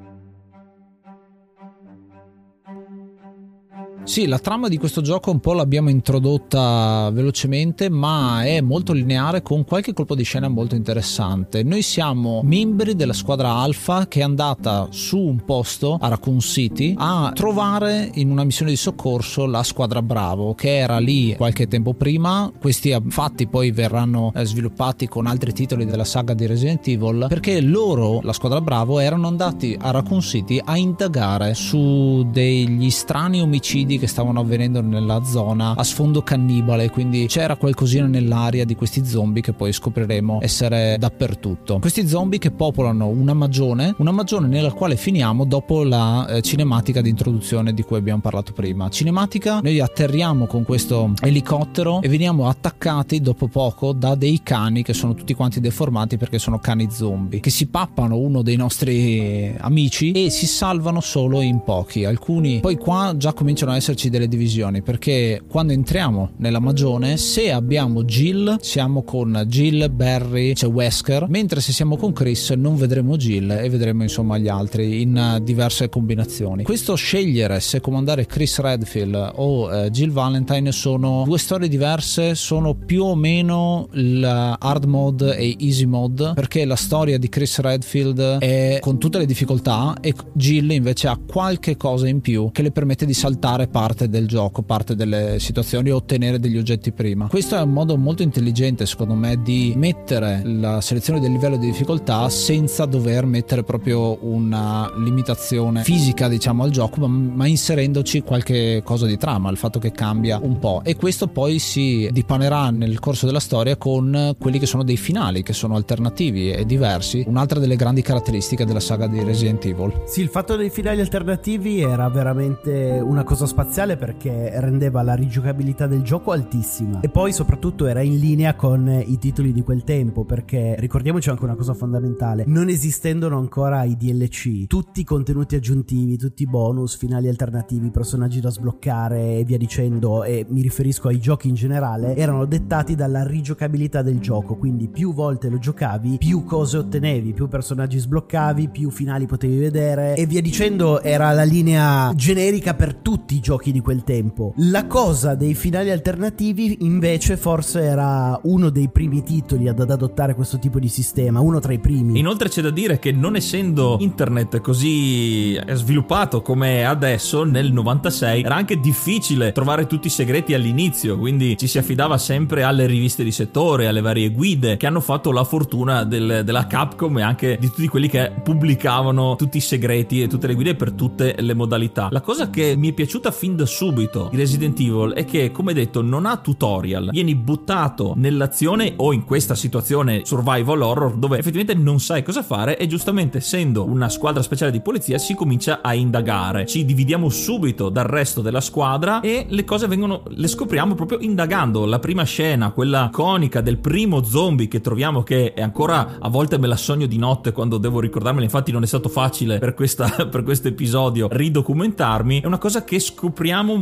Sì, 4.03 4.25
la 4.25 4.39
trama 4.39 4.67
di 4.67 4.77
questo 4.77 5.01
gioco 5.01 5.29
un 5.29 5.39
po' 5.39 5.53
l'abbiamo 5.53 5.89
introdotta 5.89 7.09
velocemente, 7.13 7.87
ma 7.89 8.43
è 8.43 8.59
molto 8.59 8.93
lineare 8.93 9.41
con 9.43 9.63
qualche 9.63 9.93
colpo 9.93 10.15
di 10.15 10.23
scena 10.23 10.47
molto 10.47 10.75
interessante. 10.75 11.63
Noi 11.63 11.83
siamo 11.83 12.41
membri 12.43 12.95
della 12.95 13.13
squadra 13.13 13.53
Alpha 13.53 14.07
che 14.07 14.19
è 14.19 14.23
andata 14.23 14.87
su 14.89 15.19
un 15.19 15.45
posto 15.45 15.97
a 16.01 16.07
Raccoon 16.07 16.39
City 16.39 16.95
a 16.97 17.31
trovare 17.33 18.09
in 18.15 18.31
una 18.31 18.43
missione 18.43 18.71
di 18.71 18.77
soccorso 18.77 19.45
la 19.45 19.63
squadra 19.63 20.01
Bravo 20.01 20.55
che 20.55 20.77
era 20.77 20.97
lì 20.97 21.35
qualche 21.37 21.67
tempo 21.67 21.93
prima. 21.93 22.51
Questi 22.59 22.95
fatti 23.07 23.47
poi 23.47 23.71
verranno 23.71 24.33
eh, 24.35 24.43
sviluppati 24.45 25.07
con 25.07 25.27
altri 25.27 25.53
titoli 25.53 25.85
della 25.85 26.05
saga 26.05 26.33
di 26.33 26.47
Resident 26.47 26.87
Evil 26.87 27.27
perché 27.29 27.61
loro, 27.61 28.19
la 28.23 28.33
squadra 28.33 28.61
Bravo, 28.61 28.99
erano 28.99 29.27
andati 29.27 29.77
a 29.79 29.91
Raccoon 29.91 30.21
City 30.21 30.59
a 30.63 30.75
indagare 30.75 31.53
su 31.53 32.27
degli 32.31 32.89
strani 32.89 33.41
omicidi 33.41 33.90
omicidi 33.91 33.99
che 33.99 34.07
stavano 34.07 34.39
avvenendo 34.39 34.81
nella 34.81 35.23
zona 35.23 35.75
a 35.75 35.83
sfondo 35.83 36.21
cannibale, 36.21 36.89
quindi 36.89 37.25
c'era 37.27 37.55
qualcosina 37.55 38.05
nell'aria 38.07 38.65
di 38.65 38.75
questi 38.75 39.05
zombie 39.05 39.41
che 39.41 39.53
poi 39.53 39.73
scopriremo 39.73 40.39
essere 40.41 40.95
dappertutto. 40.97 41.79
Questi 41.79 42.07
zombie 42.07 42.39
che 42.39 42.51
popolano 42.51 43.07
una 43.07 43.33
magione, 43.33 43.95
una 43.97 44.11
magione 44.11 44.47
nella 44.47 44.71
quale 44.71 44.95
finiamo 44.95 45.45
dopo 45.45 45.83
la 45.83 46.27
eh, 46.27 46.41
cinematica 46.41 47.01
di 47.01 47.09
introduzione 47.09 47.73
di 47.73 47.83
cui 47.83 47.97
abbiamo 47.97 48.21
parlato 48.21 48.53
prima. 48.53 48.89
Cinematica, 48.89 49.59
noi 49.61 49.79
atterriamo 49.79 50.45
con 50.45 50.63
questo 50.63 51.13
elicottero 51.21 52.01
e 52.01 52.07
veniamo 52.07 52.47
attaccati 52.47 53.21
dopo 53.21 53.47
poco 53.47 53.93
da 53.93 54.15
dei 54.15 54.41
cani 54.43 54.83
che 54.83 54.93
sono 54.93 55.13
tutti 55.13 55.33
quanti 55.33 55.59
deformati 55.59 56.17
perché 56.17 56.39
sono 56.39 56.59
cani 56.59 56.87
zombie 56.91 57.39
che 57.39 57.49
si 57.49 57.67
pappano 57.67 58.17
uno 58.17 58.41
dei 58.41 58.55
nostri 58.55 59.55
amici 59.59 60.11
e 60.11 60.29
si 60.29 60.45
salvano 60.45 61.01
solo 61.01 61.41
in 61.41 61.63
pochi. 61.63 62.05
Alcuni 62.05 62.59
poi 62.59 62.77
qua 62.77 63.13
già 63.17 63.33
cominciano 63.33 63.71
ad 63.71 63.77
esserci 63.81 64.09
delle 64.09 64.27
divisioni 64.27 64.83
perché 64.83 65.41
quando 65.47 65.73
entriamo 65.73 66.33
nella 66.37 66.59
magione 66.59 67.17
se 67.17 67.51
abbiamo 67.51 68.03
Jill 68.03 68.59
siamo 68.61 69.01
con 69.01 69.43
Jill, 69.47 69.91
Barry, 69.91 70.53
c'è 70.53 70.67
Wesker, 70.67 71.25
mentre 71.27 71.61
se 71.61 71.71
siamo 71.71 71.97
con 71.97 72.13
Chris 72.13 72.51
non 72.51 72.75
vedremo 72.75 73.17
Jill 73.17 73.49
e 73.49 73.69
vedremo 73.69 74.03
insomma 74.03 74.37
gli 74.37 74.47
altri 74.47 75.01
in 75.01 75.39
diverse 75.41 75.89
combinazioni. 75.89 76.63
Questo 76.63 76.93
scegliere 76.93 77.59
se 77.59 77.81
comandare 77.81 78.27
Chris 78.27 78.59
Redfield 78.59 79.31
o 79.35 79.71
eh, 79.71 79.89
Jill 79.89 80.11
Valentine 80.11 80.71
sono 80.71 81.23
due 81.25 81.39
storie 81.39 81.67
diverse, 81.67 82.35
sono 82.35 82.75
più 82.75 83.03
o 83.03 83.15
meno 83.15 83.87
il 83.93 84.23
hard 84.23 84.83
mode 84.85 85.35
e 85.37 85.55
easy 85.59 85.85
mode 85.85 86.33
perché 86.35 86.65
la 86.65 86.75
storia 86.75 87.17
di 87.17 87.29
Chris 87.29 87.59
Redfield 87.59 88.37
è 88.37 88.77
con 88.79 88.99
tutte 88.99 89.17
le 89.17 89.25
difficoltà 89.25 89.95
e 90.01 90.13
Jill 90.33 90.69
invece 90.69 91.07
ha 91.07 91.17
qualche 91.17 91.77
cosa 91.77 92.07
in 92.07 92.21
più 92.21 92.51
che 92.51 92.61
le 92.61 92.71
permette 92.71 93.05
di 93.05 93.13
saltare 93.13 93.67
parte 93.71 94.09
del 94.09 94.27
gioco, 94.27 94.61
parte 94.61 94.95
delle 94.95 95.39
situazioni 95.39 95.89
e 95.89 95.93
ottenere 95.93 96.39
degli 96.39 96.57
oggetti 96.57 96.91
prima. 96.91 97.27
Questo 97.27 97.55
è 97.55 97.61
un 97.61 97.71
modo 97.71 97.97
molto 97.97 98.21
intelligente 98.21 98.85
secondo 98.85 99.13
me 99.15 99.41
di 99.41 99.73
mettere 99.75 100.41
la 100.43 100.81
selezione 100.81 101.19
del 101.19 101.31
livello 101.31 101.57
di 101.57 101.67
difficoltà 101.67 102.29
senza 102.29 102.85
dover 102.85 103.25
mettere 103.25 103.63
proprio 103.63 104.17
una 104.25 104.91
limitazione 104.97 105.83
fisica 105.83 106.27
diciamo 106.27 106.63
al 106.63 106.69
gioco 106.69 106.99
ma, 106.99 107.07
ma 107.07 107.47
inserendoci 107.47 108.21
qualche 108.21 108.81
cosa 108.83 109.05
di 109.05 109.17
trama, 109.17 109.49
il 109.49 109.57
fatto 109.57 109.79
che 109.79 109.91
cambia 109.91 110.39
un 110.41 110.59
po' 110.59 110.81
e 110.83 110.95
questo 110.95 111.27
poi 111.27 111.59
si 111.59 112.09
dipanerà 112.11 112.69
nel 112.69 112.99
corso 112.99 113.25
della 113.25 113.39
storia 113.39 113.77
con 113.77 114.35
quelli 114.37 114.59
che 114.59 114.65
sono 114.65 114.83
dei 114.83 114.97
finali 114.97 115.43
che 115.43 115.53
sono 115.53 115.75
alternativi 115.75 116.51
e 116.51 116.65
diversi, 116.65 117.23
un'altra 117.25 117.59
delle 117.59 117.75
grandi 117.75 118.01
caratteristiche 118.01 118.65
della 118.65 118.79
saga 118.79 119.07
di 119.07 119.23
Resident 119.23 119.63
Evil. 119.65 120.03
Sì, 120.05 120.21
il 120.21 120.29
fatto 120.29 120.55
dei 120.55 120.69
finali 120.69 120.99
alternativi 120.99 121.81
era 121.81 122.09
veramente 122.09 122.99
una 123.01 123.23
cosa 123.23 123.45
spaziale 123.61 123.95
perché 123.95 124.59
rendeva 124.59 125.03
la 125.03 125.13
rigiocabilità 125.13 125.85
del 125.85 126.01
gioco 126.01 126.31
altissima. 126.31 127.01
E 127.01 127.09
poi 127.09 127.31
soprattutto 127.31 127.85
era 127.85 128.01
in 128.01 128.17
linea 128.17 128.55
con 128.55 129.03
i 129.05 129.19
titoli 129.19 129.53
di 129.53 129.61
quel 129.61 129.83
tempo 129.83 130.25
perché 130.25 130.75
ricordiamoci 130.79 131.29
anche 131.29 131.43
una 131.43 131.55
cosa 131.55 131.75
fondamentale, 131.75 132.43
non 132.47 132.69
esistendolo 132.69 133.37
ancora 133.37 133.83
i 133.83 133.95
DLC, 133.95 134.65
tutti 134.65 135.01
i 135.01 135.03
contenuti 135.03 135.55
aggiuntivi, 135.55 136.17
tutti 136.17 136.41
i 136.41 136.47
bonus, 136.47 136.97
finali 136.97 137.27
alternativi, 137.27 137.91
personaggi 137.91 138.39
da 138.39 138.49
sbloccare 138.49 139.37
e 139.37 139.43
via 139.43 139.57
dicendo 139.59 140.23
e 140.23 140.43
mi 140.49 140.61
riferisco 140.61 141.09
ai 141.09 141.19
giochi 141.19 141.47
in 141.47 141.53
generale, 141.53 142.15
erano 142.15 142.45
dettati 142.45 142.95
dalla 142.95 143.23
rigiocabilità 143.23 144.01
del 144.01 144.19
gioco, 144.19 144.55
quindi 144.55 144.87
più 144.87 145.13
volte 145.13 145.49
lo 145.49 145.59
giocavi, 145.59 146.17
più 146.17 146.45
cose 146.45 146.77
ottenevi, 146.79 147.33
più 147.33 147.47
personaggi 147.47 147.99
sbloccavi, 147.99 148.69
più 148.69 148.89
finali 148.89 149.27
potevi 149.27 149.59
vedere. 149.59 150.15
E 150.15 150.25
via 150.25 150.41
dicendo 150.41 151.01
era 151.03 151.31
la 151.31 151.43
linea 151.43 152.11
generica 152.15 152.73
per 152.73 152.95
tutti 152.95 153.35
i 153.35 153.39
giochi 153.39 153.49
di 153.59 153.81
quel 153.81 154.03
tempo. 154.03 154.53
La 154.57 154.87
cosa 154.87 155.35
dei 155.35 155.53
finali 155.53 155.91
alternativi 155.91 156.77
invece 156.81 157.35
forse 157.35 157.81
era 157.81 158.39
uno 158.43 158.69
dei 158.69 158.89
primi 158.89 159.23
titoli 159.23 159.67
ad 159.67 159.79
adottare 159.79 160.33
questo 160.35 160.57
tipo 160.57 160.79
di 160.79 160.87
sistema, 160.87 161.41
uno 161.41 161.59
tra 161.59 161.73
i 161.73 161.79
primi. 161.79 162.17
Inoltre 162.17 162.47
c'è 162.47 162.61
da 162.61 162.69
dire 162.69 162.97
che 162.99 163.11
non 163.11 163.35
essendo 163.35 163.97
internet 163.99 164.61
così 164.61 165.59
sviluppato 165.73 166.41
come 166.41 166.85
adesso, 166.85 167.43
nel 167.43 167.73
96 167.73 168.43
era 168.43 168.55
anche 168.55 168.79
difficile 168.79 169.51
trovare 169.51 169.85
tutti 169.85 170.07
i 170.07 170.09
segreti 170.09 170.53
all'inizio, 170.53 171.17
quindi 171.17 171.57
ci 171.57 171.67
si 171.67 171.77
affidava 171.77 172.17
sempre 172.17 172.63
alle 172.63 172.85
riviste 172.85 173.23
di 173.23 173.31
settore, 173.31 173.87
alle 173.87 174.01
varie 174.01 174.29
guide 174.29 174.77
che 174.77 174.87
hanno 174.87 175.01
fatto 175.01 175.31
la 175.31 175.43
fortuna 175.43 176.03
del, 176.05 176.41
della 176.45 176.67
Capcom 176.67 177.17
e 177.17 177.21
anche 177.21 177.57
di 177.59 177.67
tutti 177.67 177.87
quelli 177.87 178.07
che 178.07 178.31
pubblicavano 178.43 179.35
tutti 179.35 179.57
i 179.57 179.61
segreti 179.61 180.21
e 180.21 180.27
tutte 180.27 180.47
le 180.47 180.53
guide 180.53 180.75
per 180.75 180.93
tutte 180.93 181.35
le 181.37 181.53
modalità. 181.53 182.07
La 182.11 182.21
cosa 182.21 182.49
che 182.49 182.75
mi 182.77 182.89
è 182.89 182.93
piaciuta 182.93 183.31
fin 183.41 183.55
da 183.55 183.65
subito 183.65 184.27
di 184.29 184.37
Resident 184.37 184.79
Evil 184.79 185.13
è 185.13 185.25
che, 185.25 185.49
come 185.49 185.73
detto, 185.73 186.03
non 186.03 186.27
ha 186.27 186.37
tutorial, 186.37 187.09
vieni 187.09 187.33
buttato 187.33 188.13
nell'azione 188.15 188.93
o 188.97 189.13
in 189.13 189.25
questa 189.25 189.55
situazione 189.55 190.21
survival 190.25 190.79
horror 190.79 191.15
dove 191.15 191.39
effettivamente 191.39 191.73
non 191.73 191.99
sai 191.99 192.21
cosa 192.21 192.43
fare 192.43 192.77
e 192.77 192.85
giustamente 192.85 193.39
essendo 193.39 193.83
una 193.83 194.09
squadra 194.09 194.43
speciale 194.43 194.69
di 194.69 194.79
polizia 194.79 195.17
si 195.17 195.33
comincia 195.33 195.79
a 195.81 195.95
indagare. 195.95 196.67
Ci 196.67 196.85
dividiamo 196.85 197.29
subito 197.29 197.89
dal 197.89 198.05
resto 198.05 198.41
della 198.41 198.61
squadra 198.61 199.21
e 199.21 199.47
le 199.49 199.63
cose 199.63 199.87
vengono 199.87 200.21
le 200.27 200.47
scopriamo 200.47 200.93
proprio 200.93 201.17
indagando. 201.17 201.85
La 201.85 201.97
prima 201.97 202.21
scena, 202.21 202.69
quella 202.69 203.07
iconica 203.11 203.61
del 203.61 203.79
primo 203.79 204.23
zombie 204.23 204.67
che 204.67 204.81
troviamo 204.81 205.23
che 205.23 205.53
è 205.53 205.63
ancora 205.63 206.17
a 206.19 206.29
volte 206.29 206.59
me 206.59 206.67
la 206.67 206.77
sogno 206.77 207.07
di 207.07 207.17
notte 207.17 207.53
quando 207.53 207.79
devo 207.79 208.01
ricordarmela, 208.01 208.45
infatti 208.45 208.71
non 208.71 208.83
è 208.83 208.85
stato 208.85 209.09
facile 209.09 209.57
per 209.57 209.73
questa 209.73 210.09
per 210.29 210.43
questo 210.43 210.67
episodio 210.67 211.27
ridocumentarmi, 211.31 212.41
è 212.41 212.45
una 212.45 212.59
cosa 212.59 212.83
che 212.83 212.99
scopriamo 212.99 213.29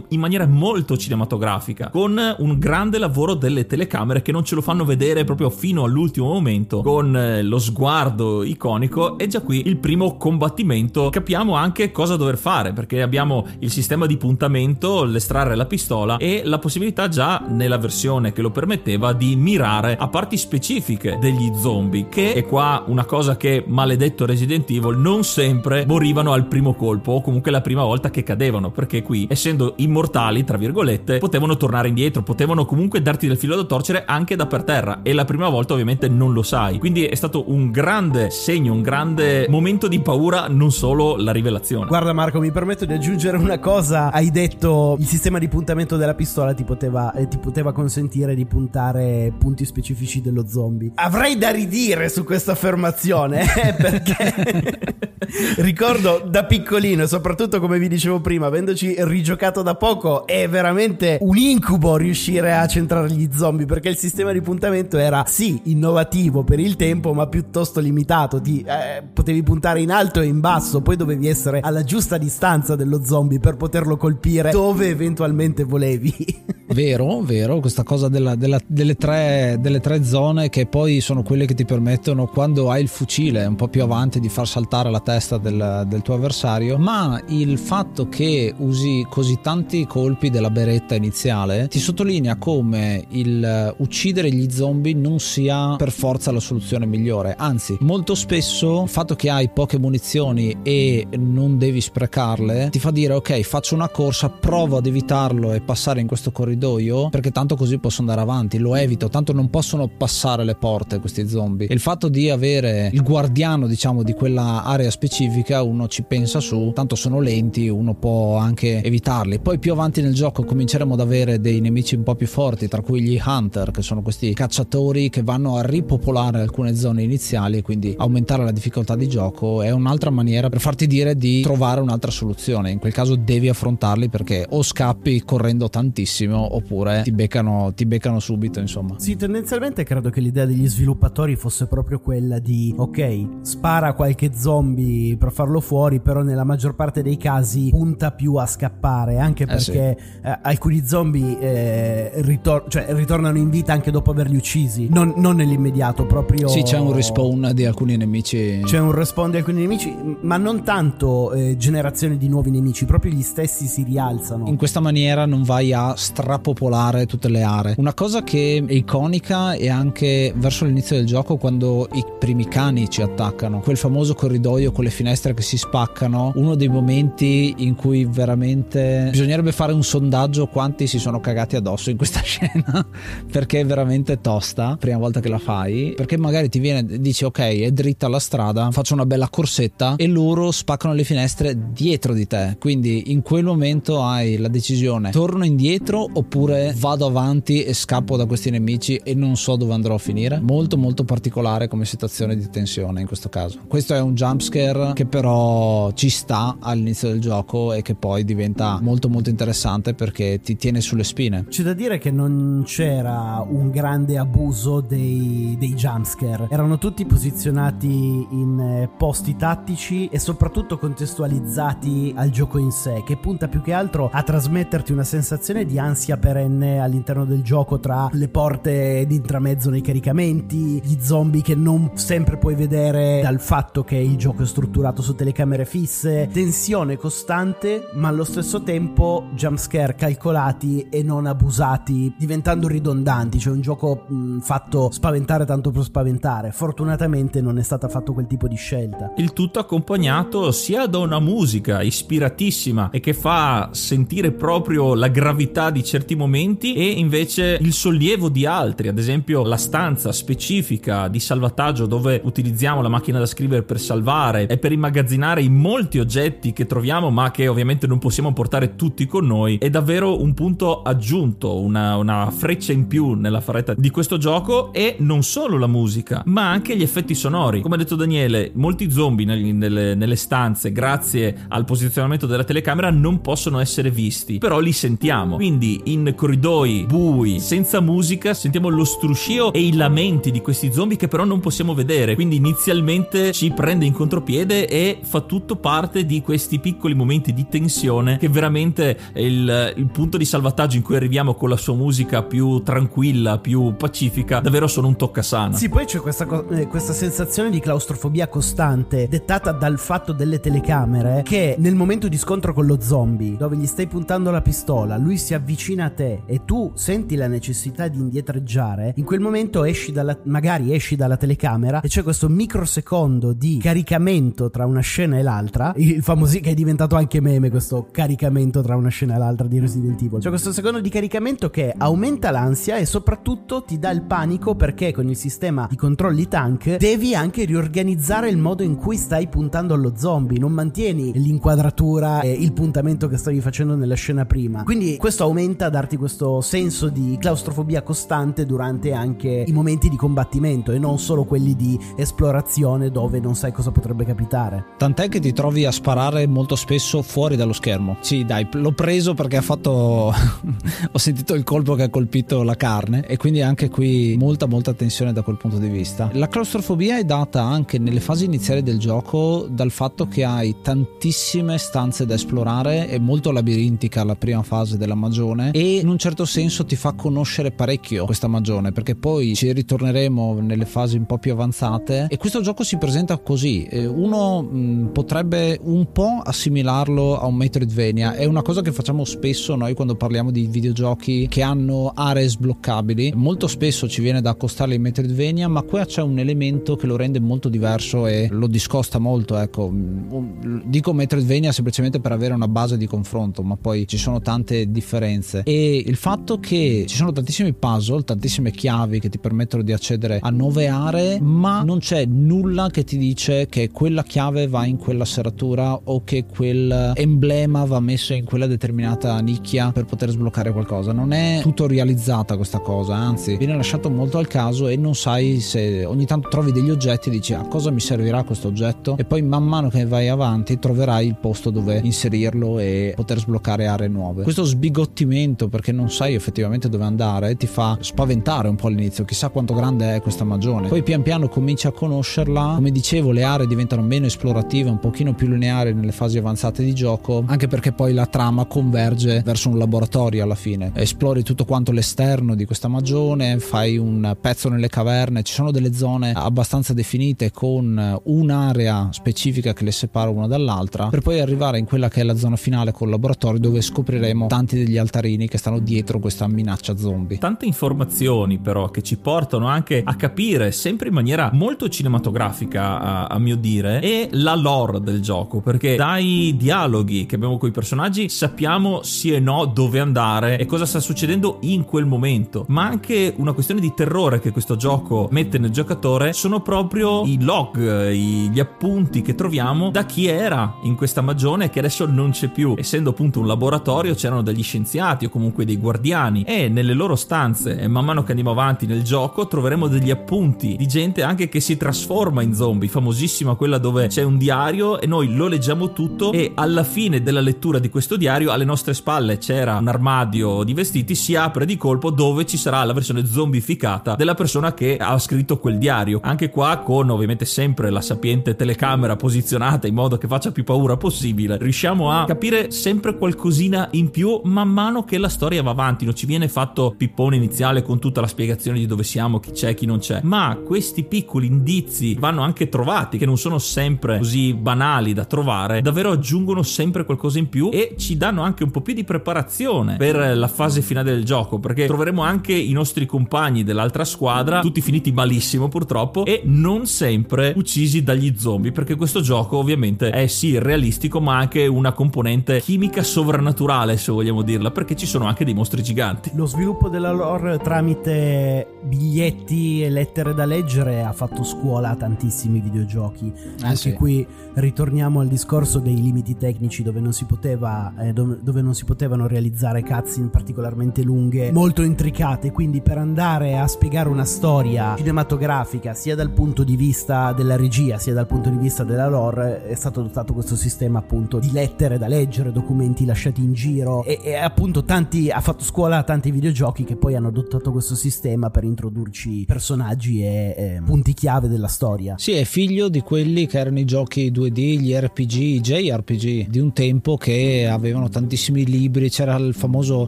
in 0.10 0.20
maniera 0.20 0.46
molto 0.48 0.98
cinematografica 0.98 1.90
con 1.90 2.20
un 2.38 2.60
grande 2.60 2.98
lavoro 2.98 3.34
delle 3.34 3.66
telecamere 3.66 4.22
che 4.22 4.32
non 4.32 4.44
ce 4.44 4.56
lo 4.56 4.62
fanno 4.62 4.86
vedere 4.86 5.24
proprio 5.24 5.50
fino 5.50 5.84
all'ultimo 5.84 6.28
momento 6.28 6.82
con 6.82 7.16
eh, 7.16 7.44
lo 7.44 7.60
sguardo 7.60 8.44
iconico 8.44 9.18
e 9.18 9.28
già 9.28 9.42
qui 9.42 9.68
il 9.68 9.78
primo 9.78 10.18
combattimento. 10.18 11.10
Capiamo 11.10 11.56
anche 11.56 11.92
cosa 11.92 12.16
dover 12.16 12.38
fare 12.38 12.74
perché 12.74 13.02
abbiamo 13.02 13.46
il 13.60 13.72
sistema 13.72 14.06
di 14.06 14.18
puntamento, 14.18 15.04
l'estrarre 15.04 15.56
la 15.56 15.66
pistola 15.66 16.18
e 16.18 16.42
la 16.46 16.60
possibilità 16.60 17.08
già 17.08 17.44
nella 17.48 17.78
versione 17.78 18.32
che 18.32 18.42
lo 18.42 18.52
permetteva 18.52 19.14
di 19.14 19.36
mirare 19.36 19.96
a 19.98 20.08
parti 20.08 20.38
specifiche 20.38 21.18
degli 21.20 21.52
zombie 21.56 22.08
che 22.10 22.34
è 22.34 22.46
qua 22.46 22.84
una 22.88 23.06
cosa 23.06 23.38
che 23.38 23.64
maledetto 23.68 24.26
Resident 24.26 24.70
Evil 24.70 24.98
non 24.98 25.24
sempre 25.24 25.86
morivano 25.86 26.34
al 26.34 26.46
primo 26.46 26.74
colpo 26.74 27.14
o 27.14 27.22
comunque 27.22 27.52
la 27.52 27.62
prima 27.62 27.84
volta 27.84 28.10
che 28.10 28.24
cadevano 28.24 28.72
perché 28.72 29.02
qui 29.02 29.28
essendo 29.40 29.74
immortali 29.78 30.44
tra 30.44 30.58
virgolette 30.58 31.18
potevano 31.18 31.56
tornare 31.56 31.88
indietro 31.88 32.22
potevano 32.22 32.66
comunque 32.66 33.02
darti 33.02 33.28
del 33.28 33.38
filo 33.38 33.56
da 33.56 33.64
torcere 33.64 34.04
anche 34.06 34.36
da 34.36 34.46
per 34.46 34.64
terra 34.64 35.00
e 35.02 35.14
la 35.14 35.26
prima 35.26 35.48
volta 35.48 35.74
ovviamente 35.74 36.10
non 36.10 36.34
lo 36.34 36.44
sai 36.44 36.78
quindi 36.78 37.06
è 37.06 37.16
stato 37.16 37.50
un 37.52 37.72
grande 37.72 38.30
segno 38.30 38.74
un 38.74 38.82
grande 38.82 39.48
momento 39.50 39.88
di 39.88 40.02
paura 40.02 40.48
non 40.48 40.72
solo 40.72 41.16
la 41.16 41.32
rivelazione 41.32 41.88
Guarda 41.88 42.14
Marco, 42.14 42.40
mi 42.40 42.52
permetto 42.52 42.86
di 42.86 42.94
aggiungere 42.94 43.38
una 43.38 43.60
cosa. 43.60 44.12
Hai 44.12 44.30
detto 44.32 44.96
il 45.00 45.06
sistema 45.06 45.40
di 45.40 45.48
puntamento 45.48 45.98
della 45.98 46.14
pistola 46.14 46.54
ti 46.54 46.64
poteva, 46.64 47.12
eh, 47.14 47.28
ti 47.28 47.38
poteva 47.38 47.72
consentire 47.74 48.36
di 48.36 48.46
puntare 48.46 49.34
punti 49.38 49.66
specifici 49.66 50.22
dello 50.22 50.48
zombie. 50.48 50.92
Avrei 50.96 51.38
da 51.38 51.50
ridire 51.50 52.10
su 52.10 52.24
questa 52.24 52.52
affermazione, 52.52 53.42
eh, 53.42 53.74
perché 53.80 54.80
ricordo 55.58 56.24
da 56.26 56.46
piccolino, 56.46 57.06
soprattutto 57.06 57.60
come 57.60 57.80
vi 57.80 57.88
dicevo 57.88 58.20
prima, 58.22 58.46
avendoci 58.46 58.94
rigiocato 59.20 59.62
da 59.62 59.76
poco, 59.76 60.26
è 60.26 60.48
veramente 60.48 61.18
un 61.22 61.38
incubo 61.38 61.98
riuscire 61.98 62.56
a 62.56 62.66
centrare 62.68 63.12
gli 63.12 63.30
zombie, 63.36 63.66
perché 63.66 63.90
il 63.90 63.98
sistema 63.98 64.32
di 64.32 64.42
puntamento 64.42 64.98
era 64.98 65.26
sì 65.28 65.60
innovativo 65.66 66.44
per 66.44 66.60
il 66.60 66.78
tempo, 66.78 67.14
ma 67.14 67.28
piuttosto 67.28 67.82
limitato. 67.82 68.40
Ti, 68.40 68.62
eh, 68.62 69.04
potevi 69.14 69.44
puntare 69.44 69.82
in 69.82 69.92
alto 69.92 70.22
e 70.22 70.26
in 70.26 70.40
basso, 70.40 70.82
poi 70.82 70.96
dovevi 70.96 71.28
essere 71.28 71.60
alla 71.60 71.84
giusta 71.84 72.18
distanza 72.18 72.76
dello 72.78 73.04
zombie 73.04 73.40
per 73.40 73.58
poterlo 73.58 73.98
colpire 73.98 74.52
dove 74.52 74.88
eventualmente 74.88 75.64
volevi. 75.64 76.16
Vero, 76.70 77.22
vero, 77.22 77.60
questa 77.62 77.82
cosa 77.82 78.10
della- 78.10 78.36
della- 78.36 78.62
delle, 78.68 78.94
tre, 78.94 79.58
delle 79.60 79.80
tre 79.80 80.04
zone 80.04 80.50
che 80.50 80.68
poi 80.68 81.02
sono 81.02 81.24
quelle 81.24 81.48
che 81.48 81.56
ti 81.56 81.66
permettono 81.66 82.28
quando 82.28 82.70
hai 82.70 82.84
il 82.84 82.88
fucile 82.88 83.44
un 83.44 83.56
po' 83.56 83.70
più 83.70 83.82
avanti 83.82 84.20
di 84.20 84.30
far 84.30 84.48
saltare 84.48 84.92
la 84.92 85.00
testa 85.00 85.40
del, 85.40 85.86
del 85.88 86.04
tuo 86.04 86.14
avversario, 86.14 86.78
ma 86.78 87.20
il 87.30 87.58
fatto 87.58 88.08
che 88.08 88.54
usi 88.58 89.04
così 89.10 89.40
tanti 89.42 89.86
colpi 89.86 90.30
della 90.30 90.50
beretta 90.50 90.96
iniziale 90.96 91.68
ti 91.68 91.80
sottolinea 91.80 92.38
come 92.38 93.06
il 93.10 93.44
eh, 93.44 93.74
uccidere 93.78 94.32
gli 94.32 94.50
zombie 94.50 94.94
non 94.94 95.20
sia 95.20 95.76
per 95.76 95.92
forza 95.92 96.32
la 96.32 96.40
soluzione 96.40 96.86
migliore, 96.86 97.36
anzi 97.38 97.78
molto 97.82 98.16
spesso 98.16 98.84
il 98.84 98.90
fatto 98.90 99.16
che 99.16 99.30
hai 99.30 99.50
poche 99.50 99.78
munizioni 99.78 100.58
e 100.64 101.08
non 101.18 101.58
devi 101.58 101.82
sprecarle 101.82 102.70
ti 102.70 102.80
fa 102.80 102.92
dire 102.92 103.14
ok 103.14 103.42
faccio 103.42 103.76
una 103.76 103.90
corsa, 103.90 104.30
provo 104.30 104.78
ad 104.78 104.86
evitarlo 104.86 105.54
e 105.54 105.62
passare 105.62 106.00
in 106.00 106.08
questo 106.08 106.32
corridoio 106.32 107.10
perché 107.10 107.32
tanto 107.32 107.56
così 107.56 107.78
posso 107.80 108.02
andare 108.02 108.22
avanti, 108.22 108.58
lo 108.58 108.76
evito, 108.76 109.10
tanto 109.10 109.34
non 109.34 109.50
possono 109.50 109.88
passare 109.88 110.44
le 110.44 110.56
porte 110.56 111.00
questi 111.00 111.28
zombie. 111.28 111.68
E 111.68 111.74
il 111.74 111.80
fatto 111.80 112.08
di 112.08 112.30
avere 112.30 112.90
il 112.94 113.04
guardiano, 113.04 113.68
diciamo, 113.68 114.04
di 114.04 114.14
quella 114.14 114.64
area 114.64 114.90
specifica, 114.90 115.62
uno 115.62 115.88
ci 115.88 116.04
pensa 116.04 116.40
su, 116.40 116.72
tanto 116.74 116.96
sono 116.96 117.20
lenti, 117.20 117.68
uno 117.68 117.96
può 117.96 118.38
anche 118.38 118.82
evitarli. 119.00 119.40
Poi 119.40 119.58
più 119.58 119.72
avanti 119.72 120.02
nel 120.02 120.14
gioco 120.14 120.44
cominceremo 120.44 120.94
ad 120.94 121.00
avere 121.00 121.40
dei 121.40 121.62
nemici 121.62 121.96
un 121.96 122.04
po' 122.04 122.16
più 122.16 122.28
forti, 122.28 122.68
tra 122.68 122.82
cui 122.82 123.02
gli 123.02 123.20
hunter, 123.24 123.72
che 123.72 123.82
sono 123.82 124.02
questi 124.02 124.34
cacciatori 124.34 125.10
che 125.10 125.24
vanno 125.24 125.56
a 125.56 125.62
ripopolare 125.62 126.42
alcune 126.42 126.76
zone 126.76 127.02
iniziali 127.02 127.58
e 127.58 127.62
quindi 127.62 127.96
aumentare 127.98 128.44
la 128.44 128.52
difficoltà 128.52 128.96
di 128.96 129.08
gioco. 129.08 129.62
È 129.62 129.72
un'altra 129.72 130.10
maniera 130.10 130.50
per 130.50 130.60
farti 130.60 130.86
dire 130.86 131.16
di 131.16 131.42
trovare 131.42 131.82
un'altra 131.82 132.12
soluzione. 132.12 132.72
In 132.72 132.80
quel 132.80 132.94
caso 132.94 133.16
devi 133.16 133.50
affrontarli 133.50 134.10
perché 134.10 134.46
o 134.50 134.62
scappi 134.62 135.24
correndo 135.24 135.70
tantissimo 135.70 136.56
oppure 136.56 137.02
ti 137.04 137.12
beccano, 137.12 137.72
ti 137.74 137.86
beccano 137.86 138.20
subito, 138.20 138.60
insomma. 138.60 138.96
Sì, 139.00 139.16
tendenzialmente 139.16 139.84
credo 139.84 140.10
che 140.10 140.20
l'idea 140.20 140.46
degli 140.46 140.68
sviluppatori 140.68 141.36
fosse 141.36 141.68
proprio 141.68 142.00
quella 142.00 142.40
di 142.40 142.74
ok, 142.76 143.42
spara 143.42 143.94
qualche 143.94 144.32
zombie 144.34 145.16
per 145.18 145.32
farlo 145.32 145.62
fuori, 145.62 146.02
però 146.02 146.22
nella 146.22 146.44
maggior 146.44 146.76
parte 146.76 147.02
dei 147.02 147.18
casi 147.18 147.70
punta 147.70 148.12
più 148.12 148.36
a 148.36 148.46
scappare, 148.46 148.89
anche 148.98 149.46
perché 149.46 149.98
sì. 149.98 150.28
eh, 150.28 150.40
alcuni 150.42 150.86
zombie 150.86 151.40
eh, 151.40 152.12
ritor- 152.22 152.70
cioè, 152.70 152.86
ritornano 152.90 153.38
in 153.38 153.50
vita 153.50 153.74
anche 153.74 153.92
dopo 153.92 154.12
averli 154.12 154.36
uccisi, 154.36 154.88
non, 154.90 155.14
non 155.18 155.36
nell'immediato, 155.36 156.06
proprio... 156.06 156.48
Sì, 156.48 156.64
c'è 156.64 156.78
un 156.80 156.94
respawn 156.94 157.52
di 157.54 157.66
alcuni 157.66 157.98
nemici. 157.98 158.62
C'è 158.64 158.80
un 158.80 158.92
respawn 158.92 159.32
di 159.32 159.38
alcuni 159.38 159.62
nemici, 159.62 159.96
ma 160.22 160.38
non 160.38 160.64
tanto 160.64 161.32
eh, 161.34 161.56
generazione 161.58 162.18
di 162.18 162.28
nuovi 162.28 162.52
nemici, 162.52 162.86
proprio 162.86 163.12
gli 163.12 163.22
stessi 163.22 163.68
si 163.68 163.84
rialzano. 163.84 164.48
In 164.48 164.56
questa 164.56 164.80
maniera 164.80 165.26
non 165.26 165.44
vai 165.44 165.74
a 165.74 165.94
strapopolare 165.96 167.06
tutte 167.06 167.30
le 167.30 167.44
aree. 167.44 167.76
Una 167.78 167.94
cosa 167.94 168.24
che 168.24 168.64
è 168.66 168.74
iconica 168.74 169.54
è 169.54 169.70
anche 169.70 170.34
verso 170.36 170.66
l'inizio 170.66 170.96
del 170.96 171.06
gioco 171.06 171.38
quando 171.38 171.88
i 171.94 172.04
primi 172.20 172.48
cani 172.48 172.90
ci 172.90 173.02
attaccano, 173.02 173.60
quel 173.60 173.78
famoso 173.78 174.14
corridoio 174.14 174.72
con 174.72 174.84
le 174.84 174.90
finestre 174.90 175.34
che 175.34 175.42
si 175.42 175.58
spaccano, 175.58 176.32
uno 176.36 176.56
dei 176.56 176.68
momenti 176.68 177.56
in 177.58 177.76
cui 177.76 178.06
veramente 178.06 178.79
bisognerebbe 179.12 179.52
fare 179.52 179.74
un 179.74 179.84
sondaggio 179.84 180.48
quanti 180.48 180.88
si 180.88 181.00
sono 181.00 181.20
cagati 181.20 181.56
addosso 181.56 181.90
in 181.90 181.98
questa 181.98 182.22
scena 182.24 182.86
perché 183.32 183.62
è 183.62 183.66
veramente 183.66 184.22
tosta 184.22 184.78
prima 184.80 184.98
volta 184.98 185.20
che 185.20 185.30
la 185.30 185.40
fai 185.40 185.94
perché 185.96 186.18
magari 186.18 186.50
ti 186.50 186.60
viene 186.60 187.00
dici 187.00 187.24
ok 187.24 187.40
è 187.40 187.72
dritta 187.72 188.08
la 188.08 188.20
strada 188.20 188.72
faccio 188.72 188.94
una 188.94 189.06
bella 189.06 189.30
corsetta 189.30 189.96
e 189.96 190.08
loro 190.08 190.52
spaccano 190.52 190.94
le 190.94 191.04
finestre 191.04 191.58
dietro 191.72 192.14
di 192.14 192.28
te. 192.28 192.58
Quindi 192.60 193.12
in 193.12 193.22
quel 193.22 193.44
momento 193.44 194.04
hai 194.04 194.38
la 194.38 194.48
decisione 194.48 195.12
torno 195.12 195.46
indietro 195.46 196.08
oppure 196.12 196.74
vado 196.78 197.06
avanti 197.06 197.64
e 197.64 197.74
scappo 197.74 198.18
da 198.18 198.26
questi 198.26 198.50
nemici 198.50 198.96
e 199.04 199.14
non 199.14 199.36
so 199.36 199.56
dove 199.56 199.74
andrò 199.74 199.96
a 199.96 199.98
finire? 199.98 200.40
Molto 200.40 200.78
molto 200.78 201.04
particolare 201.04 201.68
come 201.68 201.86
situazione 201.86 202.36
di 202.36 202.50
tensione 202.50 203.02
in 203.02 203.08
questo 203.08 203.30
caso. 203.30 203.60
Questo 203.68 203.94
è 203.94 204.02
un 204.02 204.14
jumpscare 204.14 204.94
che 204.94 205.06
però 205.06 205.92
ci 205.94 206.10
sta 206.10 206.58
all'inizio 206.60 207.10
del 207.10 207.20
gioco 207.20 207.74
e 207.74 207.82
che 207.82 207.96
poi 207.96 208.24
diventa 208.24 208.69
molto 208.82 209.10
molto 209.10 209.30
interessante 209.30 209.94
perché 209.94 210.40
ti 210.42 210.56
tiene 210.56 210.82
sulle 210.82 211.04
spine. 211.04 211.46
C'è 211.48 211.64
da 211.64 211.74
dire 211.74 211.98
che 211.98 212.12
non 212.12 212.64
c'era 212.66 213.46
un 213.48 213.70
grande 213.70 214.18
abuso 214.18 214.82
dei, 214.82 215.56
dei 215.58 215.74
jumpscare, 215.74 216.48
erano 216.50 216.78
tutti 216.78 217.06
posizionati 217.06 218.28
in 218.30 218.60
eh, 218.60 218.90
posti 218.98 219.36
tattici 219.36 220.08
e 220.08 220.20
soprattutto 220.20 220.78
contestualizzati 220.78 222.14
al 222.16 222.30
gioco 222.30 222.58
in 222.58 222.72
sé, 222.72 223.04
che 223.06 223.18
punta 223.18 223.48
più 223.48 223.62
che 223.62 223.74
altro 223.74 224.10
a 224.12 224.22
trasmetterti 224.22 224.92
una 224.92 225.04
sensazione 225.04 225.66
di 225.66 225.80
ansia 225.80 226.18
perenne 226.18 226.80
all'interno 226.80 227.26
del 227.26 227.42
gioco 227.42 227.80
tra 227.80 228.10
le 228.12 228.28
porte 228.28 229.06
di 229.08 229.16
intramezzo 229.16 229.70
nei 229.70 229.82
caricamenti, 229.82 230.82
gli 230.84 230.98
zombie 231.00 231.42
che 231.42 231.56
non 231.56 231.92
sempre 231.96 232.38
puoi 232.38 232.56
vedere 232.56 233.22
dal 233.22 233.40
fatto 233.40 233.84
che 233.84 233.96
il 233.96 234.18
gioco 234.18 234.44
è 234.44 234.46
strutturato 234.46 235.02
su 235.02 235.16
telecamere 235.16 235.66
fisse, 235.66 236.30
tensione 236.32 236.98
costante, 236.98 237.90
ma 237.94 238.08
allo 238.10 238.24
stesso 238.24 238.59
tempo 238.64 239.28
jumpscare 239.34 239.96
calcolati 239.96 240.88
e 240.90 241.04
non 241.04 241.26
abusati, 241.26 242.14
diventando 242.18 242.68
ridondanti, 242.68 243.40
cioè 243.40 243.54
un 243.54 243.62
gioco 243.62 244.06
mh, 244.08 244.40
fatto 244.40 244.90
spaventare 244.92 245.46
tanto 245.46 245.72
per 245.72 245.84
spaventare. 245.84 246.52
Fortunatamente 246.52 247.42
non 247.42 247.58
è 247.58 247.64
stata 247.64 247.88
fatto 247.88 248.14
quel 248.14 248.28
tipo 248.28 248.48
di 248.48 248.56
scelta. 248.56 249.14
Il 249.18 249.34
tutto 249.34 249.60
accompagnato 249.60 250.52
sia 250.52 250.86
da 250.86 250.98
una 250.98 251.20
musica 251.20 251.82
ispiratissima 251.82 252.90
e 252.92 253.00
che 253.00 253.14
fa 253.14 253.70
sentire 253.72 254.32
proprio 254.32 254.94
la 254.94 255.08
gravità 255.08 255.70
di 255.70 255.84
certi 255.84 256.16
momenti 256.16 256.74
e 256.74 256.90
invece 256.90 257.58
il 257.62 257.74
sollievo 257.74 258.30
di 258.30 258.46
altri, 258.46 258.88
ad 258.88 258.98
esempio 258.98 259.44
la 259.44 259.58
stanza 259.58 260.12
specifica 260.12 261.08
di 261.08 261.20
salvataggio 261.20 261.86
dove 261.86 262.22
utilizziamo 262.24 262.82
la 262.82 262.90
macchina 262.90 263.20
da 263.20 263.26
scrivere 263.26 263.64
per 263.64 263.80
salvare 263.80 264.48
e 264.48 264.58
per 264.58 264.72
immagazzinare 264.72 265.42
i 265.42 265.50
molti 265.50 266.00
oggetti 266.00 266.54
che 266.54 266.66
troviamo 266.66 267.10
ma 267.10 267.32
che 267.32 267.48
ovviamente 267.48 267.88
non 267.88 268.00
possiamo 268.00 268.34
portare 268.34 268.49
tutti 268.76 269.06
con 269.06 269.26
noi 269.26 269.58
è 269.58 269.70
davvero 269.70 270.22
un 270.22 270.34
punto 270.34 270.82
aggiunto, 270.82 271.60
una, 271.60 271.98
una 271.98 272.30
freccia 272.32 272.72
in 272.72 272.88
più 272.88 273.14
nella 273.14 273.42
faretta 273.42 273.74
di 273.76 273.90
questo 273.90 274.18
gioco 274.18 274.74
e 274.74 274.96
non 275.00 275.24
solo 275.24 275.58
la 275.58 275.68
musica 275.68 276.24
ma 276.26 276.50
anche 276.50 276.76
gli 276.76 276.82
effetti 276.82 277.16
sonori. 277.16 277.62
Come 277.62 277.76
ha 277.76 277.78
detto 277.78 277.96
Daniele, 277.96 278.52
molti 278.56 278.92
zombie 278.92 279.26
nel- 279.26 279.54
nelle, 279.54 279.96
nelle 279.96 280.16
stanze 280.16 280.72
grazie 280.72 281.46
al 281.50 281.66
posizionamento 281.66 282.26
della 282.26 282.44
telecamera 282.44 282.90
non 282.90 283.22
possono 283.22 283.60
essere 283.60 283.92
visti, 283.92 284.38
però 284.38 284.60
li 284.60 284.72
sentiamo. 284.72 285.36
Quindi 285.36 285.82
in 285.86 286.14
corridoi 286.16 286.86
bui, 286.88 287.40
senza 287.40 287.80
musica, 287.80 288.34
sentiamo 288.34 288.70
lo 288.70 288.84
struscio 288.84 289.54
e 289.54 289.62
i 289.62 289.76
lamenti 289.76 290.32
di 290.32 290.42
questi 290.42 290.72
zombie 290.72 290.98
che 290.98 291.08
però 291.08 291.26
non 291.26 291.40
possiamo 291.40 291.74
vedere. 291.74 292.16
Quindi 292.16 292.38
inizialmente 292.38 293.32
ci 293.32 293.52
prende 293.52 293.86
in 293.86 293.94
contropiede 293.94 294.68
e 294.68 295.00
fa 295.02 295.22
tutto 295.22 295.56
parte 295.56 296.06
di 296.06 296.22
questi 296.22 296.60
piccoli 296.60 296.94
momenti 296.94 297.34
di 297.34 297.48
tensione 297.50 298.18
che 298.18 298.29
veramente 298.30 298.98
il, 299.16 299.74
il 299.76 299.88
punto 299.88 300.18
di 300.18 300.26
salvataggio 300.26 300.78
in 300.78 300.84
cui 300.84 300.96
arriviamo 300.96 301.34
con 301.34 301.50
la 301.50 301.58
sua 301.58 301.74
musica 301.76 302.24
più 302.24 302.62
tranquilla, 302.62 303.40
più 303.40 303.76
pacifica, 303.76 304.40
davvero 304.40 304.68
sono 304.68 304.88
un 304.88 304.96
toccasana. 304.96 305.56
Sì, 305.56 305.70
poi 305.70 305.86
c'è 305.86 306.00
questa, 306.00 306.28
eh, 306.52 306.68
questa 306.68 306.94
sensazione 306.94 307.50
di 307.50 307.60
claustrofobia 307.60 308.28
costante 308.28 309.08
dettata 309.08 309.52
dal 309.52 309.80
fatto 309.80 310.14
delle 310.14 310.40
telecamere 310.40 311.24
che 311.24 311.56
nel 311.58 311.76
momento 311.76 312.08
di 312.08 312.18
scontro 312.18 312.54
con 312.54 312.66
lo 312.66 312.80
zombie, 312.80 313.36
dove 313.36 313.56
gli 313.56 313.66
stai 313.66 313.88
puntando 313.88 314.32
la 314.32 314.42
pistola, 314.42 314.98
lui 314.98 315.18
si 315.18 315.34
avvicina 315.34 315.86
a 315.86 315.90
te 315.90 316.22
e 316.26 316.46
tu 316.46 316.72
senti 316.76 317.16
la 317.16 317.28
necessità 317.28 317.88
di 317.88 318.00
indietreggiare, 318.00 318.94
in 318.98 319.06
quel 319.06 319.20
momento 319.20 319.64
esci 319.64 319.92
dalla, 319.92 320.18
magari 320.24 320.74
esci 320.74 320.96
dalla 320.96 321.18
telecamera 321.18 321.82
e 321.82 321.88
c'è 321.88 322.04
questo 322.04 322.30
microsecondo 322.30 323.34
di 323.34 323.60
caricamento 323.62 324.50
tra 324.50 324.66
una 324.66 324.82
scena 324.82 325.18
e 325.18 325.24
l'altra, 325.24 325.74
il 325.78 326.04
famoso 326.04 326.40
che 326.40 326.52
è 326.52 326.54
diventato 326.54 326.96
anche 326.96 327.20
meme 327.22 327.50
questo 327.50 327.88
caricamento 327.92 328.19
tra 328.62 328.76
una 328.76 328.90
scena 328.90 329.16
e 329.16 329.18
l'altra 329.18 329.48
di 329.48 329.60
Resident 329.60 330.02
Evil. 330.02 330.20
C'è 330.20 330.30
questo 330.30 330.52
secondo 330.52 330.82
di 330.82 330.90
caricamento 330.90 331.50
che 331.50 331.74
aumenta 331.76 332.32
l'ansia 332.32 332.78
e 332.78 332.86
soprattutto 332.86 333.64
ti 333.64 333.80
dà 333.80 333.92
il 333.92 334.02
panico 334.02 334.56
perché 334.56 334.92
con 334.92 335.08
il 335.10 335.16
sistema 335.16 335.68
di 335.70 335.78
controlli 335.78 336.28
tank 336.28 336.76
devi 336.76 337.16
anche 337.16 337.46
riorganizzare 337.46 338.30
il 338.30 338.38
modo 338.38 338.62
in 338.62 338.76
cui 338.76 338.98
stai 338.98 339.28
puntando 339.30 339.74
allo 339.74 339.94
zombie, 339.96 340.38
non 340.38 340.52
mantieni 340.52 341.14
l'inquadratura 341.14 342.20
e 342.20 342.32
il 342.32 342.52
puntamento 342.52 343.08
che 343.08 343.16
stavi 343.16 343.40
facendo 343.40 343.76
nella 343.76 343.96
scena 343.96 344.26
prima. 344.26 344.64
Quindi 344.64 344.98
questo 344.98 345.24
aumenta 345.24 345.68
a 345.68 345.70
darti 345.70 345.96
questo 345.96 346.42
senso 346.42 346.90
di 346.90 347.18
claustrofobia 347.20 347.84
costante 347.84 348.46
durante 348.46 348.92
anche 348.92 349.46
i 349.48 349.52
momenti 349.54 349.88
di 349.88 349.96
combattimento 349.96 350.74
e 350.74 350.78
non 350.78 351.00
solo 351.00 351.24
quelli 351.24 351.56
di 351.56 351.80
esplorazione 351.96 352.92
dove 352.92 353.20
non 353.22 353.36
sai 353.36 353.54
cosa 353.54 353.72
potrebbe 353.72 354.04
capitare. 354.04 354.66
Tant'è 354.78 355.08
che 355.08 355.20
ti 355.20 355.32
trovi 355.32 355.66
a 355.66 355.72
sparare 355.72 356.28
molto 356.28 356.56
spesso 356.56 357.02
fuori 357.02 357.36
dallo 357.38 357.54
schermo. 357.54 357.98
Sì, 358.10 358.26
dai, 358.26 358.48
l'ho 358.54 358.72
preso 358.72 359.14
perché 359.14 359.38
ha 359.38 359.42
fatto. 359.44 360.12
ho 360.92 360.98
sentito 360.98 361.36
il 361.36 361.44
colpo 361.44 361.76
che 361.76 361.84
ha 361.84 361.90
colpito 361.90 362.42
la 362.42 362.56
carne 362.56 363.06
e 363.06 363.18
quindi 363.18 363.44
anche 363.44 363.70
qui 363.70 364.16
molta 364.18 364.48
molta 364.48 364.74
tensione 364.74 365.14
da 365.14 365.22
quel 365.22 365.38
punto 365.38 365.60
di 365.60 365.68
vista. 365.68 366.10
La 366.14 366.28
claustrofobia 366.28 366.98
è 366.98 367.04
data 367.04 367.44
anche 367.44 367.78
nelle 367.78 368.00
fasi 368.00 368.26
iniziali 368.26 368.64
del 368.64 368.80
gioco 368.80 369.46
dal 369.48 369.70
fatto 369.70 370.08
che 370.08 370.24
hai 370.24 370.56
tantissime 370.64 371.60
stanze 371.60 372.08
da 372.08 372.16
esplorare, 372.16 372.88
è 372.88 372.98
molto 372.98 373.32
labirintica 373.32 374.04
la 374.04 374.16
prima 374.16 374.42
fase 374.42 374.78
della 374.78 374.96
magione 374.96 375.52
e 375.52 375.78
in 375.78 375.88
un 375.88 376.00
certo 376.00 376.26
senso 376.26 376.66
ti 376.66 376.76
fa 376.76 376.94
conoscere 376.94 377.52
parecchio 377.52 378.06
questa 378.06 378.28
magione 378.28 378.72
perché 378.72 378.96
poi 378.96 379.36
ci 379.36 379.52
ritorneremo 379.52 380.40
nelle 380.42 380.66
fasi 380.66 380.98
un 380.98 381.06
po' 381.06 381.20
più 381.20 381.32
avanzate 381.32 382.08
e 382.10 382.18
questo 382.18 382.42
gioco 382.42 382.64
si 382.64 382.78
presenta 382.78 383.20
così. 383.20 383.66
Eh, 383.66 383.86
Uno 383.86 384.42
mh, 384.42 384.90
potrebbe 384.94 385.60
un 385.62 385.92
po' 385.92 386.24
assimilarlo 386.24 387.20
a 387.20 387.28
un 387.28 387.36
Metroidvania, 387.36 387.98
è 388.02 388.26
una 388.26 388.42
cosa 388.42 388.62
che 388.62 388.72
facciamo 388.72 389.06
spesso 389.06 389.56
noi 389.56 389.74
quando 389.74 389.96
parliamo 389.96 390.32
di 390.32 390.48
videogiochi 390.48 391.28
che 391.30 391.42
hanno 391.42 391.92
aree 391.96 392.28
sbloccabili. 392.28 393.14
Molto 393.16 393.48
spesso 393.48 393.88
ci 393.88 394.02
viene 394.02 394.22
da 394.22 394.32
accostarli 394.32 394.76
in 394.76 394.82
Metroidvania, 394.82 395.48
ma 395.48 395.62
qua 395.64 395.86
c'è 395.86 396.02
un 396.02 396.20
elemento 396.20 396.76
che 396.76 396.88
lo 396.88 396.96
rende 396.96 397.20
molto 397.20 397.50
diverso 397.50 398.08
e 398.08 398.28
lo 398.30 398.48
discosta 398.48 399.00
molto. 399.00 399.38
Ecco, 399.38 399.72
Mm, 399.72 400.62
dico 400.66 400.94
Metroidvania 400.94 401.52
semplicemente 401.52 402.00
per 402.00 402.12
avere 402.12 402.34
una 402.34 402.48
base 402.48 402.78
di 402.78 402.86
confronto, 402.88 403.44
ma 403.44 403.56
poi 403.56 403.88
ci 403.88 403.98
sono 403.98 404.20
tante 404.22 404.70
differenze. 404.72 405.44
e 405.46 405.84
il 405.86 405.96
fatto 405.96 406.40
che 406.40 406.86
ci 406.88 406.96
sono 406.96 407.12
tantissimi 407.12 407.54
puzzle, 407.54 408.04
tantissime 408.04 408.52
chiavi 408.52 409.00
che 409.00 409.10
ti 409.10 409.20
permettono 409.20 409.64
di 409.64 409.72
accedere 409.74 410.20
a 410.22 410.30
nuove 410.30 410.68
aree, 410.68 411.20
ma 411.20 411.64
non 411.64 411.80
c'è 411.80 412.06
nulla 412.06 412.70
che 412.70 412.84
ti 412.84 412.98
dice 412.98 413.48
che 413.48 413.70
quella 413.70 414.04
chiave 414.04 414.48
va 414.48 414.66
in 414.66 414.78
quella 414.78 415.06
serratura 415.06 415.74
o 415.84 416.04
che 416.04 416.26
quel 416.26 416.94
emblema 416.96 417.66
va 417.66 417.80
messo 417.90 418.14
in 418.14 418.24
quella 418.24 418.46
determinata 418.46 419.18
nicchia 419.20 419.72
per 419.72 419.86
poter 419.86 420.10
sbloccare 420.12 420.52
qualcosa. 420.52 420.92
Non 420.92 421.12
è 421.12 421.40
tutorializzata 421.42 422.36
questa 422.36 422.60
cosa, 422.60 422.94
anzi 422.94 423.36
viene 423.38 423.56
lasciato 423.56 423.90
molto 423.90 424.20
al 424.20 424.28
caso 424.28 424.68
e 424.68 424.76
non 424.76 424.94
sai 424.94 425.40
se 425.40 425.86
ogni 425.86 426.06
tanto 426.06 426.30
trovi 426.30 426.52
degli 426.52 426.70
oggetti 426.70 427.10
e 427.10 427.12
dici 427.12 427.34
a 427.34 427.48
cosa 427.48 427.72
mi 427.72 427.80
servirà 427.80 428.22
questo 428.24 428.48
oggetto 428.48 428.96
e 428.96 429.06
poi 429.06 429.24
man 429.24 429.44
mano 429.44 429.70
che 429.70 429.86
vai 429.86 430.08
avanti 430.08 430.60
troverai 430.60 431.08
il 431.08 431.16
posto 431.16 431.50
dove 431.50 431.80
inserirlo 431.84 432.60
e 432.60 432.94
poter 432.96 433.18
sbloccare 433.18 433.66
aree 433.66 433.88
nuove. 433.88 434.22
Questo 434.22 434.44
sbigottimento 434.44 435.48
perché 435.48 435.72
non 435.72 435.90
sai 435.90 436.14
effettivamente 436.14 436.70
dove 436.70 436.84
andare 436.84 437.36
ti 437.38 437.48
fa 437.48 437.76
spaventare 437.82 438.50
un 438.50 438.56
po' 438.56 438.68
all'inizio, 438.68 439.04
chissà 439.04 439.30
quanto 439.30 439.56
grande 439.56 439.96
è 439.96 440.02
questa 440.02 440.24
magione. 440.24 440.68
Poi 440.68 440.84
pian 440.84 441.02
piano 441.02 441.28
cominci 441.28 441.66
a 441.66 441.72
conoscerla, 441.72 442.54
come 442.56 442.72
dicevo 442.72 443.12
le 443.12 443.24
aree 443.24 443.48
diventano 443.48 443.82
meno 443.82 444.06
esplorative, 444.06 444.70
un 444.70 444.80
pochino 444.80 445.16
più 445.16 445.28
lineari 445.28 445.74
nelle 445.74 445.92
fasi 445.92 446.20
avanzate 446.20 446.64
di 446.64 446.74
gioco, 446.76 447.24
anche 447.26 447.48
perché 447.48 447.72
poi 447.80 447.94
la 447.94 448.08
trama 448.08 448.44
converge 448.44 449.22
verso 449.24 449.48
un 449.48 449.58
laboratorio 449.58 450.22
alla 450.22 450.36
fine. 450.36 450.74
Esplori 450.76 451.24
tutto 451.24 451.46
quanto 451.46 451.72
l'esterno 451.72 452.36
di 452.36 452.44
questa 452.44 452.68
magione, 452.68 453.40
fai 453.40 453.78
un 453.78 454.18
pezzo 454.20 454.50
nelle 454.50 454.68
caverne, 454.68 455.24
ci 455.24 455.32
sono 455.32 455.50
delle 455.50 455.74
zone 455.74 456.12
abbastanza 456.14 456.74
definite 456.74 457.32
con 457.32 458.02
un'area 458.04 458.90
specifica 458.92 459.54
che 459.54 459.64
le 459.64 459.72
separa 459.72 460.10
una 460.10 460.28
dall'altra, 460.28 460.88
per 460.88 461.00
poi 461.00 461.22
arrivare 461.22 461.58
in 461.58 461.64
quella 461.64 461.88
che 461.88 462.02
è 462.02 462.04
la 462.04 462.18
zona 462.18 462.36
finale 462.36 462.74
col 462.74 462.90
laboratorio 462.90 463.40
dove 463.40 463.62
scopriremo 463.62 464.28
tanti 464.28 464.58
degli 464.58 464.78
altarini 464.78 465.30
che 465.30 465.38
stanno 465.38 465.60
dietro 465.60 466.00
questa 466.00 466.28
minaccia 466.28 466.76
zombie. 466.76 467.18
Tante 467.18 467.46
informazioni 467.46 468.40
però 468.40 468.72
che 468.72 468.82
ci 468.82 468.98
portano 468.98 469.48
anche 469.48 469.84
a 469.86 469.96
capire 469.96 470.52
sempre 470.52 470.90
in 470.90 470.96
maniera 470.96 471.30
molto 471.32 471.70
cinematografica 471.70 472.82
a, 472.82 473.06
a 473.06 473.18
mio 473.20 473.38
dire 473.38 473.80
e 473.80 474.10
la 474.12 474.36
lore 474.36 474.82
del 474.82 475.00
gioco 475.00 475.40
perché 475.40 475.78
dai 475.78 476.36
dialoghi 476.36 477.06
che 477.06 477.16
abbiamo 477.16 477.38
con 477.38 477.48
i 477.48 477.52
personaggi 477.54 477.68
sappiamo 478.10 478.82
sì 478.84 479.12
e 479.12 479.20
no 479.20 479.46
dove 479.46 479.80
andare 479.80 480.38
e 480.38 480.46
cosa 480.46 480.66
sta 480.66 480.80
succedendo 480.80 481.38
in 481.42 481.66
quel 481.66 481.86
momento. 481.86 482.46
Ma 482.48 482.66
anche 482.66 483.14
una 483.18 483.34
questione 483.34 483.62
di 483.62 483.74
terrore 483.74 484.20
che 484.20 484.32
questo 484.32 484.56
gioco 484.56 485.08
mette 485.12 485.38
nel 485.38 485.52
giocatore 485.52 486.14
sono 486.14 486.42
proprio 486.42 487.04
i 487.06 487.22
log 487.22 487.90
gli 487.90 488.40
appunti 488.40 489.02
che 489.02 489.16
troviamo 489.16 489.70
da 489.70 489.86
chi 489.86 490.08
era 490.08 490.56
in 490.64 490.76
questa 490.76 491.02
magione 491.02 491.50
che 491.50 491.60
adesso 491.60 491.86
non 491.86 492.12
c'è 492.12 492.30
più. 492.30 492.56
Essendo 492.58 492.92
appunto 492.92 493.20
un 493.20 493.28
laboratorio 493.28 493.94
c'erano 493.94 494.22
degli 494.22 494.44
scienziati 494.44 495.06
o 495.06 495.10
comunque 495.10 495.46
dei 495.46 495.58
guardiani. 495.58 496.24
E 496.24 496.50
nelle 496.50 496.74
loro 496.74 496.96
stanze 496.96 497.60
e 497.60 497.68
man 497.68 497.86
mano 497.86 498.04
che 498.04 498.12
andiamo 498.12 498.32
avanti 498.32 498.66
nel 498.66 498.84
gioco 498.84 499.28
troveremo 499.28 499.68
degli 499.68 499.92
appunti 499.92 500.56
di 500.56 500.68
gente 500.68 501.04
anche 501.04 501.30
che 501.30 501.40
si 501.40 501.58
trasforma 501.58 502.22
in 502.22 502.34
zombie 502.34 502.70
famosissima 502.70 503.36
quella 503.36 503.58
dove 503.58 503.88
c'è 503.88 504.04
un 504.04 504.18
diario 504.18 504.80
e 504.80 504.88
noi 504.88 505.14
lo 505.14 505.28
leggiamo 505.28 505.74
tutto 505.74 506.12
e 506.12 506.32
alla 506.36 506.64
fine 506.64 507.02
della 507.02 507.22
lettura 507.22 507.59
di 507.60 507.70
questo 507.70 507.96
diario 507.96 508.32
alle 508.32 508.46
nostre 508.46 508.74
spalle 508.74 509.18
c'era 509.18 509.58
un 509.58 509.68
armadio 509.68 510.44
di 510.44 510.54
vestiti 510.54 510.96
si 510.96 511.16
apre 511.16 511.46
di 511.46 511.58
colpo 511.58 511.92
dove 511.92 512.26
ci 512.26 512.38
sarà 512.38 512.64
la 512.64 512.74
versione 512.74 513.06
zombificata 513.06 513.96
della 513.96 514.16
persona 514.16 514.54
che 514.54 514.78
ha 514.78 514.98
scritto 514.98 515.38
quel 515.38 515.58
diario. 515.58 516.00
Anche 516.04 516.30
qua 516.30 516.58
con 516.60 516.90
ovviamente 516.90 517.26
sempre 517.26 517.70
la 517.70 517.82
sapiente 517.82 518.36
telecamera 518.36 518.96
posizionata 518.96 519.68
in 519.68 519.74
modo 519.74 519.98
che 519.98 520.08
faccia 520.08 520.32
più 520.32 520.44
paura 520.44 520.78
possibile 520.78 521.38
riusciamo 521.38 521.92
a 521.92 522.06
capire 522.06 522.52
sempre 522.52 522.98
qualcosina 522.98 523.68
in 523.72 523.90
più 523.92 524.22
man 524.24 524.50
mano 524.50 524.84
che 524.84 524.98
la 524.98 525.10
storia 525.10 525.42
va 525.42 525.52
avanti. 525.52 525.86
Non 525.86 525.96
ci 525.96 526.06
viene 526.06 526.28
fatto 526.28 526.74
pippone 526.78 527.16
iniziale 527.16 527.62
con 527.62 527.80
tutta 527.80 528.02
la 528.02 528.08
spiegazione 528.08 528.60
di 528.60 528.66
dove 528.66 528.84
siamo 528.84 529.20
chi 529.20 529.32
c'è 529.32 529.54
chi 529.54 529.66
non 529.66 529.80
c'è. 529.80 530.02
Ma 530.04 530.38
questi 530.46 530.84
piccoli 530.84 531.28
indizi 531.28 531.96
vanno 531.96 532.22
anche 532.22 532.50
trovati 532.50 532.98
che 532.98 533.06
non 533.06 533.18
sono 533.18 533.38
sempre 533.40 533.98
così 533.98 534.34
banali 534.34 534.94
da 534.94 535.06
trovare. 535.06 535.62
Davvero 535.62 535.92
aggiungono 535.92 536.44
sempre 536.44 536.86
qualcosa 536.86 537.20
in 537.20 537.30
più 537.30 537.39
e 537.48 537.76
ci 537.78 537.96
danno 537.96 538.22
anche 538.24 538.44
un 538.44 538.52
po' 538.52 538.60
più 538.60 538.74
di 538.74 538.84
preparazione 538.84 539.78
per 539.78 540.18
la 540.18 540.28
fase 540.28 540.62
finale 540.62 540.92
del 540.92 541.06
gioco 541.06 541.40
perché 541.40 541.66
troveremo 541.66 542.02
anche 542.02 542.34
i 542.34 542.52
nostri 542.52 542.86
compagni 542.86 543.46
dell'altra 543.46 543.86
squadra 543.86 544.42
tutti 544.42 544.60
finiti 544.60 544.92
malissimo 544.92 545.48
purtroppo 545.48 546.04
e 546.04 546.22
non 546.26 546.66
sempre 546.66 547.34
uccisi 547.38 547.84
dagli 547.84 548.14
zombie 548.18 548.52
perché 548.52 548.76
questo 548.76 549.00
gioco 549.00 549.38
ovviamente 549.38 549.90
è 549.92 550.08
sì 550.08 550.38
realistico 550.38 551.00
ma 551.00 551.18
anche 551.18 551.48
una 551.48 551.72
componente 551.72 552.42
chimica 552.42 552.84
sovrannaturale 552.84 553.78
se 553.78 553.94
vogliamo 553.94 554.22
dirla 554.22 554.52
perché 554.52 554.76
ci 554.76 554.86
sono 554.86 555.06
anche 555.06 555.24
dei 555.24 555.34
mostri 555.34 555.64
giganti 555.64 556.12
Lo 556.16 556.26
sviluppo 556.26 556.68
della 556.68 556.92
lore 556.92 557.38
tramite 557.38 558.48
biglietti 558.64 559.64
e 559.64 559.70
lettere 559.70 560.14
da 560.14 560.26
leggere 560.26 560.84
ha 560.84 560.92
fatto 560.92 561.24
scuola 561.24 561.70
a 561.70 561.76
tantissimi 561.76 562.40
videogiochi. 562.40 563.12
Anche 563.42 563.56
sì. 563.56 563.74
qui 563.74 564.06
ritorniamo 564.34 565.00
al 565.00 565.08
discorso 565.08 565.60
dei 565.60 565.82
limiti 565.82 566.18
tecnici 566.18 566.64
dove 566.64 566.80
non 566.80 566.94
si 566.94 567.06
poteva 567.06 567.29
eh, 567.34 567.94
dove, 567.94 568.20
dove 568.22 568.42
non 568.42 568.54
si 568.54 568.66
potevano 568.66 569.08
realizzare 569.08 569.62
cutscene 569.62 570.10
particolarmente 570.10 570.84
lunghe, 570.84 571.32
molto 571.32 571.62
intricate, 571.62 572.32
quindi 572.32 572.62
per 572.62 572.78
andare 572.78 573.38
a 573.38 573.48
spiegare 573.48 573.90
una 573.90 574.06
storia 574.06 574.76
cinematografica 574.78 575.74
sia 575.74 575.96
dal 575.96 576.12
punto 576.12 576.44
di 576.44 576.56
vista 576.56 577.14
della 577.14 577.36
regia 577.36 577.78
sia 577.78 577.94
dal 577.94 578.08
punto 578.08 578.30
di 578.30 578.38
vista 578.38 578.64
della 578.64 578.88
lore 578.88 579.46
è 579.46 579.56
stato 579.56 579.80
adottato 579.80 580.14
questo 580.14 580.36
sistema 580.36 580.80
appunto 580.80 581.20
di 581.20 581.32
lettere 581.32 581.78
da 581.78 581.88
leggere, 581.88 582.32
documenti 582.32 582.86
lasciati 582.86 583.22
in 583.22 583.34
giro 583.34 583.84
e, 583.84 584.00
e 584.02 584.16
appunto 584.16 584.64
tanti 584.64 585.10
ha 585.10 585.22
fatto 585.22 585.44
scuola 585.44 585.78
a 585.78 585.84
tanti 585.84 586.12
videogiochi 586.12 586.64
che 586.64 586.76
poi 586.76 586.96
hanno 586.96 587.08
adottato 587.10 587.52
questo 587.52 587.76
sistema 587.76 588.30
per 588.30 588.44
introdurci 588.44 589.26
personaggi 589.26 590.04
e 590.04 590.36
eh, 590.38 590.62
punti 590.66 590.94
chiave 590.94 591.28
della 591.28 591.48
storia. 591.48 591.96
Sì, 591.98 592.14
è 592.14 592.24
figlio 592.24 592.70
di 592.70 592.82
quelli 592.82 593.26
che 593.28 593.40
erano 593.40 593.60
i 593.60 593.66
giochi 593.66 594.12
2D, 594.12 594.60
gli 594.60 594.74
RPG, 594.74 595.14
i 595.14 595.42
JRPG 595.42 596.28
di 596.28 596.40
un 596.40 596.54
tempo 596.54 596.98
che 596.98 597.12
avevano 597.48 597.90
tantissimi 597.90 598.46
libri, 598.46 598.90
c'era 598.90 599.16
il 599.16 599.34
famoso 599.34 599.88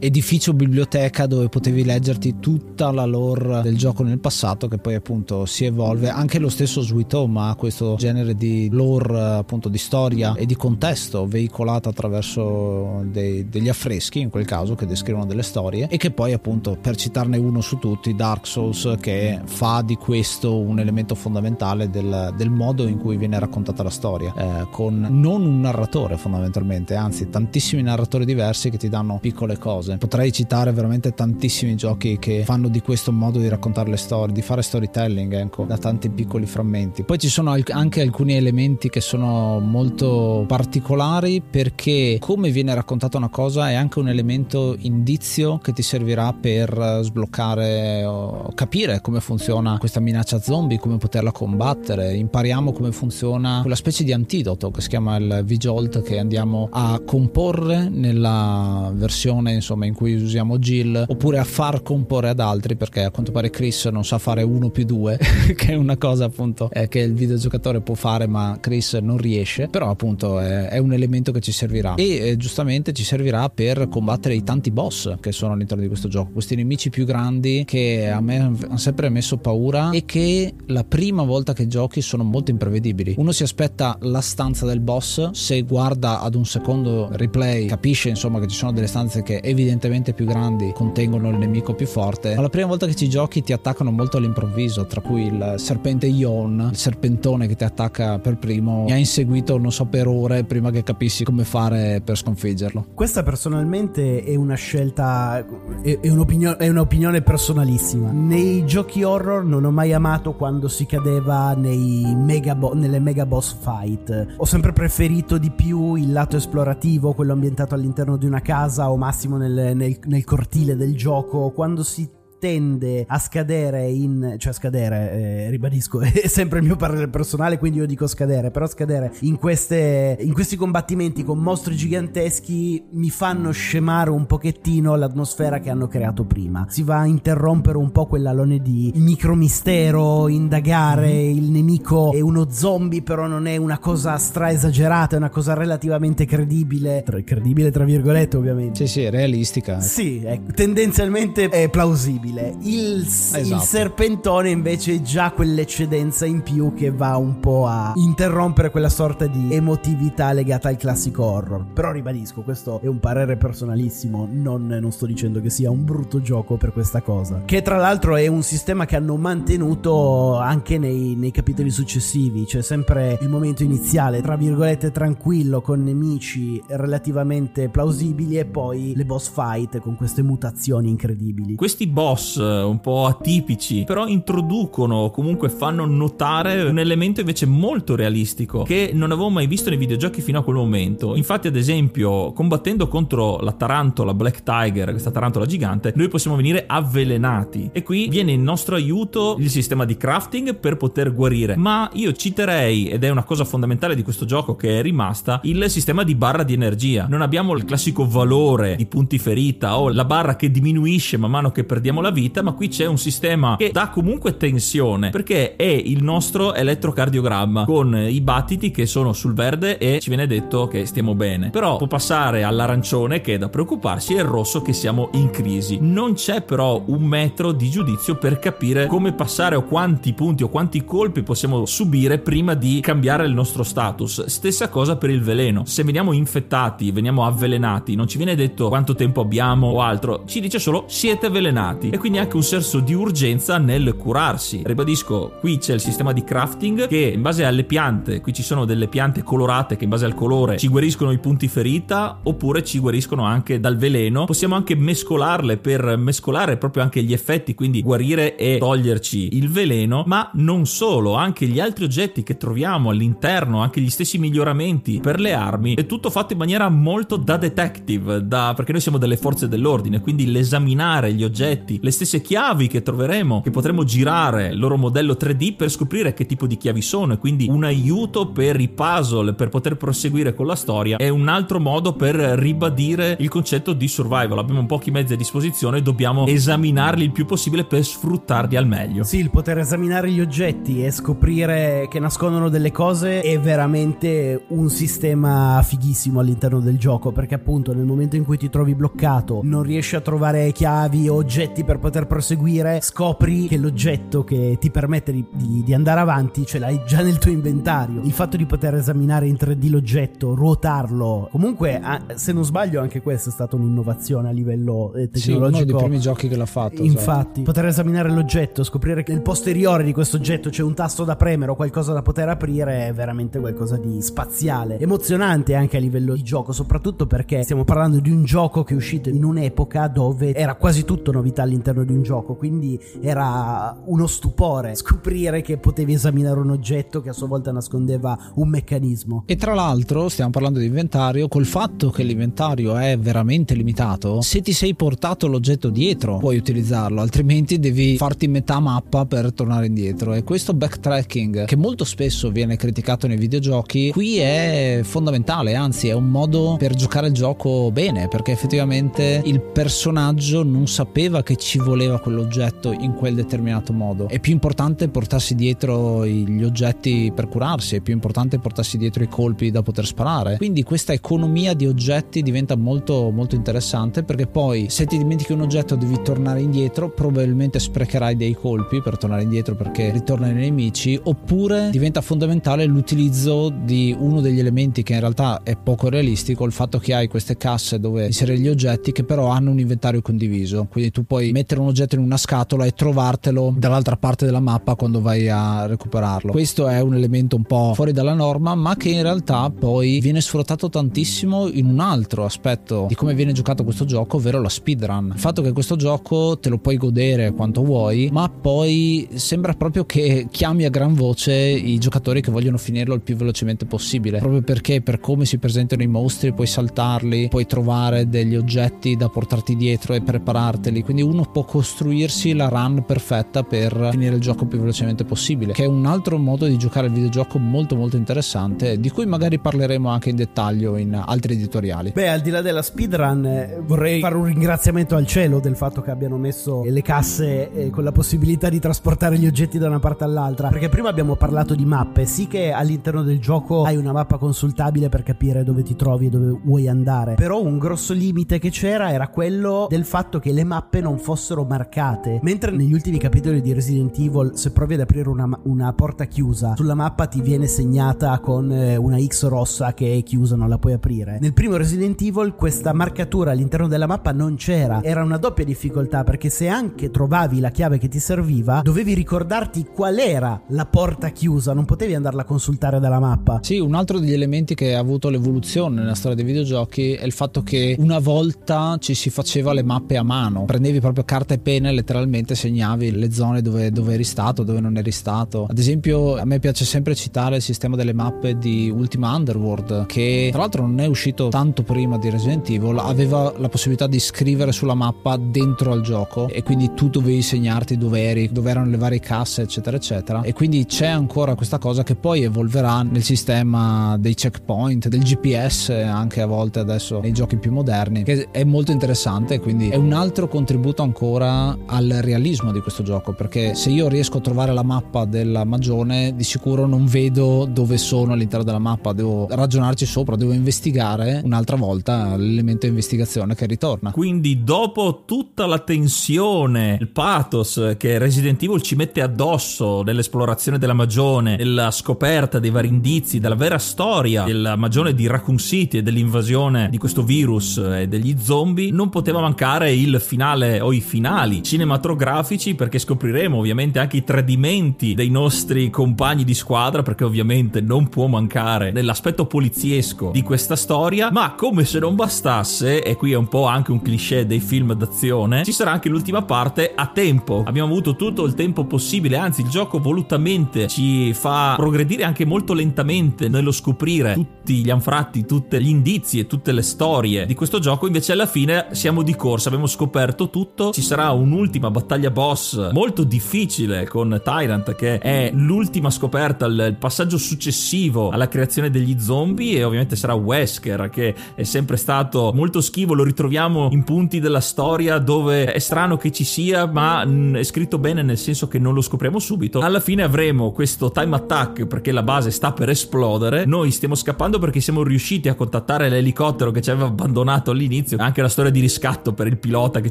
edificio 0.00 0.52
biblioteca 0.52 1.26
dove 1.26 1.48
potevi 1.48 1.84
leggerti 1.84 2.36
tutta 2.40 2.90
la 2.90 3.04
lore 3.04 3.62
del 3.62 3.76
gioco 3.76 4.02
nel 4.02 4.18
passato 4.18 4.68
che 4.68 4.78
poi 4.78 4.94
appunto 4.94 5.46
si 5.46 5.64
evolve. 5.64 6.08
Anche 6.08 6.38
lo 6.38 6.48
stesso 6.48 6.80
Sweet 6.80 7.12
Home 7.14 7.40
ha 7.40 7.54
questo 7.54 7.96
genere 7.96 8.34
di 8.34 8.68
lore 8.70 9.20
appunto 9.20 9.68
di 9.68 9.78
storia 9.78 10.34
e 10.34 10.46
di 10.46 10.56
contesto 10.56 11.26
veicolato 11.26 11.88
attraverso 11.88 13.02
dei- 13.04 13.48
degli 13.48 13.68
affreschi 13.68 14.20
in 14.20 14.30
quel 14.30 14.44
caso 14.44 14.74
che 14.74 14.86
descrivono 14.86 15.26
delle 15.26 15.42
storie 15.42 15.88
e 15.88 15.96
che 15.96 16.10
poi 16.10 16.32
appunto 16.32 16.76
per 16.80 16.96
citarne 16.96 17.38
uno 17.38 17.60
su 17.60 17.78
tutti 17.78 18.14
Dark 18.14 18.46
Souls 18.46 18.94
che 19.00 19.40
fa 19.44 19.82
di 19.82 19.96
questo 19.96 20.58
un 20.58 20.78
elemento 20.78 21.14
fondamentale 21.14 21.90
del, 21.90 22.34
del 22.36 22.50
modo 22.50 22.86
in 22.86 22.98
cui 22.98 23.16
viene 23.16 23.38
raccontata 23.38 23.82
la 23.82 23.90
storia 23.90 24.34
eh, 24.34 24.66
con 24.70 25.06
non 25.10 25.44
un 25.44 25.60
narratore 25.60 26.16
fondamentalmente 26.16 26.94
anzi 26.94 27.21
tantissimi 27.28 27.82
narratori 27.82 28.24
diversi 28.24 28.70
che 28.70 28.76
ti 28.76 28.88
danno 28.88 29.18
piccole 29.20 29.58
cose 29.58 29.96
potrei 29.96 30.32
citare 30.32 30.72
veramente 30.72 31.12
tantissimi 31.12 31.74
giochi 31.74 32.18
che 32.18 32.42
fanno 32.44 32.68
di 32.68 32.80
questo 32.80 33.12
modo 33.12 33.38
di 33.38 33.48
raccontare 33.48 33.90
le 33.90 33.96
storie 33.96 34.34
di 34.34 34.42
fare 34.42 34.62
storytelling 34.62 35.32
ecco 35.32 35.64
da 35.64 35.78
tanti 35.78 36.10
piccoli 36.10 36.46
frammenti 36.46 37.02
poi 37.02 37.18
ci 37.18 37.28
sono 37.28 37.54
anche 37.70 38.00
alcuni 38.00 38.34
elementi 38.34 38.88
che 38.88 39.00
sono 39.00 39.58
molto 39.60 40.44
particolari 40.46 41.42
perché 41.42 42.16
come 42.20 42.50
viene 42.50 42.74
raccontata 42.74 43.16
una 43.16 43.28
cosa 43.28 43.70
è 43.70 43.74
anche 43.74 43.98
un 43.98 44.08
elemento 44.08 44.76
indizio 44.78 45.58
che 45.58 45.72
ti 45.72 45.82
servirà 45.82 46.32
per 46.32 47.00
sbloccare 47.02 48.04
o 48.04 48.52
capire 48.54 49.00
come 49.00 49.20
funziona 49.20 49.78
questa 49.78 50.00
minaccia 50.00 50.40
zombie, 50.40 50.78
come 50.78 50.96
poterla 50.96 51.32
combattere. 51.32 52.14
Impariamo 52.14 52.72
come 52.72 52.92
funziona 52.92 53.60
quella 53.60 53.76
specie 53.76 54.04
di 54.04 54.12
antidoto 54.12 54.70
che 54.70 54.80
si 54.80 54.88
chiama 54.88 55.16
il 55.16 55.42
V-Jolt 55.44 56.02
che 56.02 56.18
andiamo 56.18 56.68
a 56.70 57.00
comporre 57.12 57.90
nella 57.90 58.90
versione 58.94 59.52
insomma 59.52 59.84
in 59.84 59.92
cui 59.92 60.14
usiamo 60.14 60.58
Jill 60.58 61.04
oppure 61.06 61.36
a 61.36 61.44
far 61.44 61.82
comporre 61.82 62.30
ad 62.30 62.40
altri 62.40 62.74
perché 62.74 63.02
a 63.02 63.10
quanto 63.10 63.32
pare 63.32 63.50
Chris 63.50 63.84
non 63.86 64.02
sa 64.02 64.16
fare 64.16 64.42
1 64.42 64.70
più 64.70 64.86
2 64.86 65.18
che 65.54 65.72
è 65.72 65.74
una 65.74 65.98
cosa 65.98 66.24
appunto 66.24 66.70
eh, 66.72 66.88
che 66.88 67.00
il 67.00 67.12
videogiocatore 67.12 67.82
può 67.82 67.94
fare 67.94 68.26
ma 68.26 68.56
Chris 68.60 68.94
non 68.94 69.18
riesce. 69.18 69.68
Però 69.68 69.90
appunto 69.90 70.40
è, 70.40 70.68
è 70.68 70.78
un 70.78 70.94
elemento 70.94 71.32
che 71.32 71.40
ci 71.40 71.52
servirà. 71.52 71.96
E 71.96 72.30
eh, 72.30 72.36
giustamente 72.38 72.94
ci 72.94 73.04
servirà 73.04 73.50
per 73.50 73.88
combattere 73.90 74.34
i 74.34 74.42
tanti 74.42 74.70
boss 74.70 75.14
che 75.20 75.32
sono 75.32 75.52
all'interno 75.52 75.82
di 75.82 75.88
questo 75.88 76.08
gioco. 76.08 76.30
Questi 76.32 76.56
nemici 76.56 76.88
più 76.88 77.04
grandi 77.04 77.64
che 77.66 78.08
a 78.08 78.22
me 78.22 78.38
hanno 78.38 78.76
sempre 78.78 79.10
messo 79.10 79.36
paura 79.36 79.90
e 79.90 80.06
che 80.06 80.54
la 80.68 80.84
prima 80.84 81.24
volta 81.24 81.52
che 81.52 81.66
giochi 81.66 82.00
sono 82.00 82.24
molto 82.24 82.50
imprevedibili. 82.50 83.16
Uno 83.18 83.32
si 83.32 83.42
aspetta 83.42 83.98
la 84.00 84.22
stanza 84.22 84.64
del 84.64 84.80
boss 84.80 85.30
se 85.32 85.60
guarda 85.60 86.22
ad 86.22 86.34
un 86.34 86.46
secondo 86.46 87.01
replay 87.10 87.66
capisce 87.66 88.08
insomma 88.08 88.40
che 88.40 88.46
ci 88.46 88.56
sono 88.56 88.72
delle 88.72 88.86
stanze 88.86 89.22
che 89.22 89.40
evidentemente 89.42 90.12
più 90.12 90.24
grandi 90.24 90.72
contengono 90.74 91.28
il 91.28 91.36
nemico 91.36 91.74
più 91.74 91.86
forte 91.86 92.34
ma 92.34 92.42
la 92.42 92.48
prima 92.48 92.66
volta 92.66 92.86
che 92.86 92.94
ci 92.94 93.08
giochi 93.08 93.42
ti 93.42 93.52
attaccano 93.52 93.90
molto 93.90 94.16
all'improvviso 94.16 94.86
tra 94.86 95.00
cui 95.00 95.26
il 95.26 95.54
serpente 95.56 96.06
Ion 96.06 96.68
il 96.70 96.76
serpentone 96.76 97.46
che 97.46 97.56
ti 97.56 97.64
attacca 97.64 98.18
per 98.18 98.36
primo 98.36 98.84
mi 98.84 98.92
ha 98.92 98.96
inseguito 98.96 99.58
non 99.58 99.72
so 99.72 99.84
per 99.86 100.06
ore 100.06 100.44
prima 100.44 100.70
che 100.70 100.82
capissi 100.82 101.24
come 101.24 101.44
fare 101.44 102.00
per 102.04 102.16
sconfiggerlo 102.16 102.86
Questa 102.94 103.22
personalmente 103.22 104.22
è 104.22 104.34
una 104.34 104.54
scelta, 104.54 105.44
è, 105.82 105.98
è 106.00 106.08
un'opinione, 106.08 106.56
è 106.56 106.68
un'opinione 106.68 107.22
personalissima. 107.22 108.10
Nei 108.10 108.64
giochi 108.66 109.02
horror 109.02 109.44
non 109.44 109.64
ho 109.64 109.70
mai 109.70 109.92
amato 109.92 110.34
quando 110.34 110.68
si 110.68 110.86
cadeva 110.86 111.54
mega 111.56 112.54
bo- 112.54 112.74
nelle 112.74 112.98
mega 112.98 113.26
boss 113.26 113.56
fight. 113.58 114.34
Ho 114.36 114.44
sempre 114.44 114.72
preferito 114.72 115.38
di 115.38 115.50
più 115.50 115.94
il 115.94 116.12
lato 116.12 116.36
esplorativo, 116.36 116.91
quello 116.98 117.32
ambientato 117.32 117.74
all'interno 117.74 118.16
di 118.16 118.26
una 118.26 118.40
casa 118.40 118.90
o 118.90 118.96
massimo 118.96 119.36
nel, 119.36 119.76
nel, 119.76 119.98
nel 120.04 120.24
cortile 120.24 120.76
del 120.76 120.96
gioco. 120.96 121.50
Quando 121.50 121.82
si 121.82 122.08
tende 122.42 123.04
a 123.06 123.20
scadere 123.20 123.86
in 123.88 124.34
cioè 124.36 124.52
scadere 124.52 125.12
eh, 125.12 125.50
ribadisco 125.50 126.00
è 126.02 126.26
sempre 126.26 126.58
il 126.58 126.64
mio 126.64 126.74
parere 126.74 127.06
personale 127.06 127.56
quindi 127.56 127.78
io 127.78 127.86
dico 127.86 128.08
scadere 128.08 128.50
però 128.50 128.66
scadere 128.66 129.12
in 129.20 129.36
queste 129.38 130.16
in 130.20 130.32
questi 130.32 130.56
combattimenti 130.56 131.22
con 131.22 131.38
mostri 131.38 131.76
giganteschi 131.76 132.82
mi 132.94 133.10
fanno 133.10 133.52
scemare 133.52 134.10
un 134.10 134.26
pochettino 134.26 134.96
l'atmosfera 134.96 135.60
che 135.60 135.70
hanno 135.70 135.86
creato 135.86 136.24
prima 136.24 136.66
si 136.68 136.82
va 136.82 136.98
a 136.98 137.06
interrompere 137.06 137.76
un 137.78 137.92
po' 137.92 138.06
quell'alone 138.06 138.58
di 138.58 138.90
micromistero 138.96 140.26
indagare 140.28 141.10
Mhm. 141.12 141.36
il 141.36 141.50
nemico 141.50 142.12
è 142.12 142.20
uno 142.20 142.48
zombie 142.50 143.02
però 143.02 143.26
non 143.28 143.46
è 143.46 143.56
una 143.56 143.78
cosa 143.78 144.16
stra 144.18 144.50
esagerata 144.50 145.14
è 145.14 145.18
una 145.18 145.30
cosa 145.30 145.54
relativamente 145.54 146.24
credibile 146.24 147.02
tra, 147.04 147.20
credibile 147.22 147.70
tra 147.70 147.84
virgolette 147.84 148.36
ovviamente 148.36 148.84
Sì, 148.86 148.92
sì, 148.92 149.02
è 149.04 149.10
realistica. 149.10 149.80
sì, 149.80 150.22
ecco, 150.24 150.50
tendenzialmente 150.52 151.48
è 151.48 151.68
plausibile. 151.68 152.30
Il, 152.60 153.06
s- 153.06 153.34
Esatto. 153.34 153.60
il 153.62 153.66
serpentone 153.66 154.50
invece 154.50 154.94
è 154.94 155.02
già 155.02 155.30
quell'eccedenza 155.32 156.24
in 156.26 156.42
più 156.42 156.72
che 156.74 156.90
va 156.90 157.16
un 157.16 157.40
po' 157.40 157.66
a 157.66 157.92
interrompere 157.96 158.70
quella 158.70 158.88
sorta 158.88 159.26
di 159.26 159.52
emotività 159.54 160.32
legata 160.32 160.68
al 160.68 160.76
classico 160.76 161.24
horror. 161.24 161.64
Però 161.72 161.90
ribadisco, 161.92 162.42
questo 162.42 162.80
è 162.82 162.86
un 162.86 162.98
parere 163.00 163.36
personalissimo, 163.36 164.28
non, 164.30 164.66
non 164.66 164.90
sto 164.92 165.06
dicendo 165.06 165.40
che 165.40 165.50
sia 165.50 165.70
un 165.70 165.84
brutto 165.84 166.20
gioco 166.22 166.56
per 166.56 166.72
questa 166.72 167.02
cosa. 167.02 167.42
Che 167.44 167.62
tra 167.62 167.76
l'altro 167.76 168.16
è 168.16 168.26
un 168.26 168.42
sistema 168.42 168.86
che 168.86 168.96
hanno 168.96 169.16
mantenuto 169.16 170.36
anche 170.38 170.78
nei, 170.78 171.14
nei 171.16 171.30
capitoli 171.30 171.70
successivi, 171.70 172.44
c'è 172.44 172.62
sempre 172.62 173.18
il 173.20 173.28
momento 173.28 173.62
iniziale, 173.62 174.20
tra 174.22 174.36
virgolette, 174.36 174.90
tranquillo, 174.92 175.60
con 175.60 175.82
nemici 175.82 176.62
relativamente 176.68 177.68
plausibili 177.68 178.38
e 178.38 178.44
poi 178.44 178.92
le 178.96 179.04
boss 179.04 179.30
fight 179.30 179.78
con 179.80 179.96
queste 179.96 180.22
mutazioni 180.22 180.88
incredibili. 180.88 181.54
Questi 181.56 181.86
boss 181.86 182.20
eh, 182.36 182.62
un 182.62 182.80
po' 182.80 183.06
atipici, 183.06 183.84
però 183.84 184.06
introducono 184.06 184.96
o 184.96 185.10
comunque 185.10 185.48
fanno 185.48 185.84
notare 185.84 186.62
un 186.62 186.78
elemento 186.78 187.20
invece 187.20 187.46
molto 187.46 187.96
realistico 187.96 188.62
che 188.62 188.90
non 188.94 189.10
avevo 189.10 189.28
mai 189.28 189.46
visto 189.46 189.68
nei 189.68 189.78
videogiochi 189.78 190.20
fino 190.20 190.38
a 190.38 190.42
quel 190.42 190.56
momento. 190.56 191.16
Infatti, 191.16 191.48
ad 191.48 191.56
esempio, 191.56 192.32
combattendo 192.32 192.88
contro 192.88 193.38
la 193.38 193.52
tarantola 193.52 194.14
Black 194.14 194.42
Tiger, 194.42 194.90
questa 194.90 195.10
tarantola 195.10 195.46
gigante, 195.46 195.92
noi 195.96 196.08
possiamo 196.08 196.36
venire 196.36 196.64
avvelenati. 196.66 197.70
E 197.72 197.82
qui 197.82 198.08
viene 198.08 198.32
in 198.32 198.42
nostro 198.42 198.76
aiuto 198.76 199.36
il 199.38 199.50
sistema 199.50 199.84
di 199.84 199.96
crafting 199.96 200.54
per 200.54 200.76
poter 200.76 201.14
guarire. 201.14 201.56
Ma 201.56 201.90
io 201.94 202.12
citerei, 202.12 202.88
ed 202.88 203.04
è 203.04 203.08
una 203.08 203.24
cosa 203.24 203.44
fondamentale 203.44 203.94
di 203.94 204.02
questo 204.02 204.24
gioco 204.24 204.56
che 204.56 204.78
è 204.78 204.82
rimasta, 204.82 205.40
il 205.44 205.68
sistema 205.68 206.04
di 206.04 206.14
barra 206.14 206.44
di 206.44 206.52
energia. 206.52 207.06
Non 207.08 207.22
abbiamo 207.22 207.54
il 207.54 207.64
classico 207.64 208.06
valore 208.06 208.76
di 208.76 208.86
punti 208.86 209.18
ferita 209.18 209.78
o 209.78 209.90
la 209.90 210.04
barra 210.04 210.36
che 210.36 210.50
diminuisce 210.50 211.16
man 211.16 211.30
mano 211.30 211.50
che 211.50 211.64
perdiamo 211.64 212.00
la 212.00 212.10
vita, 212.12 212.42
ma 212.42 212.52
qui 212.52 212.68
c'è 212.68 212.86
un 212.86 212.98
sistema 212.98 213.56
che 213.56 213.70
dà 213.72 213.88
comunque 213.88 214.36
tensione 214.36 215.10
perché 215.10 215.56
è 215.56 215.64
il 215.64 216.02
nostro 216.02 216.54
elettrocardiogramma 216.54 217.64
con 217.64 217.94
i 217.96 218.20
battiti 218.20 218.70
che 218.70 218.86
sono 218.86 219.12
sul 219.12 219.34
verde 219.34 219.78
e 219.78 219.98
ci 220.00 220.08
viene 220.08 220.26
detto 220.26 220.68
che 220.68 220.86
stiamo 220.86 221.14
bene. 221.14 221.50
Però 221.50 221.76
può 221.76 221.86
passare 221.86 222.44
all'arancione 222.44 223.20
che 223.20 223.34
è 223.34 223.38
da 223.38 223.48
preoccuparsi 223.48 224.14
e 224.14 224.18
il 224.18 224.24
rosso 224.24 224.62
che 224.62 224.72
siamo 224.72 225.10
in 225.14 225.30
crisi. 225.30 225.78
Non 225.80 226.14
c'è 226.14 226.42
però 226.42 226.82
un 226.86 227.02
metro 227.02 227.52
di 227.52 227.70
giudizio 227.70 228.16
per 228.16 228.38
capire 228.38 228.86
come 228.86 229.12
passare 229.12 229.56
o 229.56 229.64
quanti 229.64 230.12
punti 230.12 230.42
o 230.42 230.48
quanti 230.48 230.84
colpi 230.84 231.22
possiamo 231.22 231.64
subire 231.66 232.18
prima 232.18 232.54
di 232.54 232.80
cambiare 232.80 233.26
il 233.26 233.32
nostro 233.32 233.62
status. 233.62 234.26
Stessa 234.26 234.68
cosa 234.68 234.96
per 234.96 235.10
il 235.10 235.22
veleno. 235.22 235.64
Se 235.64 235.82
veniamo 235.82 236.12
infettati, 236.12 236.90
veniamo 236.90 237.24
avvelenati, 237.24 237.94
non 237.94 238.06
ci 238.06 238.16
viene 238.16 238.34
detto 238.34 238.68
quanto 238.68 238.94
tempo 238.94 239.20
abbiamo 239.20 239.68
o 239.68 239.80
altro, 239.80 240.24
ci 240.26 240.40
dice 240.40 240.58
solo 240.58 240.84
siete 240.86 241.26
avvelenati 241.26 241.90
e 241.90 241.98
quindi 242.02 242.18
anche 242.18 242.34
un 242.34 242.42
senso 242.42 242.80
di 242.80 242.94
urgenza 242.94 243.58
nel 243.58 243.94
curarsi. 243.96 244.62
Ribadisco, 244.64 245.34
qui 245.38 245.58
c'è 245.58 245.74
il 245.74 245.80
sistema 245.80 246.12
di 246.12 246.24
crafting 246.24 246.88
che 246.88 247.12
in 247.14 247.22
base 247.22 247.44
alle 247.44 247.62
piante, 247.62 248.20
qui 248.20 248.32
ci 248.32 248.42
sono 248.42 248.64
delle 248.64 248.88
piante 248.88 249.22
colorate 249.22 249.76
che 249.76 249.84
in 249.84 249.90
base 249.90 250.04
al 250.04 250.14
colore 250.16 250.56
ci 250.56 250.66
guariscono 250.66 251.12
i 251.12 251.18
punti 251.18 251.46
ferita 251.46 252.18
oppure 252.24 252.64
ci 252.64 252.80
guariscono 252.80 253.22
anche 253.22 253.60
dal 253.60 253.76
veleno. 253.76 254.24
Possiamo 254.24 254.56
anche 254.56 254.74
mescolarle 254.74 255.58
per 255.58 255.96
mescolare 255.96 256.56
proprio 256.56 256.82
anche 256.82 257.04
gli 257.04 257.12
effetti, 257.12 257.54
quindi 257.54 257.82
guarire 257.82 258.34
e 258.34 258.58
toglierci 258.58 259.36
il 259.36 259.48
veleno, 259.48 260.02
ma 260.04 260.28
non 260.34 260.66
solo, 260.66 261.14
anche 261.14 261.46
gli 261.46 261.60
altri 261.60 261.84
oggetti 261.84 262.24
che 262.24 262.36
troviamo 262.36 262.90
all'interno, 262.90 263.60
anche 263.60 263.80
gli 263.80 263.90
stessi 263.90 264.18
miglioramenti 264.18 264.98
per 265.00 265.20
le 265.20 265.34
armi, 265.34 265.76
è 265.76 265.86
tutto 265.86 266.10
fatto 266.10 266.32
in 266.32 266.40
maniera 266.40 266.68
molto 266.68 267.16
da 267.16 267.36
detective, 267.36 268.26
da, 268.26 268.54
perché 268.56 268.72
noi 268.72 268.80
siamo 268.80 268.98
delle 268.98 269.16
forze 269.16 269.46
dell'ordine, 269.46 270.00
quindi 270.00 270.28
l'esaminare 270.28 271.12
gli 271.12 271.22
oggetti, 271.22 271.78
le 271.80 271.90
stesse 271.92 272.20
chiavi 272.20 272.66
che 272.66 272.82
troveremo, 272.82 273.40
che 273.40 273.50
potremo 273.50 273.84
girare 273.84 274.48
il 274.48 274.58
loro 274.58 274.76
modello 274.76 275.16
3D 275.18 275.56
per 275.56 275.70
scoprire 275.70 276.14
che 276.14 276.26
tipo 276.26 276.46
di 276.46 276.56
chiavi 276.56 276.82
sono 276.82 277.12
e 277.14 277.18
quindi 277.18 277.46
un 277.48 277.64
aiuto 277.64 278.30
per 278.30 278.60
i 278.60 278.68
puzzle, 278.68 279.34
per 279.34 279.48
poter 279.48 279.76
proseguire 279.76 280.34
con 280.34 280.46
la 280.46 280.56
storia, 280.56 280.96
è 280.96 281.08
un 281.08 281.28
altro 281.28 281.60
modo 281.60 281.94
per 281.94 282.14
ribadire 282.14 283.16
il 283.20 283.28
concetto 283.28 283.72
di 283.72 283.88
survival. 283.88 284.38
Abbiamo 284.38 284.66
pochi 284.66 284.90
mezzi 284.90 285.12
a 285.12 285.16
disposizione 285.16 285.78
e 285.78 285.82
dobbiamo 285.82 286.26
esaminarli 286.26 287.04
il 287.04 287.12
più 287.12 287.26
possibile 287.26 287.64
per 287.64 287.84
sfruttarli 287.84 288.56
al 288.56 288.66
meglio. 288.66 289.04
Sì, 289.04 289.18
il 289.18 289.30
poter 289.30 289.58
esaminare 289.58 290.10
gli 290.10 290.20
oggetti 290.20 290.84
e 290.84 290.90
scoprire 290.90 291.86
che 291.90 291.98
nascondono 291.98 292.48
delle 292.48 292.72
cose 292.72 293.20
è 293.20 293.38
veramente 293.38 294.44
un 294.48 294.68
sistema 294.68 295.60
fighissimo 295.62 296.20
all'interno 296.20 296.60
del 296.60 296.78
gioco 296.78 297.12
perché 297.12 297.34
appunto 297.34 297.74
nel 297.74 297.84
momento 297.84 298.16
in 298.16 298.24
cui 298.24 298.36
ti 298.36 298.48
trovi 298.48 298.74
bloccato 298.74 299.40
non 299.42 299.62
riesci 299.62 299.96
a 299.96 300.00
trovare 300.00 300.52
chiavi 300.52 301.08
o 301.08 301.14
oggetti 301.14 301.64
per 301.64 301.71
poter 301.78 302.06
proseguire 302.06 302.80
scopri 302.82 303.46
che 303.48 303.56
l'oggetto 303.56 304.24
che 304.24 304.56
ti 304.60 304.70
permette 304.70 305.12
di, 305.12 305.24
di- 305.32 305.62
di 305.64 305.74
andare 305.74 306.00
avanti 306.00 306.44
ce 306.46 306.58
l'hai 306.58 306.80
già 306.86 307.02
nel 307.02 307.18
tuo 307.18 307.30
inventario. 307.30 308.00
Il 308.02 308.12
fatto 308.12 308.36
di 308.36 308.46
poter 308.46 308.74
esaminare 308.74 309.26
in 309.26 309.36
3D 309.38 309.70
l'oggetto 309.70 310.34
ruotarlo 310.34 311.28
comunque 311.30 311.80
se 312.14 312.32
non 312.32 312.44
sbaglio 312.44 312.80
anche 312.80 313.00
questa 313.02 313.30
è 313.30 313.32
stata 313.32 313.56
un'innovazione 313.56 314.28
a 314.28 314.32
livello 314.32 314.92
eh, 314.94 315.08
Sì, 315.12 315.30
uno 315.32 315.46
tecnologico. 315.50 315.64
dei 315.78 315.86
primi 315.86 316.00
giochi 316.00 316.28
che 316.28 316.36
l'ha 316.36 316.46
fatto. 316.46 316.82
Infatti, 316.82 317.42
poter 317.42 317.66
esaminare 317.66 318.10
l'oggetto, 318.10 318.62
scoprire 318.64 319.02
che 319.02 319.12
nel 319.12 319.22
posteriore 319.22 319.84
di 319.84 319.92
questo 319.92 320.16
oggetto 320.16 320.50
c'è 320.50 320.62
un 320.62 320.74
tasto 320.74 321.04
da 321.04 321.16
premere 321.16 321.50
o 321.50 321.54
qualcosa 321.54 321.92
da 321.92 322.02
poter 322.02 322.28
aprire 322.28 322.88
è 322.88 322.92
veramente 322.92 323.38
qualcosa 323.40 323.76
di 323.76 324.00
spaziale, 324.02 324.78
emozionante 324.78 325.54
anche 325.54 325.76
a 325.76 325.80
livello 325.80 326.14
di 326.14 326.22
gioco, 326.22 326.52
soprattutto 326.52 327.06
perché 327.06 327.42
stiamo 327.42 327.64
parlando 327.64 328.00
di 328.00 328.10
un 328.10 328.24
gioco 328.24 328.62
che 328.64 328.74
è 328.74 328.76
uscito 328.76 329.08
in 329.08 329.24
un'epoca 329.24 329.88
dove 329.88 330.34
era 330.34 330.54
quasi 330.54 330.84
tutto 330.84 331.12
novità 331.12 331.42
all'interno 331.42 331.60
di 331.62 331.92
un 331.92 332.02
gioco, 332.02 332.34
quindi 332.34 332.78
era 333.00 333.80
uno 333.84 334.06
stupore 334.06 334.74
scoprire 334.74 335.42
che 335.42 335.58
potevi 335.58 335.92
esaminare 335.94 336.40
un 336.40 336.50
oggetto 336.50 337.00
che 337.00 337.10
a 337.10 337.12
sua 337.12 337.28
volta 337.28 337.52
nascondeva 337.52 338.32
un 338.34 338.48
meccanismo. 338.48 339.24
E 339.26 339.36
tra 339.36 339.54
l'altro 339.54 340.08
stiamo 340.08 340.30
parlando 340.30 340.58
di 340.58 340.66
inventario, 340.66 341.28
col 341.28 341.46
fatto 341.46 341.90
che 341.90 342.02
l'inventario 342.02 342.76
è 342.76 342.98
veramente 342.98 343.54
limitato, 343.54 344.20
se 344.20 344.40
ti 344.40 344.52
sei 344.52 344.74
portato 344.74 345.28
l'oggetto 345.28 345.68
dietro 345.68 346.18
puoi 346.18 346.36
utilizzarlo, 346.36 347.00
altrimenti 347.00 347.58
devi 347.58 347.96
farti 347.96 348.26
metà 348.28 348.58
mappa 348.58 349.06
per 349.06 349.32
tornare 349.32 349.66
indietro. 349.66 350.14
E 350.14 350.24
questo 350.24 350.54
backtracking, 350.54 351.44
che 351.44 351.56
molto 351.56 351.84
spesso 351.84 352.30
viene 352.30 352.56
criticato 352.56 353.06
nei 353.06 353.16
videogiochi, 353.16 353.90
qui 353.92 354.18
è 354.18 354.80
fondamentale, 354.82 355.54
anzi 355.54 355.88
è 355.88 355.92
un 355.92 356.08
modo 356.08 356.56
per 356.58 356.74
giocare 356.74 357.08
il 357.08 357.12
gioco 357.12 357.70
bene, 357.70 358.08
perché 358.08 358.32
effettivamente 358.32 359.22
il 359.24 359.40
personaggio 359.40 360.42
non 360.42 360.66
sapeva 360.66 361.22
che 361.22 361.36
ci 361.36 361.51
voleva 361.58 362.00
quell'oggetto 362.00 362.72
in 362.72 362.94
quel 362.94 363.14
determinato 363.14 363.72
modo. 363.72 364.08
È 364.08 364.20
più 364.20 364.32
importante 364.32 364.88
portarsi 364.88 365.34
dietro 365.34 366.06
gli 366.06 366.42
oggetti 366.42 367.12
per 367.14 367.28
curarsi, 367.28 367.76
è 367.76 367.80
più 367.80 367.92
importante 367.92 368.38
portarsi 368.38 368.78
dietro 368.78 369.02
i 369.02 369.08
colpi 369.08 369.50
da 369.50 369.62
poter 369.62 369.86
sparare. 369.86 370.36
Quindi 370.36 370.62
questa 370.62 370.92
economia 370.92 371.54
di 371.54 371.66
oggetti 371.66 372.22
diventa 372.22 372.56
molto 372.56 373.10
molto 373.10 373.34
interessante 373.34 374.02
perché 374.02 374.26
poi 374.26 374.66
se 374.68 374.86
ti 374.86 374.98
dimentichi 374.98 375.32
un 375.32 375.42
oggetto 375.42 375.76
devi 375.76 376.00
tornare 376.02 376.40
indietro, 376.40 376.90
probabilmente 376.90 377.58
sprecherai 377.58 378.16
dei 378.16 378.34
colpi 378.34 378.80
per 378.80 378.98
tornare 378.98 379.22
indietro 379.22 379.54
perché 379.54 379.90
ritornano 379.90 380.32
i 380.32 380.34
nemici, 380.34 380.98
oppure 381.02 381.70
diventa 381.70 382.00
fondamentale 382.00 382.64
l'utilizzo 382.64 383.50
di 383.50 383.94
uno 383.98 384.20
degli 384.20 384.38
elementi 384.38 384.82
che 384.82 384.94
in 384.94 385.00
realtà 385.00 385.42
è 385.42 385.56
poco 385.56 385.88
realistico, 385.88 386.44
il 386.44 386.52
fatto 386.52 386.78
che 386.78 386.94
hai 386.94 387.08
queste 387.08 387.36
casse 387.36 387.78
dove 387.78 388.06
inserire 388.06 388.38
gli 388.38 388.48
oggetti 388.48 388.92
che 388.92 389.04
però 389.04 389.28
hanno 389.28 389.50
un 389.50 389.58
inventario 389.58 390.00
condiviso, 390.00 390.66
quindi 390.70 390.90
tu 390.90 391.04
puoi 391.04 391.30
mettere 391.32 391.41
un 391.58 391.66
oggetto 391.66 391.94
in 391.94 392.02
una 392.02 392.16
scatola 392.16 392.64
e 392.64 392.72
trovartelo 392.72 393.54
dall'altra 393.56 393.96
parte 393.96 394.24
della 394.24 394.40
mappa 394.40 394.74
quando 394.74 395.00
vai 395.00 395.28
a 395.28 395.66
recuperarlo. 395.66 396.32
Questo 396.32 396.68
è 396.68 396.80
un 396.80 396.94
elemento 396.94 397.36
un 397.36 397.44
po' 397.44 397.72
fuori 397.74 397.92
dalla 397.92 398.14
norma, 398.14 398.54
ma 398.54 398.76
che 398.76 398.90
in 398.90 399.02
realtà 399.02 399.50
poi 399.50 400.00
viene 400.00 400.20
sfruttato 400.20 400.68
tantissimo 400.68 401.48
in 401.48 401.66
un 401.66 401.80
altro 401.80 402.24
aspetto 402.24 402.86
di 402.88 402.94
come 402.94 403.14
viene 403.14 403.32
giocato 403.32 403.64
questo 403.64 403.84
gioco, 403.84 404.16
ovvero 404.16 404.40
la 404.40 404.48
speedrun. 404.48 405.12
Il 405.14 405.20
fatto 405.20 405.42
che 405.42 405.52
questo 405.52 405.76
gioco 405.76 406.38
te 406.38 406.48
lo 406.48 406.58
puoi 406.58 406.76
godere 406.76 407.32
quanto 407.32 407.62
vuoi, 407.62 408.08
ma 408.12 408.28
poi 408.28 409.08
sembra 409.14 409.54
proprio 409.54 409.84
che 409.84 410.28
chiami 410.30 410.64
a 410.64 410.70
gran 410.70 410.94
voce 410.94 411.34
i 411.34 411.78
giocatori 411.78 412.20
che 412.20 412.30
vogliono 412.30 412.58
finirlo 412.58 412.94
il 412.94 413.00
più 413.00 413.16
velocemente 413.16 413.66
possibile, 413.66 414.18
proprio 414.18 414.42
perché 414.42 414.80
per 414.80 415.00
come 415.00 415.24
si 415.24 415.38
presentano 415.38 415.82
i 415.82 415.86
mostri 415.86 416.32
puoi 416.32 416.46
saltarli, 416.46 417.28
puoi 417.28 417.46
trovare 417.46 418.08
degli 418.08 418.36
oggetti 418.36 418.96
da 418.96 419.08
portarti 419.08 419.56
dietro 419.56 419.94
e 419.94 420.02
prepararteli, 420.02 420.82
quindi 420.82 421.02
uno 421.02 421.24
può 421.32 421.44
costruirsi 421.44 422.34
la 422.34 422.48
run 422.48 422.84
perfetta 422.84 423.42
per 423.42 423.88
finire 423.90 424.14
il 424.14 424.20
gioco 424.20 424.44
più 424.44 424.58
velocemente 424.58 425.04
possibile, 425.04 425.54
che 425.54 425.64
è 425.64 425.66
un 425.66 425.86
altro 425.86 426.18
modo 426.18 426.46
di 426.46 426.58
giocare 426.58 426.86
il 426.88 426.92
videogioco 426.92 427.38
molto 427.38 427.74
molto 427.74 427.96
interessante, 427.96 428.78
di 428.78 428.90
cui 428.90 429.06
magari 429.06 429.38
parleremo 429.38 429.88
anche 429.88 430.10
in 430.10 430.16
dettaglio 430.16 430.76
in 430.76 430.94
altri 430.94 431.34
editoriali. 431.34 431.92
Beh, 431.94 432.08
al 432.08 432.20
di 432.20 432.30
là 432.30 432.42
della 432.42 432.62
speedrun, 432.62 433.24
eh, 433.24 433.62
vorrei 433.64 434.00
fare 434.00 434.14
un 434.14 434.24
ringraziamento 434.24 434.94
al 434.94 435.06
cielo 435.06 435.40
del 435.40 435.56
fatto 435.56 435.80
che 435.80 435.90
abbiano 435.90 436.18
messo 436.18 436.62
le 436.64 436.82
casse 436.82 437.50
eh, 437.50 437.70
con 437.70 437.82
la 437.82 437.92
possibilità 437.92 438.50
di 438.50 438.58
trasportare 438.58 439.18
gli 439.18 439.26
oggetti 439.26 439.58
da 439.58 439.68
una 439.68 439.80
parte 439.80 440.04
all'altra, 440.04 440.48
perché 440.48 440.68
prima 440.68 440.90
abbiamo 440.90 441.16
parlato 441.16 441.54
di 441.54 441.64
mappe, 441.64 442.04
sì 442.04 442.28
che 442.28 442.52
all'interno 442.52 443.02
del 443.02 443.18
gioco 443.18 443.62
hai 443.64 443.76
una 443.76 443.92
mappa 443.92 444.18
consultabile 444.18 444.90
per 444.90 445.02
capire 445.02 445.44
dove 445.44 445.62
ti 445.62 445.74
trovi 445.76 446.06
e 446.06 446.10
dove 446.10 446.38
vuoi 446.44 446.68
andare, 446.68 447.14
però 447.14 447.40
un 447.40 447.58
grosso 447.58 447.94
limite 447.94 448.38
che 448.38 448.50
c'era 448.50 448.92
era 448.92 449.08
quello 449.08 449.66
del 449.70 449.86
fatto 449.86 450.18
che 450.18 450.32
le 450.32 450.44
mappe 450.44 450.80
non 450.82 450.98
fossero 450.98 451.20
marcate, 451.46 452.20
mentre 452.22 452.50
negli 452.50 452.72
ultimi 452.72 452.98
capitoli 452.98 453.40
di 453.40 453.52
Resident 453.52 453.96
Evil 453.98 454.32
se 454.34 454.50
provi 454.50 454.74
ad 454.74 454.80
aprire 454.80 455.08
una, 455.08 455.28
una 455.44 455.72
porta 455.72 456.04
chiusa 456.04 456.54
sulla 456.56 456.74
mappa 456.74 457.06
ti 457.06 457.20
viene 457.20 457.46
segnata 457.46 458.18
con 458.18 458.50
eh, 458.50 458.76
una 458.76 458.98
X 459.00 459.26
rossa 459.28 459.72
che 459.74 459.96
è 459.96 460.02
chiusa, 460.02 460.36
non 460.36 460.48
la 460.48 460.58
puoi 460.58 460.72
aprire. 460.72 461.18
Nel 461.20 461.32
primo 461.32 461.56
Resident 461.56 462.00
Evil 462.02 462.34
questa 462.34 462.72
marcatura 462.72 463.30
all'interno 463.30 463.68
della 463.68 463.86
mappa 463.86 464.12
non 464.12 464.36
c'era, 464.36 464.82
era 464.82 465.02
una 465.02 465.16
doppia 465.16 465.44
difficoltà 465.44 466.04
perché 466.04 466.30
se 466.30 466.48
anche 466.48 466.90
trovavi 466.90 467.40
la 467.40 467.50
chiave 467.50 467.78
che 467.78 467.88
ti 467.88 467.98
serviva 467.98 468.60
dovevi 468.62 468.94
ricordarti 468.94 469.66
qual 469.72 469.98
era 469.98 470.40
la 470.48 470.66
porta 470.66 471.10
chiusa, 471.10 471.52
non 471.52 471.64
potevi 471.64 471.94
andarla 471.94 472.22
a 472.22 472.24
consultare 472.24 472.80
dalla 472.80 473.00
mappa. 473.00 473.40
Sì, 473.42 473.58
un 473.58 473.74
altro 473.74 473.98
degli 473.98 474.12
elementi 474.12 474.54
che 474.54 474.74
ha 474.74 474.80
avuto 474.80 475.08
l'evoluzione 475.08 475.80
nella 475.80 475.94
storia 475.94 476.16
dei 476.16 476.24
videogiochi 476.24 476.94
è 476.94 477.04
il 477.04 477.12
fatto 477.12 477.42
che 477.42 477.76
una 477.78 477.98
volta 477.98 478.76
ci 478.78 478.94
si 478.94 479.10
faceva 479.10 479.52
le 479.52 479.62
mappe 479.62 479.96
a 479.96 480.02
mano, 480.02 480.44
prendevi 480.44 480.80
proprio 480.80 481.04
carta 481.12 481.34
e 481.34 481.38
penna 481.38 481.70
letteralmente 481.70 482.34
segnavi 482.34 482.90
le 482.90 483.12
zone 483.12 483.42
dove, 483.42 483.70
dove 483.70 483.92
eri 483.92 484.02
stato, 484.02 484.44
dove 484.44 484.60
non 484.60 484.78
eri 484.78 484.92
stato. 484.92 485.44
Ad 485.46 485.58
esempio, 485.58 486.16
a 486.16 486.24
me 486.24 486.38
piace 486.38 486.64
sempre 486.64 486.94
citare 486.94 487.36
il 487.36 487.42
sistema 487.42 487.76
delle 487.76 487.92
mappe 487.92 488.38
di 488.38 488.70
Ultima 488.74 489.14
Underworld, 489.14 489.84
che 489.84 490.28
tra 490.30 490.40
l'altro 490.40 490.62
non 490.62 490.80
è 490.80 490.86
uscito 490.86 491.28
tanto 491.28 491.64
prima 491.64 491.98
di 491.98 492.08
Resident 492.08 492.48
Evil, 492.48 492.78
aveva 492.78 493.30
la 493.36 493.50
possibilità 493.50 493.86
di 493.86 493.98
scrivere 493.98 494.52
sulla 494.52 494.72
mappa 494.72 495.18
dentro 495.18 495.72
al 495.72 495.82
gioco 495.82 496.28
e 496.28 496.42
quindi 496.42 496.72
tu 496.72 496.88
dovevi 496.88 497.20
segnarti 497.20 497.76
dove 497.76 498.02
eri, 498.02 498.30
dove 498.32 498.48
erano 498.48 498.70
le 498.70 498.78
varie 498.78 499.00
casse, 499.00 499.42
eccetera, 499.42 499.76
eccetera. 499.76 500.22
E 500.22 500.32
quindi 500.32 500.64
c'è 500.64 500.86
ancora 500.86 501.34
questa 501.34 501.58
cosa 501.58 501.82
che 501.82 501.94
poi 501.94 502.22
evolverà 502.22 502.80
nel 502.80 503.02
sistema 503.02 503.98
dei 503.98 504.14
checkpoint, 504.14 504.88
del 504.88 505.02
GPS 505.02 505.68
anche 505.68 506.22
a 506.22 506.26
volte 506.26 506.60
adesso 506.60 507.00
nei 507.00 507.12
giochi 507.12 507.36
più 507.36 507.52
moderni, 507.52 508.02
che 508.02 508.28
è 508.30 508.44
molto 508.44 508.72
interessante, 508.72 509.40
quindi 509.40 509.68
è 509.68 509.76
un 509.76 509.92
altro 509.92 510.26
contributo 510.26 510.80
ancora 510.82 511.00
al 511.02 511.98
realismo 512.00 512.52
di 512.52 512.60
questo 512.60 512.84
gioco, 512.84 513.12
perché 513.12 513.54
se 513.54 513.70
io 513.70 513.88
riesco 513.88 514.18
a 514.18 514.20
trovare 514.20 514.52
la 514.52 514.62
mappa 514.62 515.04
della 515.04 515.44
magione, 515.44 516.14
di 516.14 516.22
sicuro 516.22 516.66
non 516.66 516.86
vedo 516.86 517.44
dove 517.50 517.76
sono 517.76 518.12
all'interno 518.12 518.44
della 518.44 518.60
mappa, 518.60 518.92
devo 518.92 519.26
ragionarci 519.28 519.84
sopra, 519.84 520.14
devo 520.14 520.32
investigare 520.32 521.20
un'altra 521.24 521.56
volta 521.56 522.16
l'elemento 522.16 522.66
investigazione 522.66 523.34
che 523.34 523.46
ritorna. 523.46 523.90
Quindi 523.90 524.44
dopo 524.44 525.02
tutta 525.04 525.46
la 525.46 525.58
tensione, 525.58 526.78
il 526.80 526.88
pathos 526.88 527.74
che 527.78 527.98
Resident 527.98 528.40
Evil 528.40 528.62
ci 528.62 528.76
mette 528.76 529.02
addosso 529.02 529.82
nell'esplorazione 529.82 530.58
della 530.58 530.72
magione, 530.72 531.36
nella 531.36 531.72
scoperta 531.72 532.38
dei 532.38 532.50
vari 532.50 532.68
indizi, 532.68 533.18
della 533.18 533.34
vera 533.34 533.58
storia 533.58 534.22
della 534.22 534.54
magione 534.54 534.94
di 534.94 535.08
Raccoon 535.08 535.38
City 535.38 535.78
e 535.78 535.82
dell'invasione 535.82 536.68
di 536.70 536.78
questo 536.78 537.02
virus 537.02 537.56
e 537.56 537.88
degli 537.88 538.14
zombie, 538.20 538.70
non 538.70 538.88
poteva 538.88 539.20
mancare 539.20 539.72
il 539.72 540.00
finale 540.00 540.60
o 540.60 540.72
i 540.72 540.80
finali 540.82 541.42
cinematografici 541.42 542.54
perché 542.54 542.78
scopriremo 542.78 543.38
ovviamente 543.38 543.78
anche 543.78 543.98
i 543.98 544.04
tradimenti 544.04 544.94
dei 544.94 545.08
nostri 545.08 545.70
compagni 545.70 546.24
di 546.24 546.34
squadra 546.34 546.82
perché 546.82 547.04
ovviamente 547.04 547.60
non 547.60 547.88
può 547.88 548.06
mancare 548.06 548.72
nell'aspetto 548.72 549.26
poliziesco 549.26 550.10
di 550.12 550.22
questa 550.22 550.56
storia, 550.56 551.10
ma 551.10 551.34
come 551.34 551.64
se 551.64 551.78
non 551.78 551.94
bastasse, 551.94 552.82
e 552.82 552.96
qui 552.96 553.12
è 553.12 553.16
un 553.16 553.28
po' 553.28 553.46
anche 553.46 553.72
un 553.72 553.80
cliché 553.80 554.26
dei 554.26 554.40
film 554.40 554.74
d'azione, 554.74 555.44
ci 555.44 555.52
sarà 555.52 555.70
anche 555.70 555.88
l'ultima 555.88 556.22
parte 556.22 556.72
a 556.74 556.86
tempo. 556.88 557.42
Abbiamo 557.46 557.70
avuto 557.70 557.96
tutto 557.96 558.24
il 558.24 558.34
tempo 558.34 558.64
possibile, 558.64 559.16
anzi 559.16 559.42
il 559.42 559.48
gioco 559.48 559.78
volutamente 559.78 560.66
ci 560.68 561.12
fa 561.14 561.54
progredire 561.56 562.04
anche 562.04 562.24
molto 562.24 562.52
lentamente 562.52 563.28
nello 563.28 563.52
scoprire 563.52 564.14
tutti 564.14 564.64
gli 564.64 564.70
anfratti, 564.70 565.24
tutti 565.24 565.58
gli 565.60 565.68
indizi 565.68 566.18
e 566.18 566.26
tutte 566.26 566.52
le 566.52 566.62
storie 566.62 567.26
di 567.26 567.34
questo 567.34 567.58
gioco, 567.58 567.86
invece 567.86 568.12
alla 568.12 568.26
fine 568.26 568.68
siamo 568.72 569.02
di 569.02 569.14
corsa, 569.14 569.48
abbiamo 569.48 569.66
scoperto 569.66 570.30
tutto, 570.30 570.71
ci 570.72 570.80
sarà 570.80 571.10
un'ultima 571.10 571.70
battaglia 571.70 572.10
boss 572.10 572.72
molto 572.72 573.04
difficile 573.04 573.86
con 573.86 574.20
Tyrant 574.24 574.74
che 574.74 574.98
è 574.98 575.30
l'ultima 575.34 575.90
scoperta, 575.90 576.46
il 576.46 576.76
passaggio 576.78 577.18
successivo 577.18 578.08
alla 578.08 578.26
creazione 578.26 578.70
degli 578.70 578.98
zombie 578.98 579.58
e 579.58 579.64
ovviamente 579.64 579.96
sarà 579.96 580.14
Wesker 580.14 580.88
che 580.88 581.14
è 581.34 581.42
sempre 581.42 581.76
stato 581.76 582.32
molto 582.34 582.62
schivo, 582.62 582.94
lo 582.94 583.04
ritroviamo 583.04 583.68
in 583.70 583.84
punti 583.84 584.18
della 584.18 584.40
storia 584.40 584.98
dove 584.98 585.52
è 585.52 585.58
strano 585.58 585.98
che 585.98 586.10
ci 586.10 586.24
sia 586.24 586.64
ma 586.64 587.04
mh, 587.04 587.36
è 587.36 587.42
scritto 587.42 587.78
bene 587.78 588.02
nel 588.02 588.18
senso 588.18 588.48
che 588.48 588.58
non 588.58 588.72
lo 588.72 588.80
scopriamo 588.80 589.18
subito. 589.18 589.60
Alla 589.60 589.80
fine 589.80 590.02
avremo 590.02 590.52
questo 590.52 590.90
time 590.90 591.14
attack 591.14 591.66
perché 591.66 591.92
la 591.92 592.02
base 592.02 592.30
sta 592.30 592.52
per 592.52 592.70
esplodere, 592.70 593.44
noi 593.44 593.70
stiamo 593.70 593.94
scappando 593.94 594.38
perché 594.38 594.60
siamo 594.60 594.82
riusciti 594.82 595.28
a 595.28 595.34
contattare 595.34 595.90
l'elicottero 595.90 596.50
che 596.50 596.62
ci 596.62 596.70
aveva 596.70 596.86
abbandonato 596.86 597.50
all'inizio, 597.50 597.98
anche 597.98 598.22
la 598.22 598.28
storia 598.28 598.50
di 598.50 598.60
riscatto 598.60 599.12
per 599.12 599.26
il 599.26 599.36
pilota 599.36 599.80
che 599.80 599.90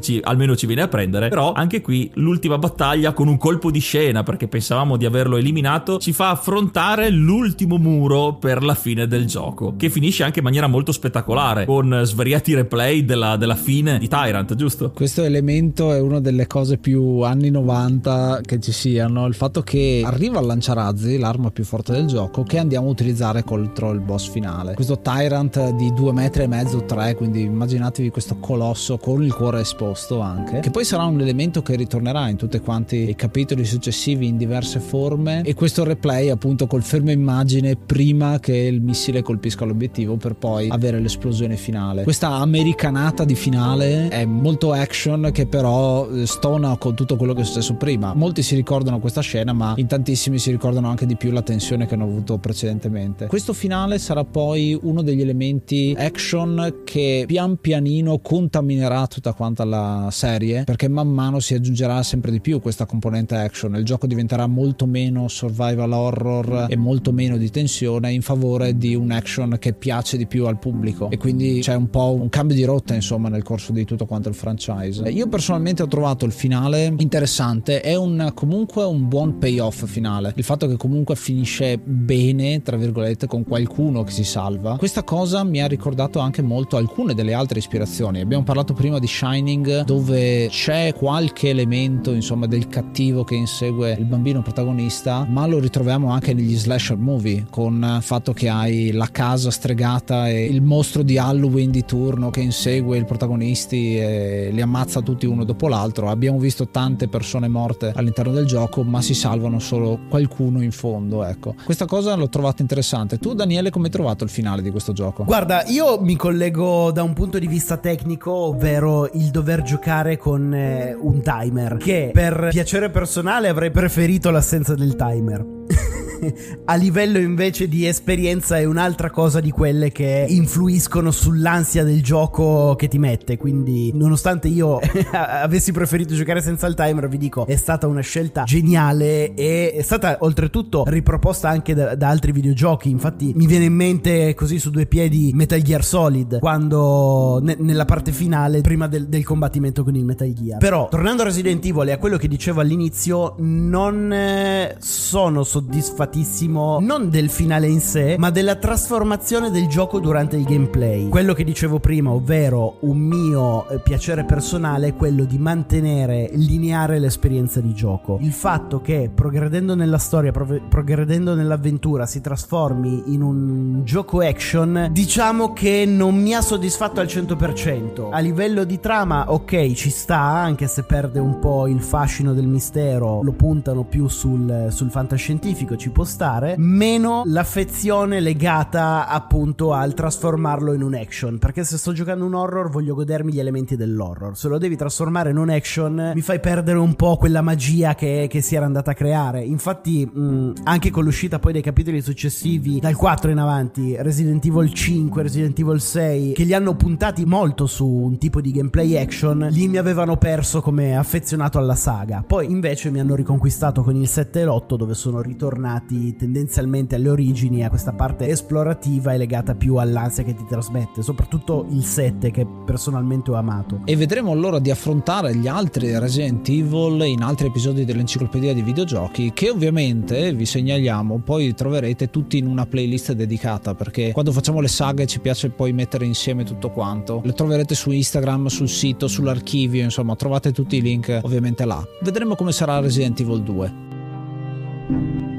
ci, 0.00 0.18
almeno 0.20 0.56
ci 0.56 0.66
viene 0.72 0.82
a 0.82 0.88
prendere, 0.88 1.28
però 1.28 1.52
anche 1.52 1.80
qui 1.80 2.10
l'ultima 2.14 2.58
battaglia 2.58 3.12
con 3.12 3.28
un 3.28 3.36
colpo 3.36 3.70
di 3.70 3.80
scena 3.80 4.22
perché 4.22 4.48
pensavamo 4.48 4.96
di 4.96 5.04
averlo 5.04 5.36
eliminato 5.36 5.98
ci 5.98 6.12
fa 6.12 6.30
affrontare 6.30 7.10
l'ultimo 7.10 7.76
muro 7.76 8.34
per 8.34 8.62
la 8.62 8.74
fine 8.74 9.06
del 9.06 9.26
gioco, 9.26 9.74
che 9.76 9.90
finisce 9.90 10.24
anche 10.24 10.38
in 10.38 10.44
maniera 10.44 10.66
molto 10.66 10.92
spettacolare, 10.92 11.66
con 11.66 12.02
svariati 12.04 12.54
replay 12.54 13.04
della, 13.04 13.36
della 13.36 13.54
fine 13.54 13.98
di 13.98 14.08
Tyrant, 14.08 14.54
giusto? 14.54 14.90
Questo 14.92 15.22
elemento 15.22 15.92
è 15.92 16.00
una 16.00 16.20
delle 16.20 16.46
cose 16.46 16.78
più 16.78 17.20
anni 17.20 17.50
90 17.50 18.40
che 18.44 18.58
ci 18.60 18.72
siano, 18.72 19.26
il 19.26 19.34
fatto 19.34 19.62
che 19.62 20.02
arriva 20.04 20.40
il 20.40 20.46
lanciarazzi, 20.46 21.18
l'arma 21.18 21.50
più 21.50 21.64
forte 21.64 21.92
del 21.92 22.06
gioco, 22.06 22.42
che 22.44 22.58
andiamo 22.58 22.88
a 22.88 22.90
utilizzare 22.90 23.44
contro 23.44 23.90
il 23.90 24.00
boss 24.00 24.30
finale. 24.30 24.74
Questo 24.74 25.00
Tyrant 25.00 25.70
di 25.74 25.92
due 25.92 26.12
metri 26.12 26.44
e 26.44 26.46
mezzo, 26.46 26.84
tre, 26.84 27.14
quindi 27.14 27.42
immaginatevi 27.42 28.10
questo 28.10 28.36
colosso 28.38 28.96
con 28.96 29.22
il 29.22 29.34
cuore 29.34 29.60
esposto 29.60 30.20
anche, 30.20 30.61
che 30.62 30.70
poi 30.70 30.84
sarà 30.84 31.02
un 31.06 31.20
elemento 31.20 31.60
che 31.60 31.74
ritornerà 31.74 32.28
in 32.28 32.36
tutti 32.36 32.60
quanti 32.60 33.08
i 33.08 33.16
capitoli 33.16 33.64
successivi 33.64 34.28
in 34.28 34.36
diverse 34.36 34.78
forme 34.78 35.42
e 35.44 35.54
questo 35.54 35.82
replay 35.82 36.28
appunto 36.28 36.68
col 36.68 36.84
fermo 36.84 37.10
immagine 37.10 37.74
prima 37.74 38.38
che 38.38 38.56
il 38.56 38.80
missile 38.80 39.22
colpisca 39.22 39.64
l'obiettivo 39.64 40.14
per 40.14 40.36
poi 40.36 40.68
avere 40.68 41.00
l'esplosione 41.00 41.56
finale. 41.56 42.04
Questa 42.04 42.28
americanata 42.34 43.24
di 43.24 43.34
finale 43.34 44.06
è 44.06 44.24
molto 44.24 44.70
action 44.70 45.30
che 45.32 45.46
però 45.46 46.08
eh, 46.08 46.26
stona 46.26 46.76
con 46.76 46.94
tutto 46.94 47.16
quello 47.16 47.34
che 47.34 47.40
è 47.40 47.44
successo 47.44 47.74
prima. 47.74 48.14
Molti 48.14 48.42
si 48.42 48.54
ricordano 48.54 49.00
questa 49.00 49.20
scena 49.20 49.52
ma 49.52 49.74
in 49.78 49.88
tantissimi 49.88 50.38
si 50.38 50.52
ricordano 50.52 50.88
anche 50.88 51.06
di 51.06 51.16
più 51.16 51.32
la 51.32 51.42
tensione 51.42 51.86
che 51.86 51.94
hanno 51.94 52.04
avuto 52.04 52.38
precedentemente. 52.38 53.26
Questo 53.26 53.52
finale 53.52 53.98
sarà 53.98 54.22
poi 54.22 54.78
uno 54.80 55.02
degli 55.02 55.22
elementi 55.22 55.92
action 55.98 56.82
che 56.84 57.24
pian 57.26 57.56
pianino 57.56 58.20
contaminerà 58.20 59.08
tutta 59.08 59.32
quanta 59.32 59.64
la 59.64 60.06
serie 60.12 60.50
perché 60.64 60.88
man 60.88 61.08
mano 61.08 61.40
si 61.40 61.54
aggiungerà 61.54 62.02
sempre 62.02 62.30
di 62.30 62.40
più 62.40 62.60
questa 62.60 62.86
componente 62.86 63.36
action. 63.36 63.74
Il 63.76 63.84
gioco 63.84 64.06
diventerà 64.06 64.46
molto 64.46 64.86
meno 64.86 65.28
survival 65.28 65.92
horror 65.92 66.66
e 66.68 66.76
molto 66.76 67.12
meno 67.12 67.36
di 67.36 67.50
tensione 67.50 68.12
in 68.12 68.22
favore 68.22 68.76
di 68.76 68.94
un 68.94 69.10
action 69.10 69.56
che 69.58 69.72
piace 69.72 70.16
di 70.16 70.26
più 70.26 70.46
al 70.46 70.58
pubblico 70.58 71.10
e 71.10 71.16
quindi 71.16 71.60
c'è 71.60 71.74
un 71.74 71.90
po' 71.90 72.14
un 72.14 72.28
cambio 72.28 72.56
di 72.56 72.64
rotta 72.64 72.94
insomma 72.94 73.28
nel 73.28 73.42
corso 73.42 73.72
di 73.72 73.84
tutto 73.84 74.06
quanto 74.06 74.28
il 74.28 74.34
franchise. 74.34 75.08
Io 75.08 75.28
personalmente 75.28 75.82
ho 75.82 75.88
trovato 75.88 76.24
il 76.24 76.32
finale 76.32 76.94
interessante, 76.98 77.80
è 77.80 77.94
un, 77.94 78.30
comunque 78.34 78.84
un 78.84 79.08
buon 79.08 79.38
payoff 79.38 79.84
finale. 79.84 80.32
Il 80.36 80.44
fatto 80.44 80.66
che 80.66 80.76
comunque 80.76 81.16
finisce 81.16 81.78
bene, 81.78 82.62
tra 82.62 82.76
virgolette, 82.76 83.26
con 83.26 83.44
qualcuno 83.44 84.02
che 84.04 84.12
si 84.12 84.24
salva. 84.24 84.76
Questa 84.76 85.02
cosa 85.02 85.44
mi 85.44 85.60
ha 85.62 85.66
ricordato 85.66 86.18
anche 86.18 86.42
molto 86.42 86.76
alcune 86.76 87.14
delle 87.14 87.34
altre 87.34 87.58
ispirazioni. 87.58 88.20
Abbiamo 88.20 88.44
parlato 88.44 88.72
prima 88.72 88.98
di 88.98 89.06
Shining 89.06 89.84
dove 89.84 90.41
c'è 90.50 90.94
qualche 90.94 91.48
elemento 91.48 92.12
insomma 92.12 92.46
del 92.46 92.68
cattivo 92.68 93.24
che 93.24 93.34
insegue 93.34 93.92
il 93.92 94.04
bambino 94.04 94.42
protagonista 94.42 95.26
ma 95.28 95.46
lo 95.46 95.58
ritroviamo 95.58 96.10
anche 96.10 96.34
negli 96.34 96.56
slasher 96.56 96.96
movie 96.96 97.46
con 97.50 97.94
il 97.96 98.02
fatto 98.02 98.32
che 98.32 98.48
hai 98.48 98.92
la 98.92 99.08
casa 99.10 99.50
stregata 99.50 100.28
e 100.28 100.44
il 100.44 100.62
mostro 100.62 101.02
di 101.02 101.18
Halloween 101.18 101.70
di 101.70 101.84
turno 101.84 102.30
che 102.30 102.40
insegue 102.40 102.98
i 102.98 103.04
protagonisti 103.04 103.98
e 103.98 104.50
li 104.52 104.60
ammazza 104.60 105.00
tutti 105.00 105.26
uno 105.26 105.44
dopo 105.44 105.68
l'altro. 105.68 106.08
Abbiamo 106.08 106.38
visto 106.38 106.68
tante 106.68 107.08
persone 107.08 107.48
morte 107.48 107.92
all'interno 107.94 108.32
del 108.32 108.46
gioco 108.46 108.82
ma 108.82 109.02
si 109.02 109.14
salvano 109.14 109.58
solo 109.58 110.00
qualcuno 110.08 110.62
in 110.62 110.72
fondo 110.72 111.24
ecco. 111.24 111.54
Questa 111.64 111.86
cosa 111.86 112.14
l'ho 112.14 112.28
trovata 112.28 112.62
interessante. 112.62 113.18
Tu 113.18 113.34
Daniele 113.34 113.70
come 113.70 113.86
hai 113.86 113.92
trovato 113.92 114.24
il 114.24 114.30
finale 114.30 114.62
di 114.62 114.70
questo 114.70 114.92
gioco? 114.92 115.24
Guarda, 115.24 115.64
io 115.66 116.00
mi 116.00 116.16
collego 116.16 116.90
da 116.92 117.02
un 117.02 117.12
punto 117.12 117.38
di 117.38 117.46
vista 117.46 117.76
tecnico, 117.76 118.32
ovvero 118.32 119.10
il 119.12 119.30
dover 119.30 119.62
giocare 119.62 120.16
con 120.16 120.31
eh, 120.36 120.96
un 120.98 121.20
timer, 121.22 121.76
che 121.76 122.10
per 122.12 122.48
piacere 122.50 122.90
personale 122.90 123.48
avrei 123.48 123.70
preferito 123.70 124.30
l'assenza 124.30 124.74
del 124.74 124.96
timer. 124.96 125.44
a 126.66 126.74
livello 126.74 127.18
invece 127.18 127.68
di 127.68 127.86
esperienza 127.86 128.58
è 128.58 128.64
un'altra 128.64 129.10
cosa 129.10 129.40
di 129.40 129.50
quelle 129.50 129.90
che 129.90 130.26
influiscono 130.28 131.10
sull'ansia 131.10 131.84
del 131.84 132.02
gioco 132.02 132.74
che 132.76 132.88
ti 132.88 132.98
mette. 132.98 133.36
Quindi, 133.36 133.90
nonostante 133.94 134.48
io 134.48 134.78
avessi 135.12 135.72
preferito 135.72 136.14
giocare 136.14 136.40
senza 136.40 136.66
il 136.66 136.74
timer, 136.74 137.08
vi 137.08 137.18
dico, 137.18 137.46
è 137.46 137.56
stata 137.56 137.86
una 137.86 138.00
scelta 138.00 138.44
geniale 138.44 139.34
e 139.34 139.72
è 139.72 139.82
stata 139.82 140.18
oltretutto 140.20 140.84
riproposta 140.86 141.48
anche 141.48 141.74
da, 141.74 141.94
da 141.94 142.08
altri 142.08 142.32
videogiochi. 142.32 142.90
Infatti, 142.90 143.32
mi 143.34 143.46
viene 143.46 143.64
in 143.64 143.74
mente 143.74 144.34
così 144.34 144.58
su 144.58 144.70
due 144.70 144.86
piedi 144.86 145.32
Metal 145.34 145.60
Gear 145.60 145.84
Solid 145.84 146.38
quando 146.38 147.40
ne, 147.42 147.56
nella 147.58 147.84
parte 147.84 148.12
finale, 148.12 148.60
prima 148.60 148.86
del, 148.86 149.08
del, 149.08 149.24
combattimento 149.24 149.82
con 149.82 149.94
il 149.96 150.04
Metal 150.04 150.32
Gear. 150.32 150.58
Però, 150.58 150.88
tornando 150.88 151.22
a 151.22 151.26
Resident 151.26 151.64
Evil 151.64 151.88
e 151.88 151.92
a 151.92 151.98
quello 151.98 152.16
che 152.16 152.28
dicevo 152.28 152.60
all'inizio, 152.60 153.34
non 153.38 154.12
eh, 154.12 154.76
sono 154.78 155.42
soddisfatto 155.42 156.11
preoccupatissimo 156.12 156.78
non 156.80 157.08
del 157.08 157.30
finale 157.30 157.66
in 157.66 157.80
sé, 157.80 158.16
ma 158.18 158.30
della 158.30 158.56
trasformazione 158.56 159.50
del 159.50 159.66
gioco 159.66 159.98
durante 159.98 160.36
il 160.36 160.44
gameplay. 160.44 161.08
Quello 161.08 161.32
che 161.32 161.42
dicevo 161.42 161.80
prima, 161.80 162.10
ovvero 162.10 162.76
un 162.80 162.98
mio 162.98 163.66
eh, 163.68 163.78
piacere 163.80 164.24
personale 164.24 164.88
è 164.88 164.94
quello 164.94 165.24
di 165.24 165.38
mantenere 165.38 166.30
lineare 166.34 166.98
l'esperienza 166.98 167.60
di 167.60 167.72
gioco. 167.72 168.18
Il 168.20 168.32
fatto 168.32 168.82
che 168.82 169.10
progredendo 169.12 169.74
nella 169.74 169.98
storia, 169.98 170.30
progredendo 170.32 171.34
nell'avventura 171.34 172.04
si 172.04 172.20
trasformi 172.20 173.04
in 173.06 173.22
un 173.22 173.80
gioco 173.84 174.20
action, 174.20 174.88
diciamo 174.92 175.52
che 175.52 175.84
non 175.86 176.14
mi 176.16 176.34
ha 176.34 176.42
soddisfatto 176.42 177.00
al 177.00 177.06
100%. 177.06 178.10
A 178.12 178.18
livello 178.18 178.64
di 178.64 178.78
trama, 178.78 179.32
ok, 179.32 179.72
ci 179.72 179.90
sta, 179.90 180.20
anche 180.20 180.66
se 180.66 180.82
perde 180.82 181.18
un 181.18 181.38
po' 181.38 181.66
il 181.66 181.80
fascino 181.80 182.34
del 182.34 182.46
mistero, 182.46 183.22
lo 183.22 183.32
puntano 183.32 183.84
più 183.84 184.08
sul, 184.08 184.66
sul 184.70 184.90
fantascientifico, 184.90 185.76
ci 185.76 185.90
può 185.90 186.01
stare, 186.04 186.54
meno 186.58 187.22
l'affezione 187.26 188.20
legata 188.20 189.06
appunto 189.08 189.72
al 189.72 189.94
trasformarlo 189.94 190.72
in 190.72 190.82
un 190.82 190.94
action. 190.94 191.38
Perché 191.38 191.64
se 191.64 191.78
sto 191.78 191.92
giocando 191.92 192.24
un 192.24 192.34
horror 192.34 192.70
voglio 192.70 192.94
godermi 192.94 193.32
gli 193.32 193.40
elementi 193.40 193.76
dell'horror. 193.76 194.36
Se 194.36 194.48
lo 194.48 194.58
devi 194.58 194.76
trasformare 194.76 195.30
in 195.30 195.36
un 195.36 195.50
action 195.50 196.12
mi 196.14 196.20
fai 196.20 196.40
perdere 196.40 196.78
un 196.78 196.94
po' 196.94 197.16
quella 197.16 197.42
magia 197.42 197.94
che, 197.94 198.26
che 198.28 198.40
si 198.40 198.54
era 198.54 198.66
andata 198.66 198.92
a 198.92 198.94
creare. 198.94 199.42
Infatti, 199.42 200.04
mh, 200.04 200.52
anche 200.64 200.90
con 200.90 201.04
l'uscita 201.04 201.38
poi 201.38 201.52
dei 201.52 201.62
capitoli 201.62 202.00
successivi, 202.00 202.80
dal 202.80 202.96
4 202.96 203.30
in 203.30 203.38
avanti, 203.38 203.96
Resident 203.98 204.44
Evil 204.44 204.72
5, 204.72 205.22
Resident 205.22 205.58
Evil 205.58 205.80
6, 205.80 206.32
che 206.32 206.44
li 206.44 206.54
hanno 206.54 206.74
puntati 206.74 207.24
molto 207.24 207.66
su 207.66 207.86
un 207.86 208.18
tipo 208.18 208.40
di 208.40 208.52
gameplay 208.52 208.96
action, 208.96 209.48
lì 209.50 209.68
mi 209.68 209.76
avevano 209.76 210.16
perso 210.16 210.60
come 210.60 210.96
affezionato 210.96 211.58
alla 211.58 211.74
saga. 211.74 212.24
Poi 212.26 212.50
invece 212.50 212.90
mi 212.90 213.00
hanno 213.00 213.14
riconquistato 213.14 213.82
con 213.82 213.96
il 213.96 214.08
7 214.08 214.40
e 214.40 214.44
l'8 214.44 214.76
dove 214.76 214.94
sono 214.94 215.20
ritornati 215.20 215.91
legati 215.92 216.16
tendenzialmente 216.16 216.94
alle 216.94 217.10
origini, 217.10 217.64
a 217.64 217.68
questa 217.68 217.92
parte 217.92 218.28
esplorativa 218.28 219.12
e 219.12 219.18
legata 219.18 219.54
più 219.54 219.76
all'ansia 219.76 220.24
che 220.24 220.34
ti 220.34 220.44
trasmette, 220.48 221.02
soprattutto 221.02 221.66
il 221.70 221.84
7 221.84 222.30
che 222.30 222.46
personalmente 222.64 223.30
ho 223.30 223.34
amato. 223.34 223.82
E 223.84 223.96
vedremo 223.96 224.32
allora 224.32 224.58
di 224.58 224.70
affrontare 224.70 225.36
gli 225.36 225.46
altri 225.46 225.98
Resident 225.98 226.48
Evil 226.48 227.04
in 227.04 227.22
altri 227.22 227.48
episodi 227.48 227.84
dell'enciclopedia 227.84 228.54
di 228.54 228.62
videogiochi 228.62 229.32
che 229.32 229.50
ovviamente 229.50 230.32
vi 230.34 230.46
segnaliamo 230.46 231.18
poi 231.18 231.54
troverete 231.54 232.10
tutti 232.10 232.38
in 232.38 232.46
una 232.46 232.66
playlist 232.66 233.12
dedicata 233.12 233.74
perché 233.74 234.12
quando 234.12 234.32
facciamo 234.32 234.60
le 234.60 234.68
saghe 234.68 235.06
ci 235.06 235.20
piace 235.20 235.50
poi 235.50 235.72
mettere 235.72 236.06
insieme 236.06 236.44
tutto 236.44 236.70
quanto. 236.70 237.20
Le 237.24 237.32
troverete 237.32 237.74
su 237.74 237.90
Instagram, 237.90 238.46
sul 238.46 238.68
sito, 238.68 239.08
sull'archivio, 239.08 239.82
insomma 239.82 240.16
trovate 240.16 240.52
tutti 240.52 240.76
i 240.76 240.80
link 240.80 241.20
ovviamente 241.22 241.64
là. 241.64 241.82
Vedremo 242.00 242.34
come 242.34 242.52
sarà 242.52 242.80
Resident 242.80 243.20
Evil 243.20 243.42
2. 243.42 245.30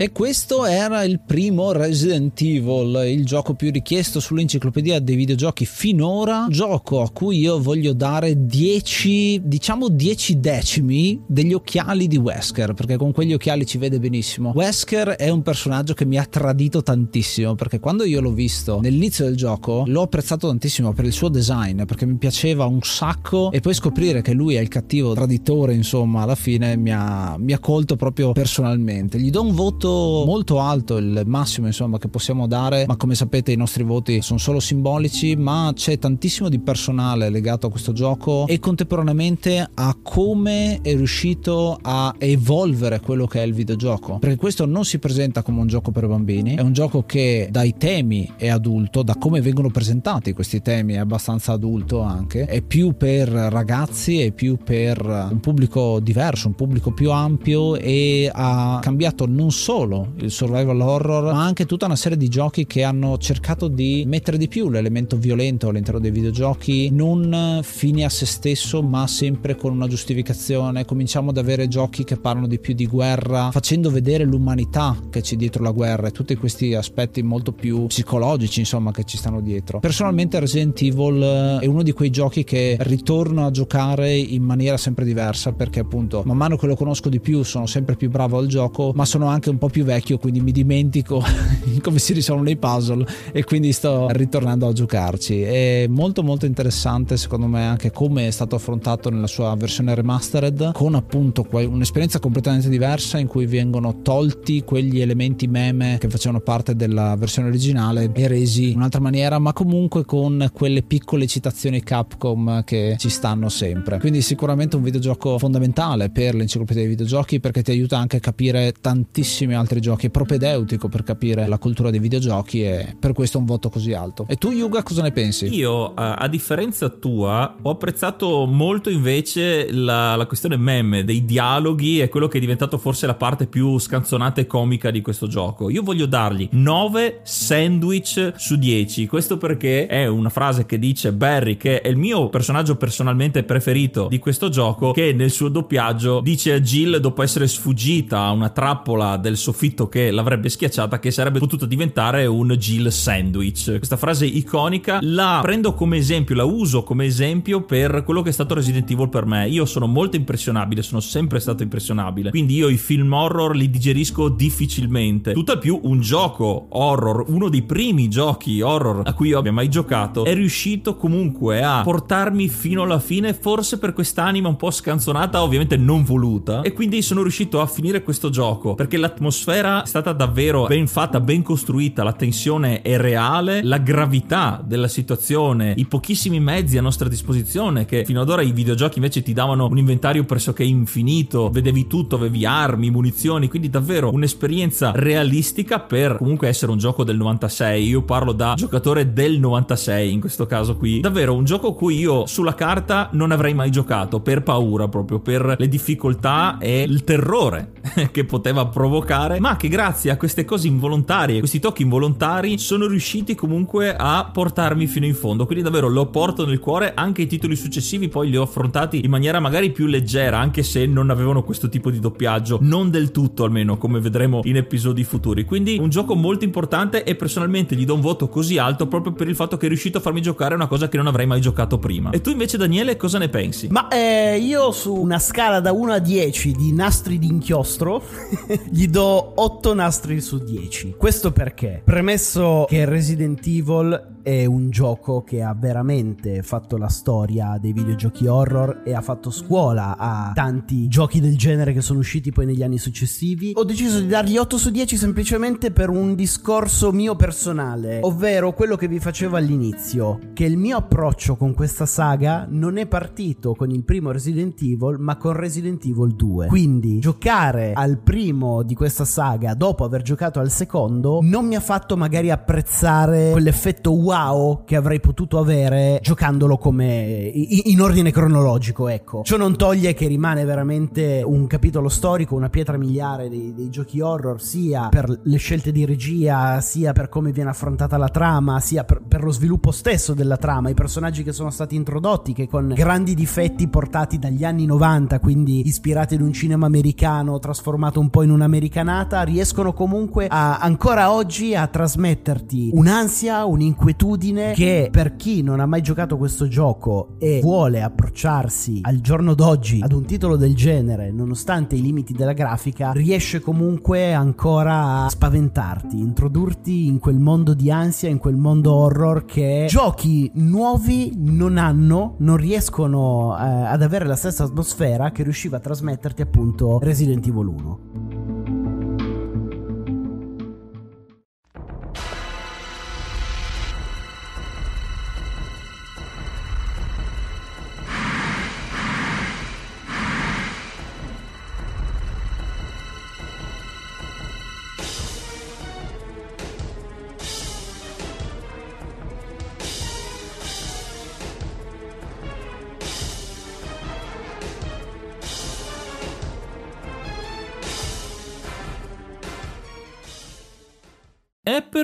E 0.00 0.12
questo 0.12 0.64
era 0.64 1.02
il 1.02 1.20
primo 1.20 1.72
Resident 1.72 2.40
Evil, 2.40 3.02
il 3.06 3.26
gioco 3.26 3.52
più 3.52 3.70
richiesto 3.70 4.18
sull'enciclopedia 4.18 4.98
dei 4.98 5.14
videogiochi 5.14 5.66
finora, 5.66 6.46
gioco 6.48 7.02
a 7.02 7.10
cui 7.10 7.40
io 7.40 7.60
voglio 7.60 7.92
dare 7.92 8.46
10, 8.46 9.42
diciamo 9.44 9.90
10 9.90 10.40
decimi 10.40 11.20
degli 11.26 11.52
occhiali 11.52 12.08
di 12.08 12.16
Wesker, 12.16 12.72
perché 12.72 12.96
con 12.96 13.12
quegli 13.12 13.34
occhiali 13.34 13.66
ci 13.66 13.76
vede 13.76 13.98
benissimo. 13.98 14.52
Wesker 14.54 15.08
è 15.08 15.28
un 15.28 15.42
personaggio 15.42 15.92
che 15.92 16.06
mi 16.06 16.16
ha 16.16 16.24
tradito 16.24 16.82
tantissimo, 16.82 17.54
perché 17.54 17.78
quando 17.78 18.04
io 18.04 18.22
l'ho 18.22 18.32
visto 18.32 18.80
nell'inizio 18.80 19.26
del 19.26 19.36
gioco 19.36 19.84
l'ho 19.86 20.00
apprezzato 20.00 20.48
tantissimo 20.48 20.94
per 20.94 21.04
il 21.04 21.12
suo 21.12 21.28
design, 21.28 21.82
perché 21.82 22.06
mi 22.06 22.16
piaceva 22.16 22.64
un 22.64 22.80
sacco 22.80 23.52
e 23.52 23.60
poi 23.60 23.74
scoprire 23.74 24.22
che 24.22 24.32
lui 24.32 24.54
è 24.54 24.60
il 24.60 24.68
cattivo 24.68 25.12
traditore, 25.12 25.74
insomma, 25.74 26.22
alla 26.22 26.36
fine 26.36 26.74
mi 26.78 26.90
ha, 26.90 27.36
mi 27.38 27.52
ha 27.52 27.58
colto 27.58 27.96
proprio 27.96 28.32
personalmente. 28.32 29.20
Gli 29.20 29.28
do 29.28 29.42
un 29.42 29.52
voto 29.54 29.88
molto 29.90 30.60
alto, 30.60 30.96
il 30.96 31.22
massimo 31.26 31.66
insomma 31.66 31.98
che 31.98 32.08
possiamo 32.08 32.46
dare, 32.46 32.84
ma 32.86 32.96
come 32.96 33.14
sapete 33.14 33.52
i 33.52 33.56
nostri 33.56 33.82
voti 33.82 34.22
sono 34.22 34.38
solo 34.38 34.60
simbolici, 34.60 35.36
ma 35.36 35.72
c'è 35.74 35.98
tantissimo 35.98 36.48
di 36.48 36.58
personale 36.58 37.30
legato 37.30 37.66
a 37.66 37.70
questo 37.70 37.92
gioco 37.92 38.46
e 38.46 38.58
contemporaneamente 38.58 39.68
a 39.74 39.96
come 40.02 40.80
è 40.82 40.94
riuscito 40.94 41.78
a 41.80 42.14
evolvere 42.18 43.00
quello 43.00 43.26
che 43.26 43.42
è 43.42 43.46
il 43.46 43.54
videogioco, 43.54 44.18
perché 44.18 44.36
questo 44.36 44.66
non 44.66 44.84
si 44.84 44.98
presenta 44.98 45.42
come 45.42 45.60
un 45.60 45.66
gioco 45.66 45.90
per 45.90 46.06
bambini, 46.06 46.54
è 46.54 46.60
un 46.60 46.72
gioco 46.72 47.04
che 47.04 47.48
dai 47.50 47.74
temi 47.76 48.32
è 48.36 48.48
adulto, 48.48 49.02
da 49.02 49.16
come 49.16 49.40
vengono 49.40 49.70
presentati 49.70 50.32
questi 50.32 50.62
temi 50.62 50.94
è 50.94 50.98
abbastanza 50.98 51.52
adulto 51.52 52.00
anche, 52.00 52.44
è 52.44 52.62
più 52.62 52.96
per 52.96 53.28
ragazzi, 53.28 54.20
è 54.20 54.32
più 54.32 54.56
per 54.62 55.00
un 55.30 55.40
pubblico 55.40 56.00
diverso, 56.00 56.48
un 56.48 56.54
pubblico 56.54 56.92
più 56.92 57.10
ampio 57.10 57.76
e 57.76 58.30
ha 58.32 58.78
cambiato 58.80 59.26
non 59.26 59.50
solo 59.50 59.79
solo 59.80 60.12
il 60.16 60.30
survival 60.30 60.80
horror, 60.80 61.32
ma 61.32 61.42
anche 61.42 61.64
tutta 61.64 61.86
una 61.86 61.96
serie 61.96 62.18
di 62.18 62.28
giochi 62.28 62.66
che 62.66 62.82
hanno 62.82 63.16
cercato 63.16 63.68
di 63.68 64.04
mettere 64.06 64.36
di 64.36 64.46
più 64.46 64.68
l'elemento 64.68 65.16
violento 65.16 65.68
all'interno 65.68 66.00
dei 66.00 66.10
videogiochi, 66.10 66.90
non 66.90 67.60
fine 67.62 68.04
a 68.04 68.10
se 68.10 68.26
stesso, 68.26 68.82
ma 68.82 69.06
sempre 69.06 69.56
con 69.56 69.72
una 69.72 69.86
giustificazione. 69.86 70.84
Cominciamo 70.84 71.30
ad 71.30 71.38
avere 71.38 71.66
giochi 71.68 72.04
che 72.04 72.16
parlano 72.16 72.46
di 72.46 72.58
più 72.58 72.74
di 72.74 72.86
guerra, 72.86 73.50
facendo 73.50 73.90
vedere 73.90 74.24
l'umanità 74.24 74.98
che 75.08 75.22
c'è 75.22 75.36
dietro 75.36 75.62
la 75.62 75.70
guerra 75.70 76.08
e 76.08 76.10
tutti 76.10 76.34
questi 76.34 76.74
aspetti 76.74 77.22
molto 77.22 77.52
più 77.52 77.86
psicologici, 77.86 78.60
insomma, 78.60 78.90
che 78.90 79.04
ci 79.04 79.16
stanno 79.16 79.40
dietro. 79.40 79.80
Personalmente 79.80 80.38
Resident 80.38 80.80
Evil 80.82 81.58
è 81.62 81.66
uno 81.66 81.82
di 81.82 81.92
quei 81.92 82.10
giochi 82.10 82.44
che 82.44 82.76
ritorno 82.80 83.46
a 83.46 83.50
giocare 83.50 84.14
in 84.14 84.42
maniera 84.42 84.76
sempre 84.76 85.04
diversa 85.04 85.52
perché 85.52 85.80
appunto 85.80 86.22
man 86.26 86.36
mano 86.36 86.56
che 86.56 86.66
lo 86.66 86.76
conosco 86.76 87.08
di 87.08 87.20
più 87.20 87.42
sono 87.42 87.66
sempre 87.66 87.96
più 87.96 88.10
bravo 88.10 88.36
al 88.36 88.46
gioco, 88.46 88.92
ma 88.94 89.04
sono 89.04 89.26
anche 89.26 89.48
un 89.48 89.56
po' 89.56 89.68
più 89.70 89.84
vecchio, 89.84 90.18
quindi 90.18 90.40
mi 90.40 90.52
dimentico 90.52 91.22
come 91.80 91.98
si 91.98 92.12
risolvono 92.12 92.50
i 92.50 92.56
puzzle 92.56 93.06
e 93.32 93.44
quindi 93.44 93.72
sto 93.72 94.08
ritornando 94.10 94.68
a 94.68 94.72
giocarci. 94.72 95.42
È 95.42 95.86
molto 95.88 96.22
molto 96.22 96.46
interessante 96.46 97.16
secondo 97.16 97.46
me 97.46 97.64
anche 97.64 97.90
come 97.90 98.26
è 98.26 98.30
stato 98.30 98.56
affrontato 98.56 99.10
nella 99.10 99.26
sua 99.26 99.54
versione 99.56 99.94
remastered 99.94 100.72
con 100.72 100.94
appunto 100.94 101.46
un'esperienza 101.50 102.18
completamente 102.18 102.68
diversa 102.68 103.18
in 103.18 103.26
cui 103.26 103.46
vengono 103.46 104.02
tolti 104.02 104.62
quegli 104.62 105.00
elementi 105.00 105.46
meme 105.46 105.96
che 105.98 106.08
facevano 106.08 106.40
parte 106.40 106.74
della 106.76 107.14
versione 107.16 107.48
originale 107.48 108.10
e 108.12 108.28
resi 108.28 108.70
in 108.70 108.76
un'altra 108.76 109.00
maniera, 109.00 109.38
ma 109.38 109.52
comunque 109.52 110.04
con 110.04 110.50
quelle 110.52 110.82
piccole 110.82 111.26
citazioni 111.26 111.82
Capcom 111.82 112.64
che 112.64 112.96
ci 112.98 113.08
stanno 113.08 113.48
sempre. 113.48 113.98
Quindi 113.98 114.22
sicuramente 114.22 114.76
un 114.76 114.82
videogioco 114.82 115.38
fondamentale 115.38 116.10
per 116.10 116.34
l'enciclopedia 116.34 116.82
dei 116.82 116.90
videogiochi 116.90 117.40
perché 117.40 117.62
ti 117.62 117.70
aiuta 117.70 117.98
anche 117.98 118.16
a 118.16 118.20
capire 118.20 118.74
tantissimi 118.80 119.54
altri 119.60 119.80
giochi, 119.80 120.06
è 120.06 120.10
propedeutico 120.10 120.88
per 120.88 121.02
capire 121.02 121.46
la 121.46 121.58
cultura 121.58 121.90
dei 121.90 122.00
videogiochi 122.00 122.62
e 122.62 122.96
per 122.98 123.12
questo 123.12 123.38
un 123.38 123.44
voto 123.44 123.68
così 123.68 123.92
alto. 123.92 124.26
E 124.28 124.36
tu 124.36 124.50
Yuga 124.50 124.82
cosa 124.82 125.02
ne 125.02 125.12
pensi? 125.12 125.46
Io 125.54 125.94
a 125.94 126.26
differenza 126.28 126.88
tua 126.88 127.56
ho 127.60 127.70
apprezzato 127.70 128.46
molto 128.46 128.90
invece 128.90 129.72
la, 129.72 130.16
la 130.16 130.26
questione 130.26 130.56
meme 130.56 131.04
dei 131.04 131.24
dialoghi 131.24 132.00
e 132.00 132.08
quello 132.08 132.28
che 132.28 132.38
è 132.38 132.40
diventato 132.40 132.78
forse 132.78 133.06
la 133.06 133.14
parte 133.14 133.46
più 133.46 133.78
scanzonata 133.78 134.40
e 134.40 134.46
comica 134.46 134.90
di 134.90 135.00
questo 135.00 135.26
gioco. 135.26 135.70
Io 135.70 135.82
voglio 135.82 136.06
dargli 136.06 136.48
9 136.52 137.20
sandwich 137.22 138.32
su 138.36 138.56
10. 138.56 139.06
Questo 139.06 139.36
perché 139.36 139.86
è 139.86 140.06
una 140.06 140.30
frase 140.30 140.66
che 140.66 140.78
dice 140.78 141.12
Barry, 141.12 141.56
che 141.56 141.80
è 141.80 141.88
il 141.88 141.96
mio 141.96 142.28
personaggio 142.28 142.76
personalmente 142.76 143.42
preferito 143.42 144.08
di 144.08 144.18
questo 144.18 144.48
gioco, 144.48 144.92
che 144.92 145.12
nel 145.12 145.30
suo 145.30 145.48
doppiaggio 145.48 146.20
dice 146.20 146.52
a 146.52 146.60
Jill 146.60 146.96
dopo 146.96 147.22
essere 147.22 147.46
sfuggita 147.46 148.20
a 148.20 148.30
una 148.32 148.48
trappola 148.48 149.16
del 149.16 149.36
soffitto 149.50 149.88
che 149.88 150.10
l'avrebbe 150.12 150.48
schiacciata 150.48 151.00
che 151.00 151.10
sarebbe 151.10 151.40
potuto 151.40 151.66
diventare 151.66 152.26
un 152.26 152.48
Jill 152.50 152.88
sandwich. 152.88 153.76
Questa 153.78 153.96
frase 153.96 154.26
iconica 154.26 154.98
la 155.02 155.40
prendo 155.42 155.74
come 155.74 155.96
esempio, 155.96 156.36
la 156.36 156.44
uso 156.44 156.84
come 156.84 157.04
esempio 157.04 157.62
per 157.62 158.04
quello 158.04 158.22
che 158.22 158.30
è 158.30 158.32
stato 158.32 158.54
Resident 158.54 158.88
Evil 158.90 159.08
per 159.08 159.26
me. 159.26 159.48
Io 159.48 159.64
sono 159.64 159.86
molto 159.86 160.16
impressionabile, 160.16 160.82
sono 160.82 161.00
sempre 161.00 161.40
stato 161.40 161.62
impressionabile. 161.62 162.30
Quindi 162.30 162.54
io 162.54 162.68
i 162.68 162.76
film 162.76 163.12
horror 163.12 163.56
li 163.56 163.68
digerisco 163.68 164.28
difficilmente. 164.28 165.32
Tutt'al 165.32 165.58
più 165.58 165.80
un 165.82 166.00
gioco 166.00 166.66
horror, 166.70 167.24
uno 167.28 167.48
dei 167.48 167.62
primi 167.62 168.08
giochi 168.08 168.60
horror 168.60 169.02
a 169.04 169.12
cui 169.14 169.28
io 169.28 169.38
abbia 169.38 169.52
mai 169.52 169.68
giocato, 169.68 170.24
è 170.24 170.34
riuscito 170.34 170.96
comunque 170.96 171.62
a 171.62 171.82
portarmi 171.82 172.48
fino 172.48 172.82
alla 172.82 173.00
fine, 173.00 173.34
forse 173.34 173.78
per 173.78 173.92
quest'anima 173.92 174.48
un 174.48 174.56
po' 174.56 174.70
scanzonata, 174.70 175.42
ovviamente 175.42 175.76
non 175.76 176.04
voluta. 176.04 176.62
E 176.62 176.72
quindi 176.72 177.02
sono 177.02 177.22
riuscito 177.22 177.60
a 177.60 177.66
finire 177.66 178.02
questo 178.02 178.30
gioco 178.30 178.74
perché 178.74 178.96
l'atmosfera 178.96 179.29
è 179.30 179.86
stata 179.86 180.12
davvero 180.12 180.66
ben 180.66 180.86
fatta, 180.86 181.20
ben 181.20 181.42
costruita, 181.42 182.02
la 182.02 182.12
tensione 182.12 182.82
è 182.82 182.96
reale, 182.98 183.62
la 183.62 183.78
gravità 183.78 184.62
della 184.64 184.88
situazione, 184.88 185.74
i 185.76 185.86
pochissimi 185.86 186.40
mezzi 186.40 186.78
a 186.78 186.82
nostra 186.82 187.08
disposizione 187.08 187.84
che 187.84 188.04
fino 188.04 188.20
ad 188.20 188.28
ora 188.28 188.42
i 188.42 188.52
videogiochi 188.52 188.98
invece 188.98 189.22
ti 189.22 189.32
davano 189.32 189.66
un 189.66 189.78
inventario 189.78 190.24
pressoché 190.24 190.64
infinito, 190.64 191.50
vedevi 191.50 191.86
tutto, 191.86 192.16
avevi 192.16 192.44
armi, 192.44 192.90
munizioni, 192.90 193.48
quindi 193.48 193.70
davvero 193.70 194.12
un'esperienza 194.12 194.92
realistica 194.94 195.80
per 195.80 196.16
comunque 196.16 196.48
essere 196.48 196.72
un 196.72 196.78
gioco 196.78 197.04
del 197.04 197.16
96. 197.16 197.86
Io 197.86 198.02
parlo 198.02 198.32
da 198.32 198.54
giocatore 198.56 199.12
del 199.12 199.38
96 199.38 200.12
in 200.12 200.20
questo 200.20 200.46
caso 200.46 200.76
qui. 200.76 201.00
Davvero 201.00 201.34
un 201.34 201.44
gioco 201.44 201.74
cui 201.74 201.98
io 201.98 202.26
sulla 202.26 202.54
carta 202.54 203.08
non 203.12 203.30
avrei 203.30 203.54
mai 203.54 203.70
giocato 203.70 204.20
per 204.20 204.42
paura 204.42 204.88
proprio, 204.88 205.20
per 205.20 205.56
le 205.58 205.68
difficoltà 205.68 206.58
e 206.58 206.82
il 206.82 207.04
terrore 207.04 207.72
che 208.10 208.24
poteva 208.24 208.66
provocare, 208.66 209.19
ma 209.38 209.56
che 209.56 209.68
grazie 209.68 210.10
a 210.10 210.16
queste 210.16 210.44
cose 210.44 210.68
involontarie, 210.68 211.38
questi 211.38 211.58
tocchi 211.60 211.82
involontari 211.82 212.58
sono 212.58 212.86
riusciti 212.86 213.34
comunque 213.34 213.94
a 213.94 214.28
portarmi 214.32 214.86
fino 214.86 215.06
in 215.06 215.14
fondo. 215.14 215.46
Quindi 215.46 215.64
davvero 215.64 215.88
lo 215.88 216.06
porto 216.06 216.46
nel 216.46 216.58
cuore, 216.58 216.92
anche 216.94 217.22
i 217.22 217.26
titoli 217.26 217.56
successivi 217.56 218.08
poi 218.08 218.30
li 218.30 218.36
ho 218.36 218.42
affrontati 218.42 219.04
in 219.04 219.10
maniera 219.10 219.40
magari 219.40 219.70
più 219.70 219.86
leggera, 219.86 220.38
anche 220.38 220.62
se 220.62 220.86
non 220.86 221.10
avevano 221.10 221.42
questo 221.42 221.68
tipo 221.68 221.90
di 221.90 222.00
doppiaggio, 222.00 222.58
non 222.62 222.90
del 222.90 223.10
tutto 223.10 223.44
almeno, 223.44 223.76
come 223.76 224.00
vedremo 224.00 224.40
in 224.44 224.56
episodi 224.56 225.04
futuri. 225.04 225.44
Quindi 225.44 225.78
un 225.78 225.90
gioco 225.90 226.14
molto 226.14 226.44
importante 226.44 227.04
e 227.04 227.14
personalmente 227.14 227.76
gli 227.76 227.84
do 227.84 227.94
un 227.94 228.00
voto 228.00 228.28
così 228.28 228.58
alto 228.58 228.86
proprio 228.86 229.12
per 229.12 229.28
il 229.28 229.34
fatto 229.34 229.56
che 229.56 229.66
è 229.66 229.68
riuscito 229.68 229.98
a 229.98 230.00
farmi 230.00 230.22
giocare 230.22 230.54
una 230.54 230.66
cosa 230.66 230.88
che 230.88 230.96
non 230.96 231.06
avrei 231.06 231.26
mai 231.26 231.40
giocato 231.40 231.78
prima. 231.78 232.10
E 232.10 232.20
tu 232.20 232.30
invece 232.30 232.56
Daniele 232.56 232.96
cosa 232.96 233.18
ne 233.18 233.28
pensi? 233.28 233.68
Ma 233.70 233.88
eh, 233.88 234.38
io 234.38 234.70
su 234.72 234.94
una 234.94 235.18
scala 235.18 235.60
da 235.60 235.72
1 235.72 235.92
a 235.92 235.98
10 235.98 236.52
di 236.52 236.72
nastri 236.72 237.18
d'inchiostro 237.18 238.02
gli 238.70 238.86
do 238.88 239.09
8 239.10 239.74
nastri 239.74 240.20
su 240.20 240.38
10. 240.38 240.94
Questo 240.96 241.32
perché? 241.32 241.82
Premesso 241.84 242.66
che 242.68 242.84
Resident 242.84 243.46
Evil 243.46 244.19
è 244.22 244.44
un 244.44 244.70
gioco 244.70 245.22
che 245.22 245.42
ha 245.42 245.54
veramente 245.54 246.42
fatto 246.42 246.76
la 246.76 246.88
storia 246.88 247.58
dei 247.60 247.72
videogiochi 247.72 248.26
horror 248.26 248.82
e 248.84 248.94
ha 248.94 249.00
fatto 249.00 249.30
scuola 249.30 249.96
a 249.96 250.32
tanti 250.34 250.88
giochi 250.88 251.20
del 251.20 251.36
genere 251.36 251.72
che 251.72 251.80
sono 251.80 252.00
usciti 252.00 252.30
poi 252.30 252.46
negli 252.46 252.62
anni 252.62 252.78
successivi. 252.78 253.52
Ho 253.54 253.64
deciso 253.64 254.00
di 254.00 254.06
dargli 254.06 254.36
8 254.36 254.58
su 254.58 254.70
10 254.70 254.96
semplicemente 254.96 255.70
per 255.70 255.88
un 255.88 256.14
discorso 256.14 256.92
mio 256.92 257.16
personale, 257.16 258.00
ovvero 258.02 258.52
quello 258.52 258.76
che 258.76 258.88
vi 258.88 258.98
facevo 258.98 259.36
all'inizio, 259.36 260.18
che 260.34 260.44
il 260.44 260.56
mio 260.56 260.76
approccio 260.76 261.36
con 261.36 261.54
questa 261.54 261.86
saga 261.86 262.46
non 262.48 262.76
è 262.76 262.86
partito 262.86 263.54
con 263.54 263.70
il 263.70 263.84
primo 263.84 264.10
Resident 264.10 264.60
Evil, 264.60 264.96
ma 264.98 265.16
con 265.16 265.32
Resident 265.32 265.84
Evil 265.84 266.14
2. 266.14 266.46
Quindi 266.46 266.98
giocare 266.98 267.72
al 267.72 267.98
primo 267.98 268.62
di 268.62 268.74
questa 268.74 269.04
saga 269.04 269.54
dopo 269.54 269.84
aver 269.84 270.02
giocato 270.02 270.40
al 270.40 270.50
secondo 270.50 271.20
non 271.22 271.46
mi 271.46 271.54
ha 271.54 271.60
fatto 271.60 271.96
magari 271.96 272.30
apprezzare 272.30 273.30
quell'effetto 273.30 273.92
wow 273.92 274.09
wow 274.10 274.64
che 274.64 274.74
avrei 274.74 274.98
potuto 274.98 275.38
avere 275.38 276.00
giocandolo 276.02 276.58
come 276.58 277.30
in 277.32 277.80
ordine 277.80 278.10
cronologico, 278.10 278.88
ecco. 278.88 279.22
Ciò 279.22 279.36
non 279.36 279.56
toglie 279.56 279.94
che 279.94 280.08
rimane 280.08 280.44
veramente 280.44 281.22
un 281.24 281.46
capitolo 281.46 281.88
storico, 281.88 282.34
una 282.34 282.48
pietra 282.48 282.76
miliare 282.76 283.28
dei, 283.28 283.54
dei 283.54 283.70
giochi 283.70 284.00
horror, 284.00 284.42
sia 284.42 284.88
per 284.88 285.20
le 285.22 285.36
scelte 285.36 285.70
di 285.70 285.84
regia, 285.84 286.60
sia 286.60 286.92
per 286.92 287.08
come 287.08 287.30
viene 287.30 287.50
affrontata 287.50 287.96
la 287.96 288.08
trama, 288.08 288.58
sia 288.58 288.82
per, 288.82 289.00
per 289.06 289.22
lo 289.22 289.30
sviluppo 289.30 289.70
stesso 289.70 290.12
della 290.12 290.36
trama, 290.36 290.70
i 290.70 290.74
personaggi 290.74 291.22
che 291.22 291.32
sono 291.32 291.50
stati 291.50 291.76
introdotti, 291.76 292.32
che 292.32 292.48
con 292.48 292.72
grandi 292.74 293.14
difetti 293.14 293.68
portati 293.68 294.18
dagli 294.18 294.44
anni 294.44 294.66
90, 294.66 295.20
quindi 295.20 295.66
ispirati 295.66 296.14
ad 296.14 296.20
un 296.20 296.32
cinema 296.32 296.66
americano, 296.66 297.38
trasformato 297.38 298.00
un 298.00 298.10
po' 298.10 298.22
in 298.22 298.30
un'americanata, 298.30 299.22
riescono 299.22 299.72
comunque 299.72 300.26
a, 300.26 300.58
ancora 300.58 301.12
oggi 301.12 301.54
a 301.54 301.66
trasmetterti 301.66 302.70
un'ansia, 302.72 303.44
un'inquietudine 303.44 303.98
un'abitudine 304.00 304.52
che 304.52 304.88
per 304.90 305.16
chi 305.16 305.42
non 305.42 305.60
ha 305.60 305.66
mai 305.66 305.82
giocato 305.82 306.16
questo 306.16 306.48
gioco 306.48 307.16
e 307.18 307.40
vuole 307.42 307.82
approcciarsi 307.82 308.80
al 308.82 309.00
giorno 309.00 309.34
d'oggi 309.34 309.80
ad 309.82 309.92
un 309.92 310.04
titolo 310.04 310.36
del 310.36 310.54
genere, 310.54 311.10
nonostante 311.10 311.76
i 311.76 311.82
limiti 311.82 312.14
della 312.14 312.32
grafica, 312.32 312.92
riesce 312.92 313.40
comunque 313.40 314.14
ancora 314.14 315.04
a 315.04 315.08
spaventarti, 315.08 315.98
introdurti 315.98 316.86
in 316.86 316.98
quel 316.98 317.18
mondo 317.18 317.52
di 317.54 317.70
ansia, 317.70 318.08
in 318.08 318.18
quel 318.18 318.36
mondo 318.36 318.72
horror 318.72 319.24
che 319.24 319.66
giochi 319.68 320.30
nuovi 320.34 321.12
non 321.16 321.58
hanno, 321.58 322.14
non 322.18 322.36
riescono 322.36 323.36
eh, 323.38 323.42
ad 323.42 323.82
avere 323.82 324.06
la 324.06 324.16
stessa 324.16 324.44
atmosfera 324.44 325.10
che 325.10 325.22
riusciva 325.22 325.58
a 325.58 325.60
trasmetterti 325.60 326.22
appunto 326.22 326.78
Resident 326.80 327.26
Evil 327.26 327.46
1. 327.46 327.99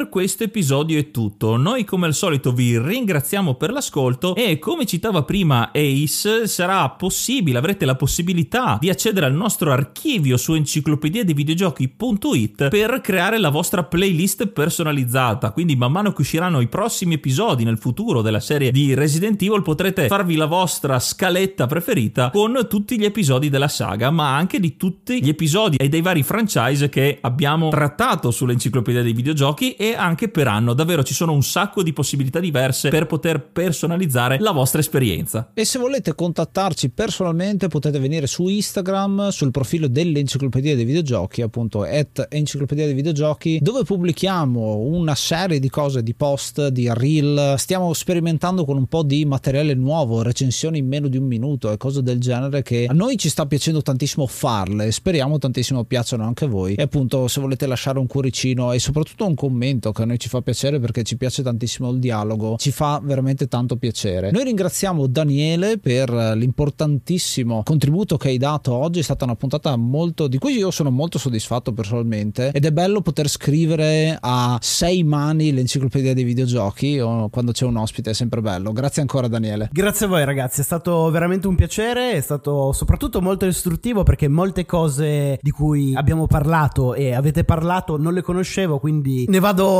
Questo 0.09 0.45
episodio 0.45 0.99
è 0.99 1.11
tutto. 1.11 1.57
Noi 1.57 1.85
come 1.85 2.07
al 2.07 2.15
solito 2.15 2.53
vi 2.53 2.79
ringraziamo 2.79 3.55
per 3.55 3.71
l'ascolto 3.71 4.35
e 4.35 4.59
come 4.59 4.87
citava 4.87 5.23
prima 5.23 5.71
Ace 5.73 6.47
sarà 6.47 6.89
possibile, 6.91 7.59
avrete 7.59 7.85
la 7.85 7.95
possibilità 7.95 8.79
di 8.81 8.91
accedere 8.91 9.27
al 9.27 9.35
nostro 9.35 9.73
archivio 9.73 10.37
su 10.37 10.55
enciclopedia 10.55 11.25
dei 11.25 11.35
videogiochi.it 11.35 12.69
per 12.69 13.01
creare 13.01 13.39
la 13.39 13.51
vostra 13.51 13.85
playlist 13.85 14.47
personalizzata. 14.49 15.51
Quindi 15.53 15.77
man 15.77 15.93
mano 15.93 16.13
che 16.13 16.23
usciranno 16.23 16.61
i 16.61 16.69
prossimi 16.69 17.15
episodi 17.15 17.65
nel 17.65 17.79
futuro 17.79 18.23
della 18.23 18.41
serie 18.41 18.71
di 18.71 18.95
Resident 18.95 19.41
Evil 19.43 19.63
potrete 19.63 20.07
farvi 20.07 20.37
la 20.37 20.47
vostra 20.47 20.99
scaletta 20.99 21.67
preferita 21.67 22.31
con 22.31 22.67
tutti 22.69 22.99
gli 22.99 23.05
episodi 23.05 23.49
della 23.49 23.69
saga, 23.69 24.11
ma 24.11 24.37
anche 24.37 24.61
di 24.61 24.77
tutti 24.77 25.23
gli 25.23 25.29
episodi 25.29 25.77
e 25.77 25.89
dei 25.89 26.03
vari 26.03 26.23
franchise 26.23 26.89
che 26.89 27.19
abbiamo 27.21 27.69
trattato 27.69 28.31
sull'enciclopedia 28.31 29.03
dei 29.03 29.13
videogiochi 29.13 29.73
e 29.73 29.95
anche 29.95 30.06
per 30.15 30.47
anno. 30.47 30.73
Davvero 30.73 31.03
ci 31.03 31.15
sono 31.15 31.33
un 31.33 31.43
sacco 31.43 31.83
di 31.83 31.93
possibilità 31.93 32.39
diverse 32.39 32.91
per 32.91 33.07
poter 33.07 33.43
personalizzare 33.43 34.39
la 34.39 34.53
vostra 34.53 34.81
esperienza. 34.81 35.51
E 35.53 35.65
se 35.65 35.79
volete 35.79 36.15
contattarci 36.15 36.91
personalmente 36.91 37.69
potete 37.69 37.99
venire 37.99 38.27
su 38.27 38.47
Instagram, 38.47 39.31
sul 39.31 39.51
profilo 39.51 39.89
dell'enciclopedia 39.89 40.77
dei 40.77 40.85
videogiochi, 40.85 41.43
appunto 41.43 41.83
at 41.83 42.29
enciclopedia 42.31 42.85
dei 42.85 42.95
videogiochi, 42.95 43.59
dove 43.61 43.83
pubblichiamo 43.83 44.77
una 44.77 45.15
serie 45.15 45.59
di 45.59 45.69
cose, 45.69 46.03
di 46.03 46.15
post, 46.15 46.69
di 46.69 46.89
reel. 46.93 47.55
Stiamo 47.57 47.93
sperimentando 47.93 48.65
con 48.65 48.77
un 48.77 48.87
po' 48.87 49.03
di 49.03 49.25
materiale 49.25 49.75
nuovo, 49.75 50.23
recensioni 50.23 50.79
in 50.79 50.87
meno 50.87 51.09
di 51.09 51.17
un 51.17 51.25
minuto 51.25 51.73
e 51.73 51.77
cose 51.77 52.03
del 52.03 52.21
genere 52.21 52.63
che 52.63 52.87
a 52.89 52.93
noi 52.93 53.17
ci 53.17 53.29
sta 53.29 53.47
piacendo 53.47 53.83
tantissimo 53.83 54.27
farle. 54.27 54.93
Speriamo 54.93 55.39
tantissimo 55.39 55.85
piacciono 55.85 56.25
anche 56.25 56.45
a 56.45 56.49
voi. 56.49 56.75
E 56.75 56.83
appunto 56.83 57.29
se 57.29 57.41
volete 57.41 57.67
lasciare 57.67 57.99
un 57.99 58.07
cuoricino 58.07 58.73
e 58.73 58.79
soprattutto 58.79 59.27
un 59.27 59.35
commento 59.35 59.86
che 59.93 60.03
a 60.03 60.05
noi 60.05 60.19
ci 60.19 60.29
fa 60.29 60.41
piacere 60.41 60.79
perché 60.81 61.03
ci 61.03 61.17
piace 61.17 61.43
tantissimo 61.43 61.91
il 61.91 61.99
dialogo, 61.99 62.57
ci 62.59 62.71
fa 62.71 63.01
veramente 63.03 63.49
tanto 63.49 63.77
piacere. 63.77 64.31
Noi 64.31 64.45
ringraziamo 64.45 65.07
Daniele 65.07 65.79
per 65.79 66.11
l'importantissimo 66.11 67.63
contributo 67.63 68.17
che 68.17 68.29
hai 68.29 68.39
dato 68.39 68.73
oggi, 68.75 69.01
è 69.01 69.03
stata 69.03 69.25
una 69.25 69.37
puntata 69.37 69.75
molto 69.77 70.27
di 70.29 70.39
cui 70.39 70.57
io 70.57 70.71
sono 70.71 70.91
molto 70.91 71.19
soddisfatto 71.19 71.73
personalmente 71.73 72.51
ed 72.53 72.65
è 72.65 72.73
bello 72.73 73.01
poter 73.01 73.29
scrivere 73.29 74.17
a 74.21 74.59
sei 74.61 75.03
mani 75.05 75.53
l'enciclopedia 75.53 76.15
dei 76.15 76.25
videogiochi 76.25 76.99
o 76.99 77.29
quando 77.29 77.53
c'è 77.53 77.65
un 77.65 77.77
ospite, 77.77 78.11
è 78.11 78.15
sempre 78.15 78.41
bello. 78.41 78.73
Grazie 78.73 79.03
ancora 79.03 79.29
Daniele. 79.29 79.69
Grazie 79.73 80.07
a 80.07 80.09
voi 80.09 80.25
ragazzi, 80.25 80.61
è 80.61 80.65
stato 80.65 81.11
veramente 81.11 81.47
un 81.47 81.55
piacere, 81.55 82.13
è 82.13 82.21
stato 82.21 82.73
soprattutto 82.73 83.21
molto 83.21 83.47
istruttivo 83.47 84.03
perché 84.03 84.29
molte 84.29 84.65
cose 84.67 85.39
di 85.41 85.51
cui 85.51 85.95
abbiamo 85.95 86.27
parlato 86.27 86.95
e 86.95 87.15
avete 87.15 87.45
parlato 87.45 87.97
non 87.97 88.13
le 88.13 88.23
conoscevo, 88.23 88.79
quindi 88.79 89.25
ne 89.29 89.39
vado, 89.39 89.76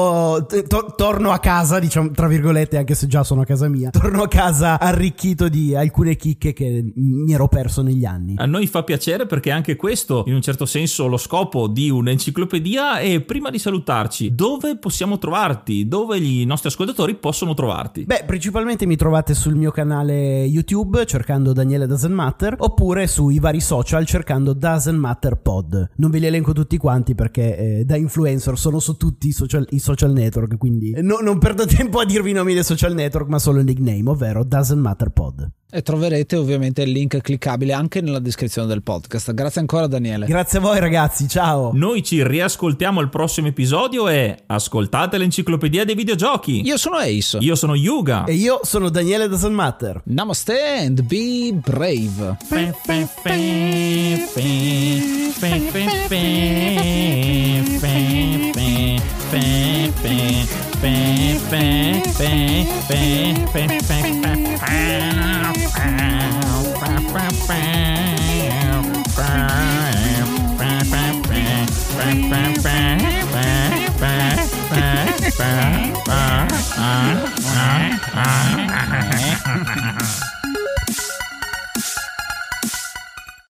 to- 0.47 0.95
torno 0.97 1.31
a 1.31 1.39
casa, 1.39 1.79
diciamo 1.79 2.11
tra 2.11 2.29
virgolette, 2.29 2.77
anche 2.77 2.95
se 2.95 3.07
già 3.07 3.23
sono 3.25 3.43
a 3.43 3.45
casa 3.45 3.69
mia, 3.69 3.91
torno 3.91 4.23
a 4.23 4.29
casa 4.29 4.79
arricchito 4.79 5.49
di 5.49 5.75
alcune 5.75 6.17
chicche 6.17 6.53
che 6.53 6.93
mi 6.95 7.33
ero 7.33 7.49
perso 7.49 7.83
negli 7.83 8.05
anni. 8.05 8.35
A 8.37 8.47
noi 8.47 8.67
fa 8.67 8.83
piacere 8.83 9.27
perché 9.27 9.51
anche 9.51 9.77
questo, 9.77 10.25
in 10.27 10.35
un 10.35 10.43
certo 10.43 10.67
senso, 10.67 11.07
lo 11.07 11.17
scopo 11.17 11.69
di 11.69 11.91
un'enciclopedia 11.91 12.99
e 12.99 13.21
prima 13.21 13.51
di 13.51 13.59
salutarci, 13.59 14.35
dove 14.35 14.77
possiamo 14.77 15.19
trovarti? 15.19 15.89
Dove 15.89 16.19
i 16.19 16.45
nostri 16.45 16.69
ascoltatori 16.69 17.15
possono 17.17 17.55
trovarti? 17.55 18.05
Beh, 18.05 18.25
principalmente 18.27 18.87
mi 18.87 18.97
trovate 18.97 19.35
sul 19.35 19.55
mio 19.55 19.71
canale 19.71 20.45
YouTube 20.45 21.05
cercando 21.07 21.53
Daniele 21.53 21.87
Doesn't 21.87 22.13
Matter 22.13 22.55
oppure 22.59 23.07
sui 23.07 23.39
vari 23.39 23.61
social 23.61 24.05
cercando 24.07 24.53
Doesn't 24.53 24.99
Matter 24.99 25.37
Pod. 25.37 25.91
Non 25.97 26.11
ve 26.11 26.19
li 26.19 26.27
elenco 26.27 26.53
tutti 26.53 26.77
quanti 26.77 27.15
perché 27.15 27.57
eh, 27.57 27.85
da 27.85 27.97
influencer 27.97 28.59
sono 28.59 28.79
su 28.79 28.97
tutti 28.97 29.29
i 29.29 29.33
social, 29.33 29.67
i 29.71 29.79
social 29.87 30.13
network, 30.13 30.57
quindi 30.57 30.93
no, 31.01 31.19
non 31.19 31.39
perdo 31.39 31.65
tempo 31.65 32.01
a 32.01 32.05
dirvi 32.05 32.31
i 32.31 32.33
nomi 32.33 32.55
dei 32.55 32.65
social 32.65 32.93
network, 32.93 33.29
ma 33.29 33.39
solo 33.39 33.61
il 33.61 33.65
nickname, 33.65 34.11
ovvero 34.11 34.43
Doesn't 34.43 34.81
Matter 34.81 35.11
Pod. 35.11 35.49
E 35.69 35.83
troverete 35.83 36.37
ovviamente 36.37 36.83
il 36.83 36.91
link 36.91 37.21
cliccabile 37.21 37.73
anche 37.73 38.01
nella 38.01 38.21
descrizione 38.21 38.69
del 38.69 38.83
podcast. 38.83 39.35
Grazie 39.35 39.61
ancora 39.61 39.87
Daniele. 39.87 40.27
Grazie 40.27 40.59
a 40.59 40.61
voi 40.61 40.79
ragazzi, 40.79 41.29
ciao. 41.29 41.73
Noi 41.75 42.03
ci 42.03 42.27
riascoltiamo 42.27 43.01
al 43.01 43.09
prossimo 43.09 43.49
episodio 43.49 44.09
e 44.09 44.45
ascoltate 44.47 45.19
l'enciclopedia 45.19 45.85
dei 45.85 45.95
videogiochi. 45.95 46.63
Io 46.65 46.77
sono 46.77 46.97
Ace. 46.97 47.39
Io 47.41 47.55
sono 47.57 47.75
Yuga. 47.75 48.25
E 48.25 48.35
io 48.35 48.61
sono 48.63 48.91
Daniele 48.91 49.29
Doesn't 49.29 49.53
Matter. 49.53 50.03
Namaste 50.05 50.85
and 50.85 51.03
be 51.03 51.53
brave. 51.53 52.23
Ah, 52.23 52.37
ah, 52.49 52.75
ah, 52.87 53.09
ah, 53.23 53.37
ah. 58.55 58.66
Ha 78.17 78.23
ha 78.23 78.85
ha 79.43 80.01
ha. 80.01 80.26